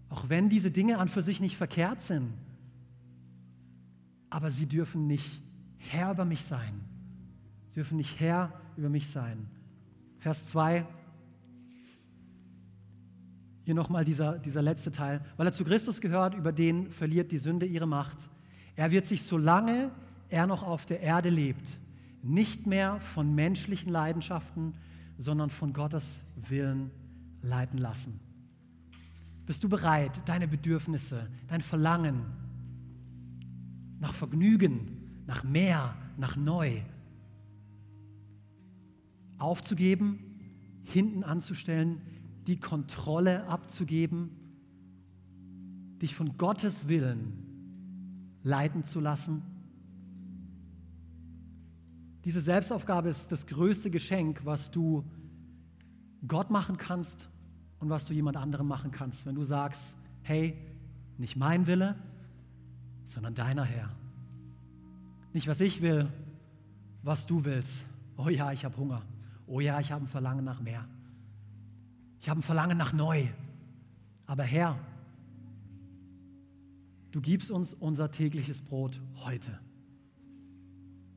Auch 0.09 0.31
wenn 0.31 0.49
diese 0.49 0.71
Dinge 0.71 0.97
an 0.97 1.11
für 1.11 1.21
sich 1.21 1.41
nicht 1.41 1.59
verkehrt 1.59 2.01
sind. 2.01 2.33
Aber 4.31 4.51
sie 4.51 4.67
dürfen 4.67 5.07
nicht 5.07 5.43
Herr 5.79 6.13
über 6.13 6.25
mich 6.25 6.43
sein. 6.45 6.81
Sie 7.69 7.75
dürfen 7.75 7.97
nicht 7.97 8.19
Herr 8.21 8.53
über 8.77 8.89
mich 8.89 9.09
sein. 9.09 9.49
Vers 10.19 10.45
2. 10.49 10.87
Hier 13.65 13.75
nochmal 13.75 14.05
dieser, 14.05 14.39
dieser 14.39 14.63
letzte 14.63 14.91
Teil. 14.93 15.21
Weil 15.37 15.47
er 15.47 15.53
zu 15.53 15.65
Christus 15.65 16.01
gehört, 16.01 16.35
über 16.35 16.53
den 16.53 16.91
verliert 16.91 17.33
die 17.33 17.39
Sünde 17.39 17.67
ihre 17.67 17.87
Macht. 17.87 18.17
Er 18.77 18.91
wird 18.91 19.07
sich, 19.07 19.23
solange 19.25 19.91
er 20.29 20.47
noch 20.47 20.63
auf 20.63 20.87
der 20.87 21.01
Erde 21.01 21.29
lebt, 21.29 21.67
nicht 22.23 22.67
mehr 22.67 23.01
von 23.01 23.35
menschlichen 23.35 23.91
Leidenschaften, 23.91 24.75
sondern 25.19 25.51
von 25.51 25.73
Gottes 25.73 26.05
Willen 26.49 26.91
leiten 27.43 27.79
lassen. 27.79 28.21
Bist 29.47 29.65
du 29.65 29.69
bereit, 29.69 30.13
deine 30.27 30.47
Bedürfnisse, 30.47 31.29
dein 31.49 31.63
Verlangen 31.63 32.25
nach 34.01 34.15
Vergnügen, 34.15 35.23
nach 35.27 35.45
mehr, 35.45 35.95
nach 36.17 36.37
neu 36.37 36.81
aufzugeben, 39.39 40.19
hinten 40.83 41.23
anzustellen, 41.23 42.01
die 42.47 42.59
Kontrolle 42.59 43.47
abzugeben, 43.47 44.31
dich 46.03 46.15
von 46.15 46.37
Gottes 46.37 46.89
Willen 46.89 48.39
leiten 48.43 48.85
zu 48.85 49.01
lassen? 49.01 49.43
Diese 52.25 52.41
Selbstaufgabe 52.41 53.09
ist 53.09 53.31
das 53.33 53.47
größte 53.47 53.91
Geschenk, 53.91 54.45
was 54.45 54.71
du 54.71 55.05
Gott 56.27 56.51
machen 56.51 56.77
kannst 56.77 57.29
und 57.79 57.89
was 57.89 58.05
du 58.05 58.13
jemand 58.13 58.37
anderem 58.37 58.69
machen 58.69 58.91
kannst. 58.91 59.25
Wenn 59.25 59.35
du 59.35 59.45
sagst, 59.45 59.81
hey, 60.23 60.55
nicht 61.17 61.37
mein 61.37 61.67
Wille, 61.67 61.97
sondern 63.11 63.35
deiner 63.35 63.65
Herr. 63.65 63.91
Nicht 65.33 65.47
was 65.47 65.61
ich 65.61 65.81
will, 65.83 66.11
was 67.03 67.27
du 67.27 67.45
willst. 67.45 67.73
Oh 68.17 68.29
ja, 68.29 68.53
ich 68.53 68.65
habe 68.65 68.77
Hunger. 68.77 69.03
Oh 69.47 69.61
ja, 69.61 69.81
ich 69.81 69.93
habe 69.93 70.05
ein 70.05 70.09
Verlangen 70.09 70.45
nach 70.45 70.61
mehr. 70.61 70.87
Ich 72.21 72.29
habe 72.29 72.41
ein 72.41 72.43
Verlangen 72.43 72.77
nach 72.77 72.93
neu. 72.93 73.29
Aber 74.27 74.45
Herr, 74.45 74.79
du 77.11 77.21
gibst 77.21 77.51
uns 77.51 77.75
unser 77.75 78.11
tägliches 78.11 78.61
Brot 78.63 79.01
heute. 79.25 79.59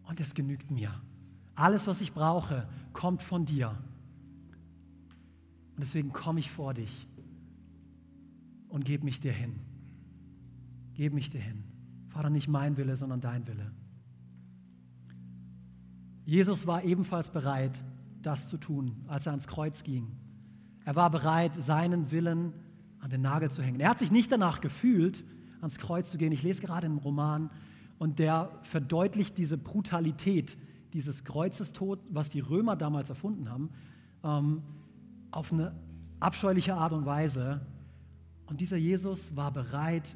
Und 0.04 0.20
es 0.20 0.34
genügt 0.34 0.72
mir. 0.72 0.94
Alles, 1.56 1.86
was 1.88 2.02
ich 2.02 2.14
brauche, 2.14 2.68
kommt 2.94 3.22
von 3.22 3.46
dir. 3.46 3.78
Und 5.76 5.82
deswegen 5.82 6.12
komme 6.12 6.40
ich 6.40 6.52
vor 6.52 6.74
dich 6.74 7.08
und 8.70 8.86
gebe 8.86 9.06
mich 9.06 9.20
dir 9.20 9.34
hin. 9.34 9.60
Gebe 10.94 11.16
mich 11.16 11.30
dir 11.30 11.42
hin. 11.42 11.64
Vater, 12.14 12.30
nicht 12.30 12.48
mein 12.48 12.78
Wille, 12.78 12.96
sondern 12.96 13.22
dein 13.22 13.48
Wille. 13.48 13.72
Jesus 16.26 16.68
war 16.68 16.84
ebenfalls 16.84 17.30
bereit, 17.30 17.84
das 18.22 18.48
zu 18.50 18.58
tun, 18.58 19.04
als 19.08 19.26
er 19.26 19.32
ans 19.32 19.48
Kreuz 19.48 19.84
ging. 19.84 20.12
Er 20.86 20.96
war 20.96 21.10
bereit, 21.10 21.52
seinen 21.58 22.12
Willen 22.12 22.54
an 23.00 23.10
den 23.10 23.22
Nagel 23.22 23.50
zu 23.50 23.64
hängen. 23.64 23.80
Er 23.80 23.90
hat 23.90 24.00
sich 24.00 24.12
nicht 24.12 24.32
danach 24.32 24.62
gefühlt, 24.62 25.24
ans 25.60 25.78
Kreuz 25.78 26.12
zu 26.12 26.18
gehen. 26.18 26.32
Ich 26.32 26.44
lese 26.44 26.62
gerade 26.62 26.86
einen 26.86 27.00
Roman 27.00 27.50
und 27.98 28.20
der 28.20 28.52
verdeutlicht 28.62 29.38
diese 29.38 29.58
Brutalität 29.58 30.56
dieses 30.94 31.24
Kreuzestod, 31.24 32.00
was 32.10 32.30
die 32.30 32.42
Römer 32.42 32.76
damals 32.76 33.10
erfunden 33.10 33.50
haben, 33.50 33.70
ähm, 34.24 34.62
auf 35.32 35.52
eine 35.52 35.74
abscheuliche 36.20 36.76
Art 36.76 36.94
und 36.94 37.08
Weise. 37.08 37.66
Und 38.46 38.62
dieser 38.62 38.78
Jesus 38.78 39.36
war 39.36 39.52
bereit, 39.52 40.16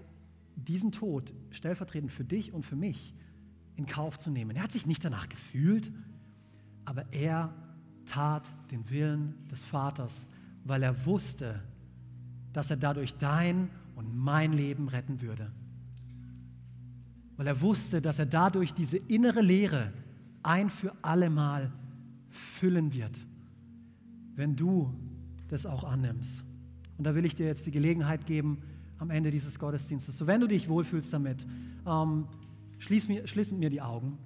diesen 0.58 0.92
Tod 0.92 1.34
stellvertretend 1.52 2.12
für 2.12 2.24
dich 2.24 2.54
und 2.54 2.66
für 2.66 2.76
mich 2.76 3.14
in 3.76 3.86
Kauf 3.86 4.18
zu 4.18 4.32
nehmen. 4.32 4.56
Er 4.56 4.64
hat 4.64 4.72
sich 4.72 4.86
nicht 4.86 5.04
danach 5.06 5.30
gefühlt, 5.30 5.92
aber 6.86 7.06
er 7.14 7.54
tat 8.06 8.44
den 8.72 8.90
Willen 8.90 9.36
des 9.52 9.64
Vaters, 9.66 10.12
weil 10.64 10.84
er 10.84 11.06
wusste, 11.06 11.62
dass 12.54 12.70
er 12.70 12.78
dadurch 12.78 13.16
dein 13.18 13.70
und 13.96 14.16
mein 14.16 14.54
Leben 14.54 14.88
retten 14.88 15.22
würde 15.22 15.52
weil 17.38 17.48
er 17.48 17.62
wusste, 17.62 18.02
dass 18.02 18.20
er 18.20 18.26
dadurch 18.26 18.74
diese 18.74 18.98
innere 18.98 19.42
Leere 19.42 19.94
ein 20.44 20.70
für 20.70 20.92
allemal 21.04 21.72
füllen 22.30 22.94
wird, 22.94 23.16
wenn 24.36 24.56
du 24.56 24.94
das 25.48 25.66
auch 25.66 25.84
annimmst. 25.84 26.44
Und 26.98 27.06
da 27.06 27.14
will 27.14 27.26
ich 27.26 27.36
dir 27.36 27.46
jetzt 27.46 27.66
die 27.66 27.72
Gelegenheit 27.72 28.26
geben, 28.26 28.64
am 29.00 29.10
Ende 29.10 29.32
dieses 29.32 29.60
Gottesdienstes, 29.60 30.18
so 30.18 30.28
wenn 30.28 30.42
du 30.42 30.48
dich 30.48 30.70
wohlfühlst 30.70 31.12
damit, 31.14 31.46
ähm, 31.86 32.28
schließ, 32.80 33.08
mir, 33.08 33.28
schließ 33.28 33.52
mit 33.52 33.60
mir 33.60 33.70
die 33.70 33.82
Augen. 33.82 34.18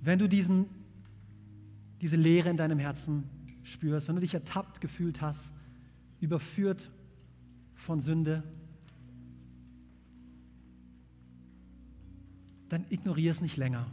Wenn 0.00 0.18
du 0.18 0.28
diesen, 0.28 0.66
diese 2.00 2.16
Leere 2.16 2.50
in 2.50 2.56
deinem 2.56 2.78
Herzen 2.78 3.24
spürst, 3.64 4.08
wenn 4.08 4.14
du 4.14 4.20
dich 4.20 4.34
ertappt 4.34 4.80
gefühlt 4.80 5.20
hast, 5.20 5.40
überführt 6.20 6.90
von 7.74 8.00
Sünde, 8.00 8.42
dann 12.68 12.84
ignoriere 12.90 13.34
es 13.34 13.40
nicht 13.40 13.56
länger. 13.56 13.86